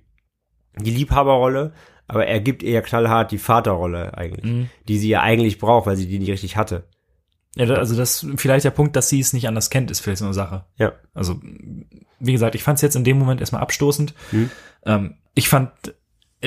[0.79, 1.73] die Liebhaberrolle,
[2.09, 4.69] aber er gibt ihr ja knallhart die Vaterrolle eigentlich, Mhm.
[4.89, 6.85] die sie ja eigentlich braucht, weil sie die nicht richtig hatte.
[7.55, 10.27] Ja, also das vielleicht der Punkt, dass sie es nicht anders kennt, ist vielleicht so
[10.27, 10.67] eine Sache.
[10.77, 10.93] Ja.
[11.15, 11.41] Also,
[12.19, 14.15] wie gesagt, ich fand es jetzt in dem Moment erstmal abstoßend.
[14.33, 14.51] Mhm.
[14.85, 15.71] Ähm, ich fand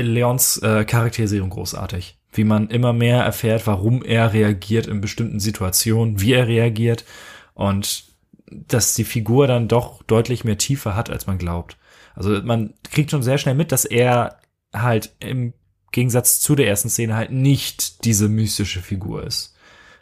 [0.07, 2.17] Leons äh, Charakterisierung großartig.
[2.31, 7.05] Wie man immer mehr erfährt, warum er reagiert in bestimmten Situationen, wie er reagiert
[7.53, 8.05] und
[8.51, 11.77] dass die Figur dann doch deutlich mehr Tiefe hat, als man glaubt.
[12.15, 14.39] Also man kriegt schon sehr schnell mit, dass er
[14.73, 15.53] halt im
[15.91, 19.55] Gegensatz zu der ersten Szene halt nicht diese mystische Figur ist.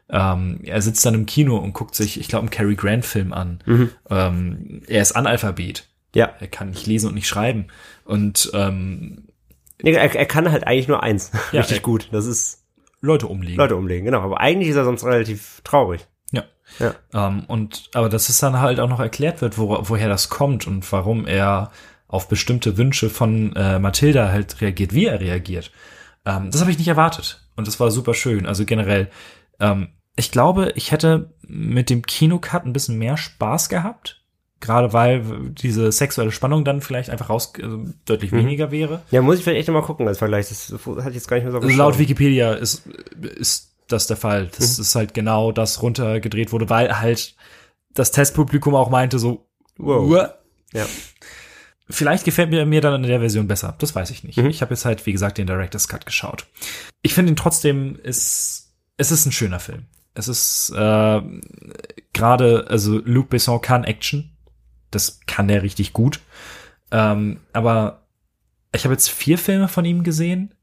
[0.10, 3.34] Ähm, er sitzt dann im Kino und guckt sich, ich glaube, einen Cary Grant Film
[3.34, 3.60] an.
[3.66, 3.90] Mhm.
[4.10, 5.88] Ähm, er ist Analphabet.
[6.16, 6.34] Ja.
[6.40, 7.68] Er kann nicht lesen und nicht schreiben.
[8.06, 9.28] Und ähm,
[9.84, 11.32] Er, er kann halt eigentlich nur eins.
[11.52, 12.10] Ja, richtig er- gut.
[12.12, 12.64] Das ist
[13.02, 13.58] Leute umlegen.
[13.58, 14.22] Leute umlegen, genau.
[14.22, 16.08] Aber eigentlich ist er sonst relativ traurig.
[16.32, 16.44] Ja.
[16.80, 16.96] Ja.
[17.14, 20.68] Ähm, und aber dass es dann halt auch noch erklärt wird, wo, woher das kommt
[20.68, 21.72] und warum er
[22.08, 25.72] auf bestimmte Wünsche von äh, Mathilda halt reagiert, wie er reagiert.
[26.26, 27.42] Ähm, das habe ich nicht erwartet.
[27.56, 28.46] Und das war super schön.
[28.46, 29.10] Also generell,
[29.60, 34.24] ähm, ich glaube, ich hätte mit dem Kinocut ein bisschen mehr Spaß gehabt.
[34.60, 38.38] Gerade weil diese sexuelle Spannung dann vielleicht einfach raus also deutlich Mhm.
[38.38, 39.02] weniger wäre.
[39.12, 40.50] Ja, muss ich vielleicht echt noch mal gucken als Vergleich.
[40.50, 42.00] Das ich jetzt gar nicht mehr so laut.
[42.00, 42.88] Wikipedia ist,
[43.22, 44.50] ist das der Fall.
[44.58, 44.82] Das Mhm.
[44.82, 47.36] ist halt genau das runtergedreht wurde, weil halt
[47.94, 49.46] das Testpublikum auch meinte so,
[49.78, 50.10] Wow.
[50.10, 50.34] "Uah."
[50.74, 50.86] Ja.
[51.90, 53.76] Vielleicht gefällt mir, mir dann in der Version besser.
[53.80, 54.38] Das weiß ich nicht.
[54.38, 54.48] Mhm.
[54.48, 56.46] Ich habe jetzt halt, wie gesagt, den Director's Cut geschaut.
[57.02, 59.86] Ich finde ihn trotzdem, ist, es ist ein schöner Film.
[60.14, 61.22] Es ist äh,
[62.12, 64.32] gerade, also Luc Besson kann Action.
[64.98, 66.20] Das kann er richtig gut.
[66.92, 68.08] Ähm, aber
[68.74, 70.54] ich habe jetzt vier Filme von ihm gesehen.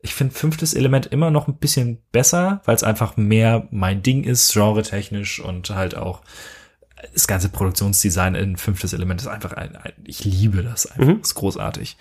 [0.00, 4.24] Ich finde fünftes Element immer noch ein bisschen besser, weil es einfach mehr mein Ding
[4.24, 6.22] ist, genre-technisch und halt auch
[7.12, 11.20] das ganze Produktionsdesign in fünftes Element ist einfach ein, ein ich liebe das einfach, Mhm.
[11.20, 11.96] ist großartig.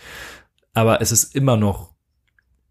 [0.73, 1.93] Aber es ist immer noch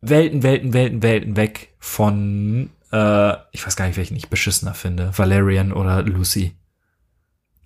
[0.00, 5.10] Welten, Welten, Welten, Welten weg von, äh, ich weiß gar nicht, welchen ich beschissener finde,
[5.16, 6.52] Valerian oder Lucy.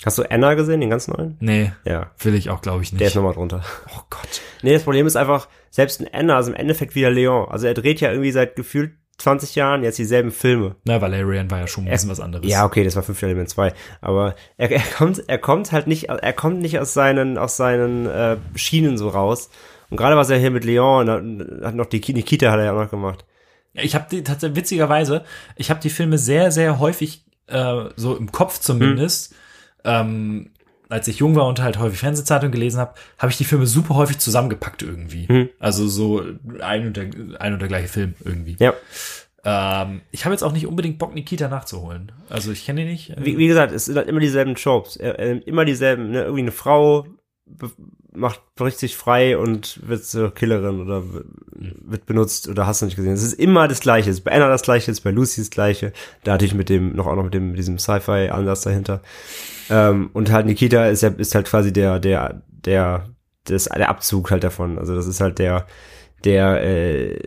[0.04, 1.36] Hast du Anna gesehen, den ganz neuen?
[1.40, 2.10] Nee, Ja.
[2.20, 3.00] will ich auch, glaube ich, nicht.
[3.00, 3.62] Der ist nochmal drunter.
[3.96, 4.40] oh Gott.
[4.62, 7.48] Nee, das Problem ist einfach, selbst ein Anna ist im Endeffekt wieder Leon.
[7.48, 10.76] Also er dreht ja irgendwie seit gefühlt 20 Jahren jetzt dieselben Filme.
[10.84, 12.46] Na, Valerian war ja schon ein bisschen was anderes.
[12.48, 13.72] Ja, okay, das war fünf Element 2.
[14.00, 18.06] Aber er, er kommt, er kommt halt nicht, er kommt nicht aus seinen, aus seinen
[18.06, 19.50] äh, Schienen so raus.
[19.90, 22.66] Und gerade was er hier mit Leon, hat, hat noch die Ki- Nikita hat er
[22.66, 23.24] ja auch noch gemacht.
[23.72, 25.24] Ich habe die tatsächlich witzigerweise,
[25.56, 29.34] ich habe die Filme sehr, sehr häufig äh, so im Kopf zumindest.
[29.88, 30.50] Ähm,
[30.90, 33.94] als ich jung war und halt häufig Fernsehzeitung gelesen habe, habe ich die Filme super
[33.94, 35.26] häufig zusammengepackt irgendwie.
[35.28, 35.48] Mhm.
[35.58, 36.22] Also so
[36.60, 37.10] ein und, der,
[37.40, 38.56] ein und der gleiche Film irgendwie.
[38.58, 38.72] Ja.
[39.44, 42.12] Ähm, ich habe jetzt auch nicht unbedingt Bock, Nikita nachzuholen.
[42.28, 43.14] Also ich kenne ihn nicht.
[43.18, 44.96] Wie, wie gesagt, es sind halt immer dieselben Tropes.
[44.96, 46.22] Er nimmt immer dieselben, ne?
[46.22, 47.06] Irgendwie eine Frau
[48.18, 51.02] macht, bricht sich frei und wird zur Killerin oder
[51.50, 53.12] wird benutzt oder hast du nicht gesehen.
[53.12, 54.10] Es ist immer das Gleiche.
[54.10, 55.92] Es ist bei Anna das Gleiche, es ist bei Lucy das Gleiche.
[56.24, 59.02] Da hatte ich mit dem, noch auch noch mit dem, mit diesem Sci-Fi-Ansatz dahinter.
[59.70, 63.08] Ähm, und halt Nikita ist ja, ist halt quasi der, der, der,
[63.44, 64.78] das, der Abzug halt davon.
[64.78, 65.66] Also das ist halt der,
[66.24, 67.18] der, äh,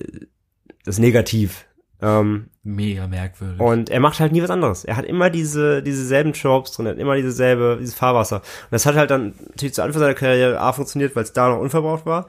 [0.85, 1.65] das Negativ.
[2.01, 3.59] Ähm, Mega merkwürdig.
[3.59, 4.85] und er macht halt nie was anderes.
[4.85, 8.37] Er hat immer diese, diese selben Tropes drin, er hat immer dieselbe, dieses Fahrwasser.
[8.37, 11.49] Und das hat halt dann natürlich zu Anfang seiner Karriere A funktioniert, weil es da
[11.49, 12.27] noch unverbraucht war.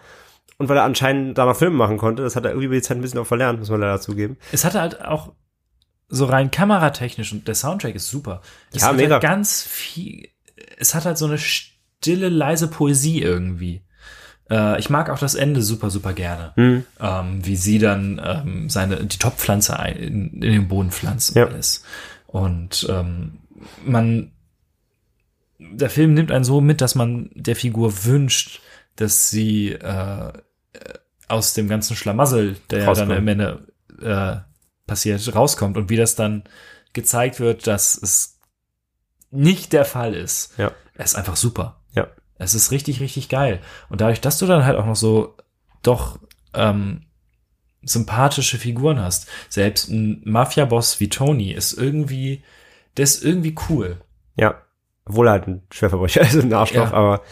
[0.59, 2.23] Und weil er anscheinend da noch Filme machen konnte.
[2.23, 4.37] Das hat er irgendwie über die Zeit ein bisschen auch verlernt, muss man leider zugeben.
[4.53, 5.33] es hatte halt auch
[6.09, 8.43] so rein kameratechnisch und der Soundtrack ist super.
[8.73, 9.15] Es Ja, hat mega.
[9.15, 10.29] Halt ganz viel,
[10.77, 13.83] es hat halt so eine stille, leise Poesie irgendwie.
[14.51, 16.53] Äh, ich mag auch das Ende super, super gerne.
[16.57, 16.85] Hm.
[17.01, 21.47] Ähm, wie sie dann ähm, seine, die Topfpflanze in, in den Boden pflanzt und Ja.
[21.47, 21.85] alles.
[22.27, 23.39] Und ähm,
[23.85, 24.33] man,
[25.59, 28.61] der Film nimmt einen so mit, dass man der Figur wünscht,
[28.97, 30.33] dass sie äh,
[31.29, 33.13] aus dem ganzen Schlamassel, der ja dann Rauskommt.
[33.19, 33.67] am Ende
[34.03, 34.37] äh,
[34.87, 36.45] passiert, rauskommt und wie das dann
[36.93, 38.39] gezeigt wird, dass es
[39.31, 40.59] nicht der Fall ist.
[40.59, 40.73] Ja.
[40.95, 41.81] Er ist einfach super.
[41.95, 42.09] Ja.
[42.43, 43.61] Es ist richtig, richtig geil.
[43.89, 45.37] Und dadurch, dass du dann halt auch noch so
[45.83, 46.19] doch
[46.55, 47.03] ähm,
[47.83, 52.43] sympathische Figuren hast, selbst ein Mafia-Boss wie Tony ist irgendwie,
[52.97, 54.01] der ist irgendwie cool.
[54.37, 54.63] Ja.
[55.05, 56.97] Obwohl halt ein Schwerverbrecher ist, ein Arschloch, Ja.
[56.97, 57.23] aber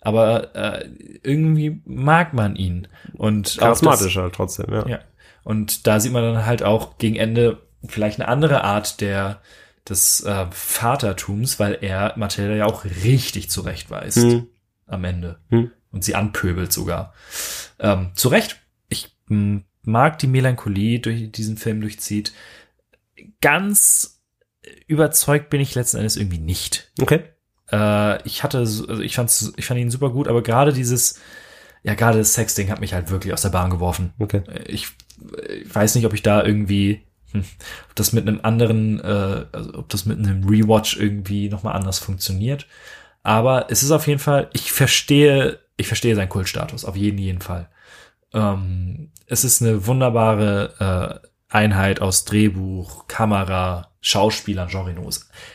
[0.00, 0.88] Aber äh,
[1.22, 2.88] irgendwie mag man ihn.
[3.14, 4.86] Und charismatisch halt trotzdem, ja.
[4.86, 4.98] Ja.
[5.44, 9.40] Und da sieht man dann halt auch gegen Ende vielleicht eine andere Art der
[9.88, 14.46] des äh, Vatertums, weil er Matilda ja auch richtig zurechtweist Hm.
[14.88, 15.38] Am Ende.
[15.50, 15.70] Hm.
[15.90, 17.14] Und sie anpöbelt sogar.
[17.78, 18.60] Ähm, zu Recht.
[18.88, 19.14] Ich
[19.82, 22.32] mag die Melancholie, durch diesen Film durchzieht.
[23.40, 24.22] Ganz
[24.86, 26.90] überzeugt bin ich letzten Endes irgendwie nicht.
[27.00, 27.22] Okay.
[27.70, 31.20] Äh, ich hatte, so- also ich fand's, ich fand ihn super gut, aber gerade dieses,
[31.82, 34.12] ja, gerade das Sexding hat mich halt wirklich aus der Bahn geworfen.
[34.18, 34.42] Okay.
[34.66, 34.88] Ich,
[35.48, 37.44] ich weiß nicht, ob ich da irgendwie, hm,
[37.88, 41.98] ob das mit einem anderen, äh, also ob das mit einem Rewatch irgendwie nochmal anders
[41.98, 42.66] funktioniert.
[43.22, 47.40] Aber es ist auf jeden Fall, ich verstehe, ich verstehe seinen Kultstatus, auf jeden, jeden
[47.40, 47.68] Fall.
[48.32, 55.08] Ähm, es ist eine wunderbare äh, Einheit aus Drehbuch, Kamera, Schauspielern, Jean Reno.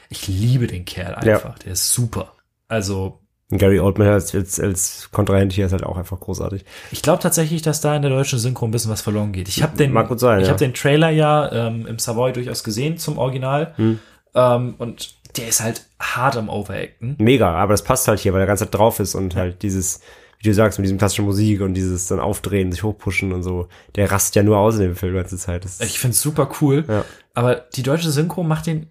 [0.09, 1.35] Ich liebe den Kerl Ja.
[1.35, 1.59] einfach.
[1.59, 2.33] Der ist super.
[2.67, 6.65] Also, Gary Oldman als, als, als Kontrahent hier ist halt auch einfach großartig.
[6.91, 9.47] ich glaube tatsächlich, dass da in der deutschen Synchro ein bisschen was verloren geht.
[9.47, 10.53] Ich habe den, Mag gut sein, ich ja.
[10.53, 13.73] habe den Trailer ja ähm, im Savoy durchaus gesehen zum Original.
[13.75, 13.99] Hm.
[14.33, 17.15] Ähm, und der ist halt hart am Overacten.
[17.19, 20.01] Mega, aber das passt halt hier, weil der ganze Zeit drauf ist und halt dieses,
[20.39, 23.67] wie du sagst, mit diesem klassischen Musik und dieses dann Aufdrehen, sich hochpushen und so.
[23.95, 25.65] Der rastet ja nur aus in dem Film die ganze Zeit.
[25.65, 26.85] Das Ich find's super cool.
[26.87, 27.05] Ja.
[27.33, 28.87] Aber die deutsche Synchro macht den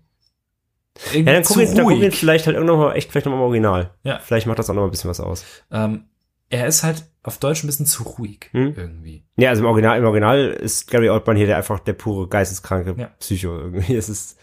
[1.12, 3.26] irgendwie ja, dann zu guck ihn, dann guck ihn vielleicht halt irgendwann mal echt vielleicht
[3.26, 3.90] noch mal im Original.
[4.02, 4.18] Ja.
[4.18, 5.44] Vielleicht macht das auch noch mal ein bisschen was aus.
[5.70, 6.04] Ähm,
[6.50, 8.74] er ist halt auf Deutsch ein bisschen zu ruhig Hm?
[8.76, 9.24] irgendwie.
[9.36, 12.94] Ja, also im Original, im Original ist Gary Oldman hier der einfach der pure geisteskranke
[12.98, 13.06] Ja.
[13.20, 13.94] Psycho irgendwie.
[13.96, 14.38] Es ist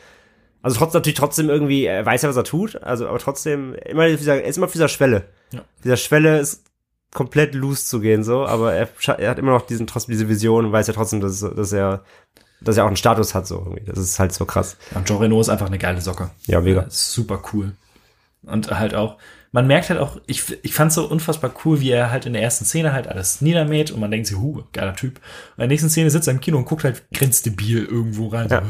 [0.62, 4.08] also trotz, natürlich trotzdem irgendwie, er weiß ja, was er tut, also aber trotzdem immer
[4.08, 5.26] dieser, er ist immer auf dieser Schwelle.
[5.52, 5.62] Ja.
[5.84, 6.64] Dieser Schwelle ist
[7.12, 8.88] komplett loose zu gehen so, aber er,
[9.18, 12.04] er hat immer noch diesen trotzdem diese Vision und weiß ja trotzdem, dass, dass er
[12.62, 13.86] dass er auch einen Status hat so irgendwie.
[13.86, 14.78] Das ist halt so krass.
[14.94, 16.32] Und Jean Reno ist einfach eine geile Socke.
[16.46, 16.82] Ja, mega.
[16.82, 17.72] Ja, ist super cool.
[18.44, 19.18] Und halt auch,
[19.52, 22.42] man merkt halt auch, ich, ich fand so unfassbar cool, wie er halt in der
[22.42, 25.16] ersten Szene halt alles niedermäht und man denkt sich, hu, geiler Typ.
[25.16, 28.50] Und in der nächsten Szene sitzt er im Kino und guckt halt grenzdebil irgendwo rein.
[28.50, 28.62] Ja.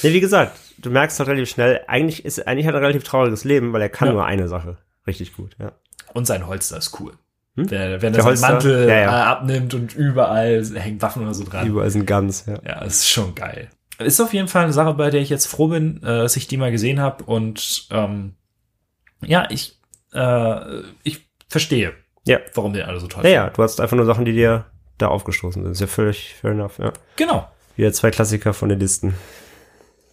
[0.00, 2.84] So, Ja, wie gesagt, du merkst halt relativ schnell, eigentlich ist eigentlich hat er ein
[2.84, 4.14] relativ trauriges Leben, weil er kann Ja.
[4.14, 5.72] nur eine Sache richtig gut, ja.
[6.12, 7.12] Und sein Holster ist cool.
[7.56, 7.66] Hm?
[7.68, 8.48] Der, wenn er seinen Holster?
[8.52, 9.08] Mantel Ja, ja.
[9.20, 11.66] Äh, abnimmt und überall hängen Waffen oder so dran.
[11.66, 12.58] Überall sind Guns, ja.
[12.64, 13.68] Ja, ist schon geil.
[13.98, 16.48] Ist auf jeden Fall eine Sache, bei der ich jetzt froh bin, äh, dass ich
[16.48, 17.22] die mal gesehen habe.
[17.24, 18.34] Und ähm,
[19.24, 19.78] ja, ich,
[20.12, 21.92] äh, ich verstehe,
[22.26, 22.38] Ja.
[22.54, 24.64] warum den alle so toll Ja, ja, du hast einfach nur Sachen, die dir
[24.98, 25.72] da aufgestoßen sind.
[25.72, 26.92] ist ja völlig fair enough, ja.
[27.16, 27.48] Genau.
[27.76, 29.14] Wieder zwei Klassiker von den Listen.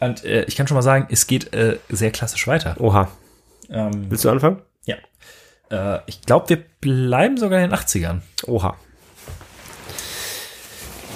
[0.02, 2.76] Und äh, ich kann schon mal sagen, es geht äh, sehr klassisch weiter.
[2.80, 3.10] Oha.
[3.70, 4.62] Ähm, Willst du anfangen?
[4.84, 4.96] ja.
[5.70, 8.22] Äh, ich glaube, wir bleiben sogar in den 80ern.
[8.48, 8.76] Oha.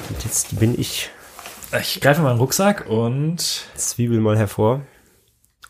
[0.10, 1.10] Und jetzt bin ich
[1.82, 3.40] Ich greife meinen Rucksack und
[3.76, 4.82] Zwiebel mal hervor.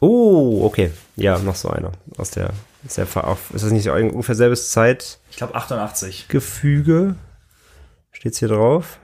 [0.02, 0.92] Oh, okay.
[1.16, 1.94] Ja, noch so einer.
[2.18, 2.50] Aus der,
[2.86, 3.08] aus der
[3.54, 5.26] ist das nicht ungefähr selbes Zeitgefüge?
[5.32, 6.28] ich glaube 88.
[8.12, 9.00] Steht's hier drauf?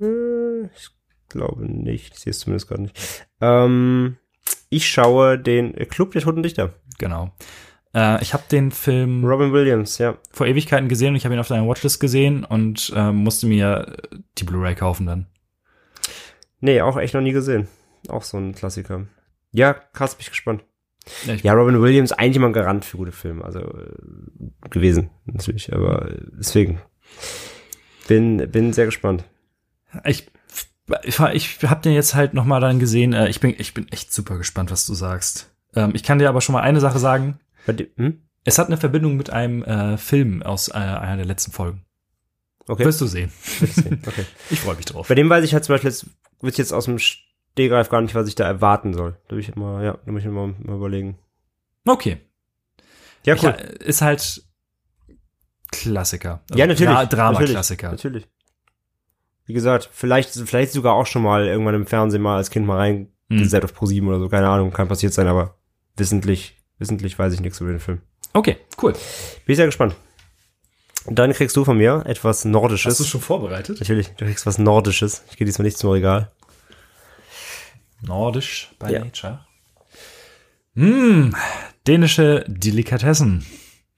[0.00, 0.90] Äh, Ich
[1.28, 2.14] glaube nicht.
[2.14, 3.26] Ich sehe es zumindest gerade nicht.
[3.40, 4.16] Ähm,
[4.70, 6.74] ich schaue den Club der Toten Dichter.
[6.98, 7.32] Genau.
[7.94, 10.16] Äh, ich habe den Film Robin Williams, ja.
[10.32, 13.96] vor Ewigkeiten gesehen und ich habe ihn auf deiner Watchlist gesehen und äh, musste mir
[14.12, 15.26] äh, die Blu-ray kaufen dann.
[16.60, 17.68] Nee, auch echt noch nie gesehen.
[18.08, 19.06] Auch so ein Klassiker.
[19.52, 20.64] Ja, krass, bin ich gespannt.
[21.26, 23.44] Ja, ich- Ja, Robin Williams, eigentlich immer ein Garant für gute Filme.
[23.44, 26.80] Also äh, gewesen, natürlich, aber äh, deswegen.
[28.08, 29.24] Bin, bin sehr gespannt.
[30.04, 30.26] Ich,
[31.02, 33.12] ich, ich habe den jetzt halt noch mal dann gesehen.
[33.12, 35.50] Äh, ich bin, ich bin echt super gespannt, was du sagst.
[35.74, 37.38] Ähm, ich kann dir aber schon mal eine Sache sagen.
[37.96, 38.22] Hm?
[38.44, 41.84] Es hat eine Verbindung mit einem äh, Film aus äh, einer der letzten Folgen.
[42.68, 42.84] Okay.
[42.84, 43.32] Wirst du sehen.
[44.06, 44.24] okay.
[44.50, 45.08] Ich freue mich drauf.
[45.08, 46.06] Bei dem weiß ich halt zum Beispiel, jetzt
[46.40, 49.16] wird ich jetzt aus dem Stehgreif gar nicht, was ich da erwarten soll.
[49.28, 51.18] Da muss ich mal, ja, da muss ich mal, mal überlegen.
[51.84, 52.18] Okay.
[53.24, 53.50] Ja, Ich, cool.
[53.50, 54.42] äh, ist halt
[55.72, 56.42] Klassiker.
[56.54, 56.92] Ja, natürlich.
[56.92, 57.90] Dra Drama-Klassiker.
[57.90, 58.35] Natürlich, natürlich.
[59.46, 62.76] Wie gesagt, vielleicht, vielleicht sogar auch schon mal irgendwann im Fernsehen mal als Kind mal
[62.78, 64.28] reingesetzt auf Pro7 oder so.
[64.28, 65.56] Keine Ahnung, kann passiert sein, aber
[65.96, 68.00] wissentlich, wissentlich weiß ich nichts über den Film.
[68.32, 68.92] Okay, cool.
[68.92, 69.00] Bin
[69.52, 69.94] ich sehr gespannt.
[71.08, 72.90] Dann kriegst du von mir etwas Nordisches.
[72.94, 73.78] Hast du schon vorbereitet?
[73.78, 75.22] Natürlich, du kriegst was Nordisches.
[75.30, 76.32] Ich gehe diesmal nicht zum Regal.
[78.02, 79.04] Nordisch by Ja.
[79.04, 79.46] Nature.
[80.74, 81.30] Mm,
[81.86, 83.46] dänische Delikatessen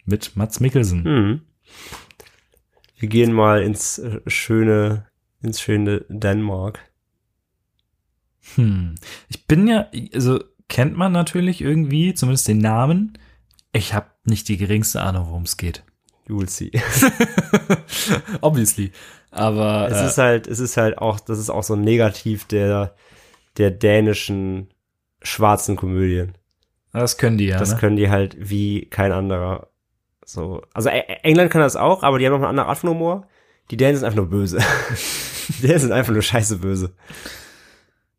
[0.05, 1.03] mit Mats Mikkelsen.
[1.03, 1.41] Mhm.
[2.99, 5.07] Wir gehen mal ins äh, schöne,
[5.43, 6.81] ins schöne Dänemark.
[8.55, 8.95] Hm.
[9.29, 13.19] Ich bin ja, also kennt man natürlich irgendwie, zumindest den Namen.
[13.73, 15.85] Ich habe nicht die geringste Ahnung, worum es geht.
[16.29, 16.71] You will see.
[18.41, 18.93] Obviously.
[19.31, 22.45] Aber Es äh, ist halt, es ist halt auch, das ist auch so ein Negativ
[22.47, 22.95] der,
[23.57, 24.69] der dänischen
[25.23, 26.35] schwarzen Komödien.
[26.93, 27.59] das können die ja.
[27.59, 27.79] Das ne?
[27.79, 29.69] können die halt wie kein anderer.
[30.25, 33.27] So, also England kann das auch, aber die haben noch eine andere Art von Humor.
[33.71, 34.59] Die Dänen sind einfach nur böse.
[35.49, 36.95] die Dänen sind einfach nur scheiße böse.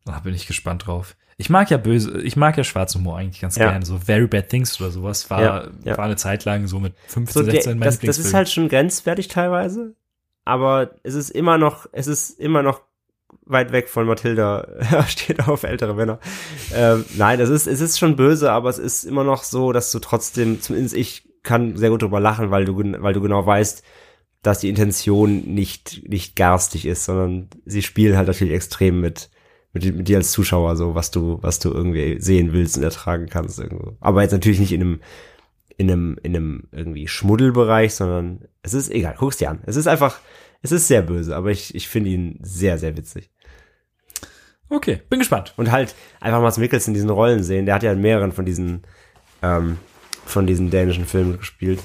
[0.05, 1.15] Da bin ich gespannt drauf.
[1.37, 3.69] Ich mag ja böse, ich mag ja schwarzen Humor eigentlich ganz Ja.
[3.69, 3.85] gerne.
[3.85, 5.97] So Very Bad Things oder sowas war, Ja, ja.
[5.97, 8.49] war eine Zeit lang so mit 15, So, der, 16 mein das, das ist halt
[8.49, 9.95] schon grenzwertig teilweise,
[10.43, 12.81] aber es ist immer noch, es ist immer noch
[13.45, 14.67] weit weg von Mathilda
[15.07, 16.19] steht auf ältere Männer.
[16.73, 19.91] Ähm, nein, es ist, es ist schon böse, aber es ist immer noch so, dass
[19.91, 23.81] du trotzdem, zumindest ich kann sehr gut drüber lachen, weil du, weil du genau weißt,
[24.41, 29.29] dass die Intention nicht, nicht garstig ist, sondern sie spielen halt natürlich extrem mit,
[29.73, 33.27] mit, mit dir als Zuschauer so, was du, was du irgendwie sehen willst und ertragen
[33.27, 33.97] kannst irgendwo.
[33.99, 35.01] Aber jetzt natürlich nicht in einem,
[35.77, 39.59] in einem, in einem irgendwie Schmuddelbereich, sondern es ist egal, guck's dir an.
[39.65, 40.19] Es ist einfach,
[40.61, 43.29] es ist sehr böse, aber ich, ich finde ihn sehr, sehr witzig.
[44.69, 45.53] okay, bin gespannt.
[45.57, 47.65] Und halt einfach mal Mikkelsen in diesen Rollen sehen.
[47.65, 48.83] Der hat ja in mehreren von diesen,
[49.41, 49.77] ähm,
[50.25, 51.81] von diesen dänischen Filmen gespielt.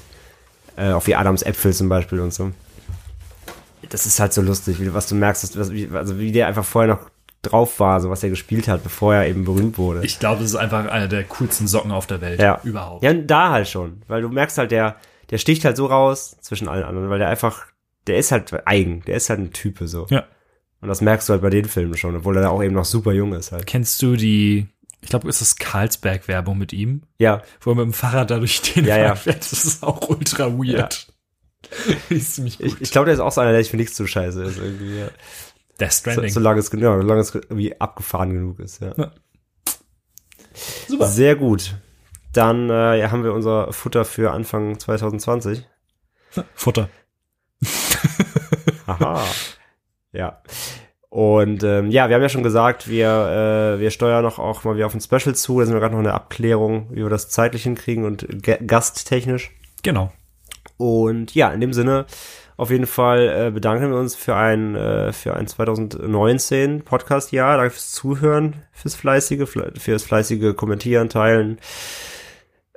[0.77, 2.51] Äh, auch wie Adams Äpfel zum Beispiel und so.
[3.89, 6.65] Das ist halt so lustig, wie, was du merkst, was, wie, also wie der einfach
[6.65, 7.09] vorher noch
[7.41, 10.03] drauf war, so was er gespielt hat, bevor er eben berühmt wurde.
[10.03, 12.39] Ich glaube, das ist einfach einer der coolsten Socken auf der Welt.
[12.39, 12.59] Ja.
[12.63, 13.03] Überhaupt.
[13.03, 14.95] Ja, da halt schon, weil du merkst halt, der,
[15.29, 17.67] der sticht halt so raus zwischen allen anderen, weil der einfach,
[18.07, 20.07] der ist halt eigen, der ist halt ein Type so.
[20.09, 20.25] Ja.
[20.81, 22.85] Und das merkst du halt bei den Filmen schon, obwohl er da auch eben noch
[22.85, 23.65] super jung ist halt.
[23.65, 24.67] Kennst du die,
[25.05, 27.03] ich glaube, ist das Karlsberg-Werbung mit ihm?
[27.19, 29.15] Ja, Wo er mit dem Fahrrad da durch den Ja, ja.
[29.15, 29.39] Fährt.
[29.39, 31.13] Das ist auch ultra weird.
[32.09, 32.65] Die ist ziemlich gut.
[32.65, 34.57] ich, ich glaube, der ist auch so einer, der sich für nichts zu scheiße ist
[34.57, 34.97] irgendwie.
[34.97, 35.09] Ja.
[35.79, 36.31] So, Stranding.
[36.31, 38.93] solange es, genau, solange es irgendwie abgefahren genug ist, ja.
[38.97, 39.11] Ja.
[40.87, 41.05] Super.
[41.05, 41.75] Sehr gut.
[42.33, 45.67] Dann äh, ja, haben wir unser Futter für Anfang 2020.
[46.55, 46.89] Futter.
[48.87, 49.23] Aha.
[50.13, 50.41] ja.
[51.09, 54.75] Und ähm, ja, wir haben ja schon gesagt, wir, äh, wir steuern noch auch mal
[54.75, 55.59] wieder auf ein Special zu.
[55.59, 58.57] Da sind wir gerade noch in der Abklärung, wie wir das zeitlich hinkriegen und ga-
[58.65, 59.51] gasttechnisch.
[59.83, 60.11] Genau.
[60.77, 62.05] Und ja, in dem Sinne,
[62.57, 67.57] auf jeden Fall äh, bedanken wir uns für ein, äh, für ein 2019 Podcast-Jahr.
[67.57, 71.59] Danke fürs Zuhören, fürs fleißige, fle- fürs fleißige Kommentieren, Teilen.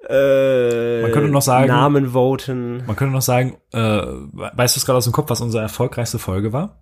[0.09, 2.85] Äh, Man könnte noch sagen- Namen voten.
[2.87, 6.19] Man könnte noch sagen, äh, weißt du es gerade aus dem Kopf, was unsere erfolgreichste
[6.21, 6.79] Folge war?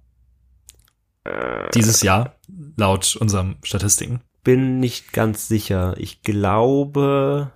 [1.75, 2.35] Dieses Jahr,
[2.77, 4.21] laut unseren Statistiken.
[4.45, 5.95] Bin nicht ganz sicher.
[5.99, 7.51] Ich glaube,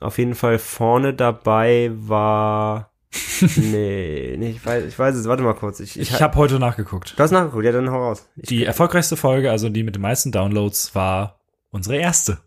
[0.00, 2.92] auf jeden Fall vorne dabei war.
[3.56, 5.26] nee, nee, ich weiß, ich weiß es.
[5.26, 5.80] Warte mal kurz.
[5.80, 7.14] Ich, Ich habe heute nachgeguckt.
[7.16, 8.28] Du hast nachgeguckt, ja, dann hau raus.
[8.36, 11.40] Ich, Die erfolgreichste Folge, also die mit den meisten Downloads, war
[11.70, 12.38] unsere erste.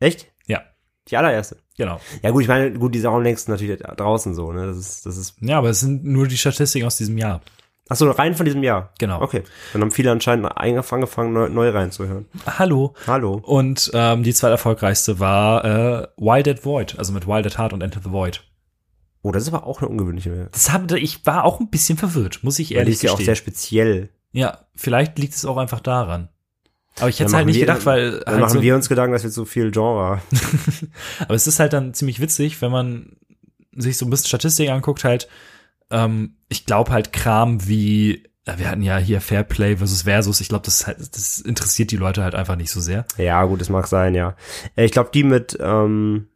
[0.00, 0.32] echt?
[0.46, 0.62] Ja.
[1.08, 1.58] Die allererste.
[1.76, 2.00] Genau.
[2.22, 4.66] Ja gut, ich meine, gut, die ist auch am längsten natürlich draußen so, ne?
[4.66, 5.36] Das ist, das ist.
[5.40, 7.40] Ja, aber es sind nur die Statistiken aus diesem Jahr.
[7.88, 8.92] Ach so, rein von diesem Jahr.
[8.98, 9.20] Genau.
[9.20, 9.42] Okay.
[9.72, 12.26] Dann haben viele anscheinend angefangen, neu, neu reinzuhören.
[12.46, 12.94] Hallo.
[13.06, 13.34] Hallo.
[13.44, 17.82] Und ähm, die zweiterfolgreichste war äh, Wild at Void, also mit Wild at Heart und
[17.82, 18.42] Enter the Void.
[19.20, 20.48] Oh, das ist aber auch eine ungewöhnliche.
[20.52, 23.12] Das hab, ich war auch ein bisschen verwirrt, muss ich Weil die ehrlich ist ja
[23.12, 24.10] auch sehr speziell.
[24.32, 26.28] Ja, vielleicht liegt es auch einfach daran.
[27.00, 28.88] Aber ich hätte es halt nicht wir- gedacht, weil Dann halt machen so, wir uns
[28.88, 30.20] Gedanken, dass wir zu viel Genre.
[31.20, 33.16] aber es ist halt dann ziemlich witzig, wenn man
[33.72, 35.28] sich so ein bisschen Statistik anguckt, halt,
[35.90, 40.64] ähm, ich glaube halt Kram wie, wir hatten ja hier Fairplay versus Versus, ich glaube,
[40.64, 43.06] das, das interessiert die Leute halt einfach nicht so sehr.
[43.16, 44.36] Ja, gut, das mag sein, ja.
[44.76, 46.28] Äh, Ich glaube, die mit, ähm,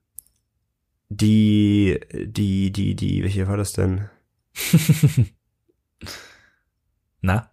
[1.09, 4.09] die, die, die, die, welche war das denn?
[7.21, 7.51] Na?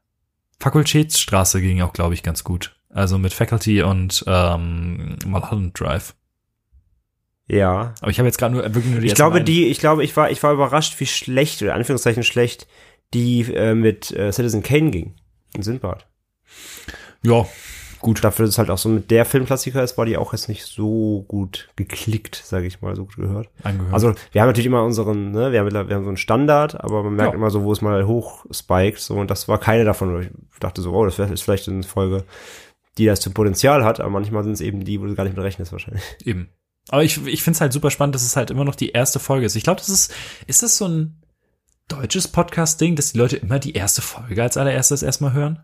[0.60, 2.80] Fakultätsstraße ging auch, glaube ich, ganz gut.
[2.90, 6.16] Also mit Faculty und ähm, Mulholland Drive.
[7.48, 7.94] Ja.
[8.02, 10.16] Aber ich habe jetzt gerade nur wirklich nur die Ich glaube, die, ich glaube, ich
[10.18, 12.68] war, ich war überrascht, wie schlecht, oder in Anführungszeichen schlecht,
[13.14, 15.16] die äh, mit äh, Citizen Kane ging.
[15.54, 16.06] In Sindbad.
[17.24, 17.46] Ja,
[18.00, 18.24] gut.
[18.24, 20.66] Dafür, dass es halt auch so mit der Filmklassiker ist, war die auch jetzt nicht
[20.66, 23.50] so gut geklickt, sage ich mal, so gut gehört.
[23.64, 23.94] Angehört.
[23.94, 27.04] Also wir haben natürlich immer unseren, ne, wir haben, wir haben so einen Standard, aber
[27.04, 27.38] man merkt Ja.
[27.38, 30.24] immer so, wo es mal hoch spiked, so und das war keine davon.
[30.54, 32.26] Ich dachte so, oh, das ist vielleicht eine Folge,
[32.98, 35.36] die das zum Potenzial hat, aber manchmal sind es eben die, wo du gar nicht
[35.36, 36.04] mit rechnest wahrscheinlich.
[36.26, 36.50] Eben.
[36.90, 39.20] Aber ich, ich finde es halt super spannend, dass es halt immer noch die erste
[39.20, 39.56] Folge ist.
[39.56, 40.14] Ich glaube, das ist,
[40.48, 41.22] ist das so ein
[41.88, 45.64] deutsches Podcast-Ding, dass die Leute immer die erste Folge als allererstes erstmal hören?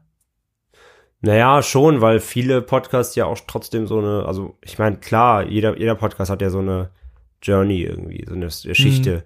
[1.21, 5.77] Naja, schon, weil viele Podcasts ja auch trotzdem so eine, also ich meine, klar, jeder,
[5.77, 6.89] jeder Podcast hat ja so eine
[7.43, 9.25] Journey irgendwie, so eine Geschichte.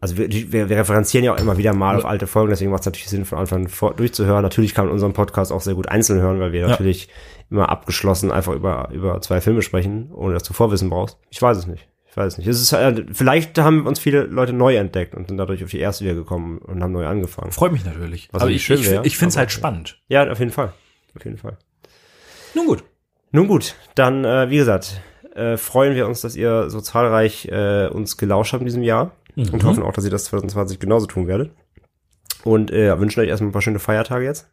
[0.00, 2.80] Also wir, wir, wir referenzieren ja auch immer wieder mal auf alte Folgen, deswegen macht
[2.80, 4.42] es natürlich Sinn, von Anfang an durchzuhören.
[4.42, 6.68] Natürlich kann man unseren Podcast auch sehr gut einzeln hören, weil wir Ja.
[6.68, 7.08] natürlich
[7.50, 11.18] immer abgeschlossen einfach über, über zwei Filme sprechen, ohne dass du Vorwissen brauchst.
[11.28, 11.86] Ich weiß es nicht.
[12.08, 12.48] Ich weiß es nicht.
[12.48, 15.78] Es ist, äh, vielleicht haben uns viele Leute neu entdeckt und sind dadurch auf die
[15.78, 17.52] erste wieder gekommen und haben neu angefangen.
[17.52, 18.28] Freut mich natürlich.
[18.32, 20.00] Was Aber ich, schön ich, ich finde es halt spannend.
[20.08, 20.72] Ja, auf jeden Fall.
[21.14, 21.58] Auf jeden Fall.
[22.54, 22.84] Nun gut.
[23.32, 25.00] Nun gut, dann, äh, wie gesagt,
[25.36, 29.12] äh, freuen wir uns, dass ihr so zahlreich äh, uns gelauscht habt in diesem Jahr
[29.48, 31.52] und hoffen auch, dass ihr das 2020 genauso tun werdet.
[32.44, 34.50] Und äh, wünschen euch erstmal ein paar schöne Feiertage jetzt.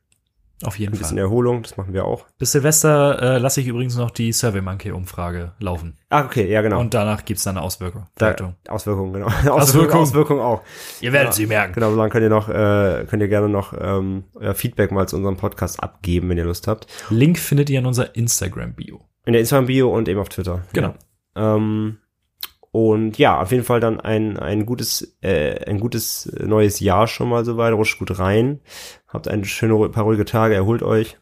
[0.64, 1.26] Auf jeden Ein bisschen Fall.
[1.26, 2.26] Erholung, das machen wir auch.
[2.40, 6.00] Bis Silvester äh, lasse ich übrigens noch die SurveyMonkey-Umfrage laufen.
[6.10, 6.80] Ah, okay, ja, genau.
[6.80, 8.08] Und danach gibt's dann eine Auswirkung.
[8.16, 8.56] da, Wertung.
[8.68, 9.28] Auswirkungen, genau.
[9.52, 10.64] Auswirkungen, Auswirkungen auch.
[11.00, 11.74] Ihr werdet Ja, sie merken.
[11.74, 15.08] Genau, so lange könnt ihr noch, äh, könnt ihr gerne noch ähm, euer Feedback mal
[15.08, 16.88] zu unserem Podcast abgeben, wenn ihr Lust habt.
[17.12, 19.00] Link findet ihr in unserer Instagram-Bio.
[19.26, 20.64] In der Instagram-Bio und eben auf Twitter.
[20.74, 20.96] Genau.
[21.36, 22.00] Ähm,
[22.78, 27.28] und ja, auf jeden Fall dann ein, ein gutes, äh, ein gutes neues Jahr schon
[27.28, 27.74] mal soweit.
[27.74, 28.60] Rutscht gut rein.
[29.08, 31.18] Habt ein schöne, paar ruhige Tage, erholt euch.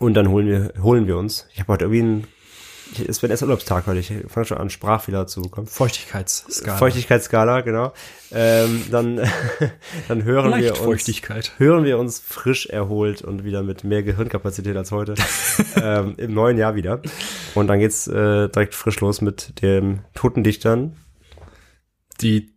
[0.00, 1.46] Und dann holen wir, holen wir uns.
[1.52, 2.26] Ich habe heute irgendwie ein,
[3.06, 4.00] es wird erst Urlaubstag heute.
[4.00, 5.66] Ich fange schon an, Sprachfehler zu bekommen.
[5.66, 6.76] Feuchtigkeitsskala.
[6.76, 7.92] Feuchtigkeitsskala, genau.
[8.32, 9.16] Ähm, dann,
[10.08, 11.52] dann hören wir uns, Leichtfeuchtigkeit.
[11.58, 15.14] hören wir uns frisch erholt und wieder mit mehr Gehirnkapazität als heute
[15.76, 17.00] ähm, im neuen Jahr wieder.
[17.54, 20.96] Und dann geht's äh, direkt frisch los mit dem Totendichtern
[22.20, 22.54] Die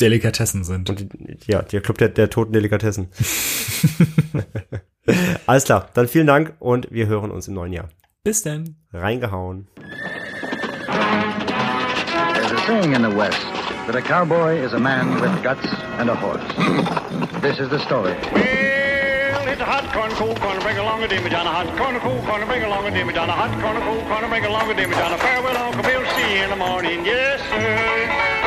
[0.00, 0.88] Delikatessen sind.
[0.88, 1.08] und die,
[1.46, 3.08] ja, der Club der, der toten Delikatessen.
[5.46, 7.88] Alles klar, dann vielen Dank und wir hören uns im neuen Jahr.
[8.22, 8.76] Bis denn.
[8.92, 9.66] Reingehauen.
[12.34, 13.40] There's a saying in the West
[13.86, 15.66] that a cowboy is a man with guts
[15.96, 16.44] and a horse.
[17.40, 18.12] This is the story.
[18.12, 21.98] Well, it's a hot corn, cold corn, bring along a dimmy down a hot corn,
[22.00, 24.74] cold corn, bring along a dimmy down a hot corn, cold corn, bring along a
[24.74, 28.39] dimmy down a farewell, Uncle Bill, see you in the morning, yeah.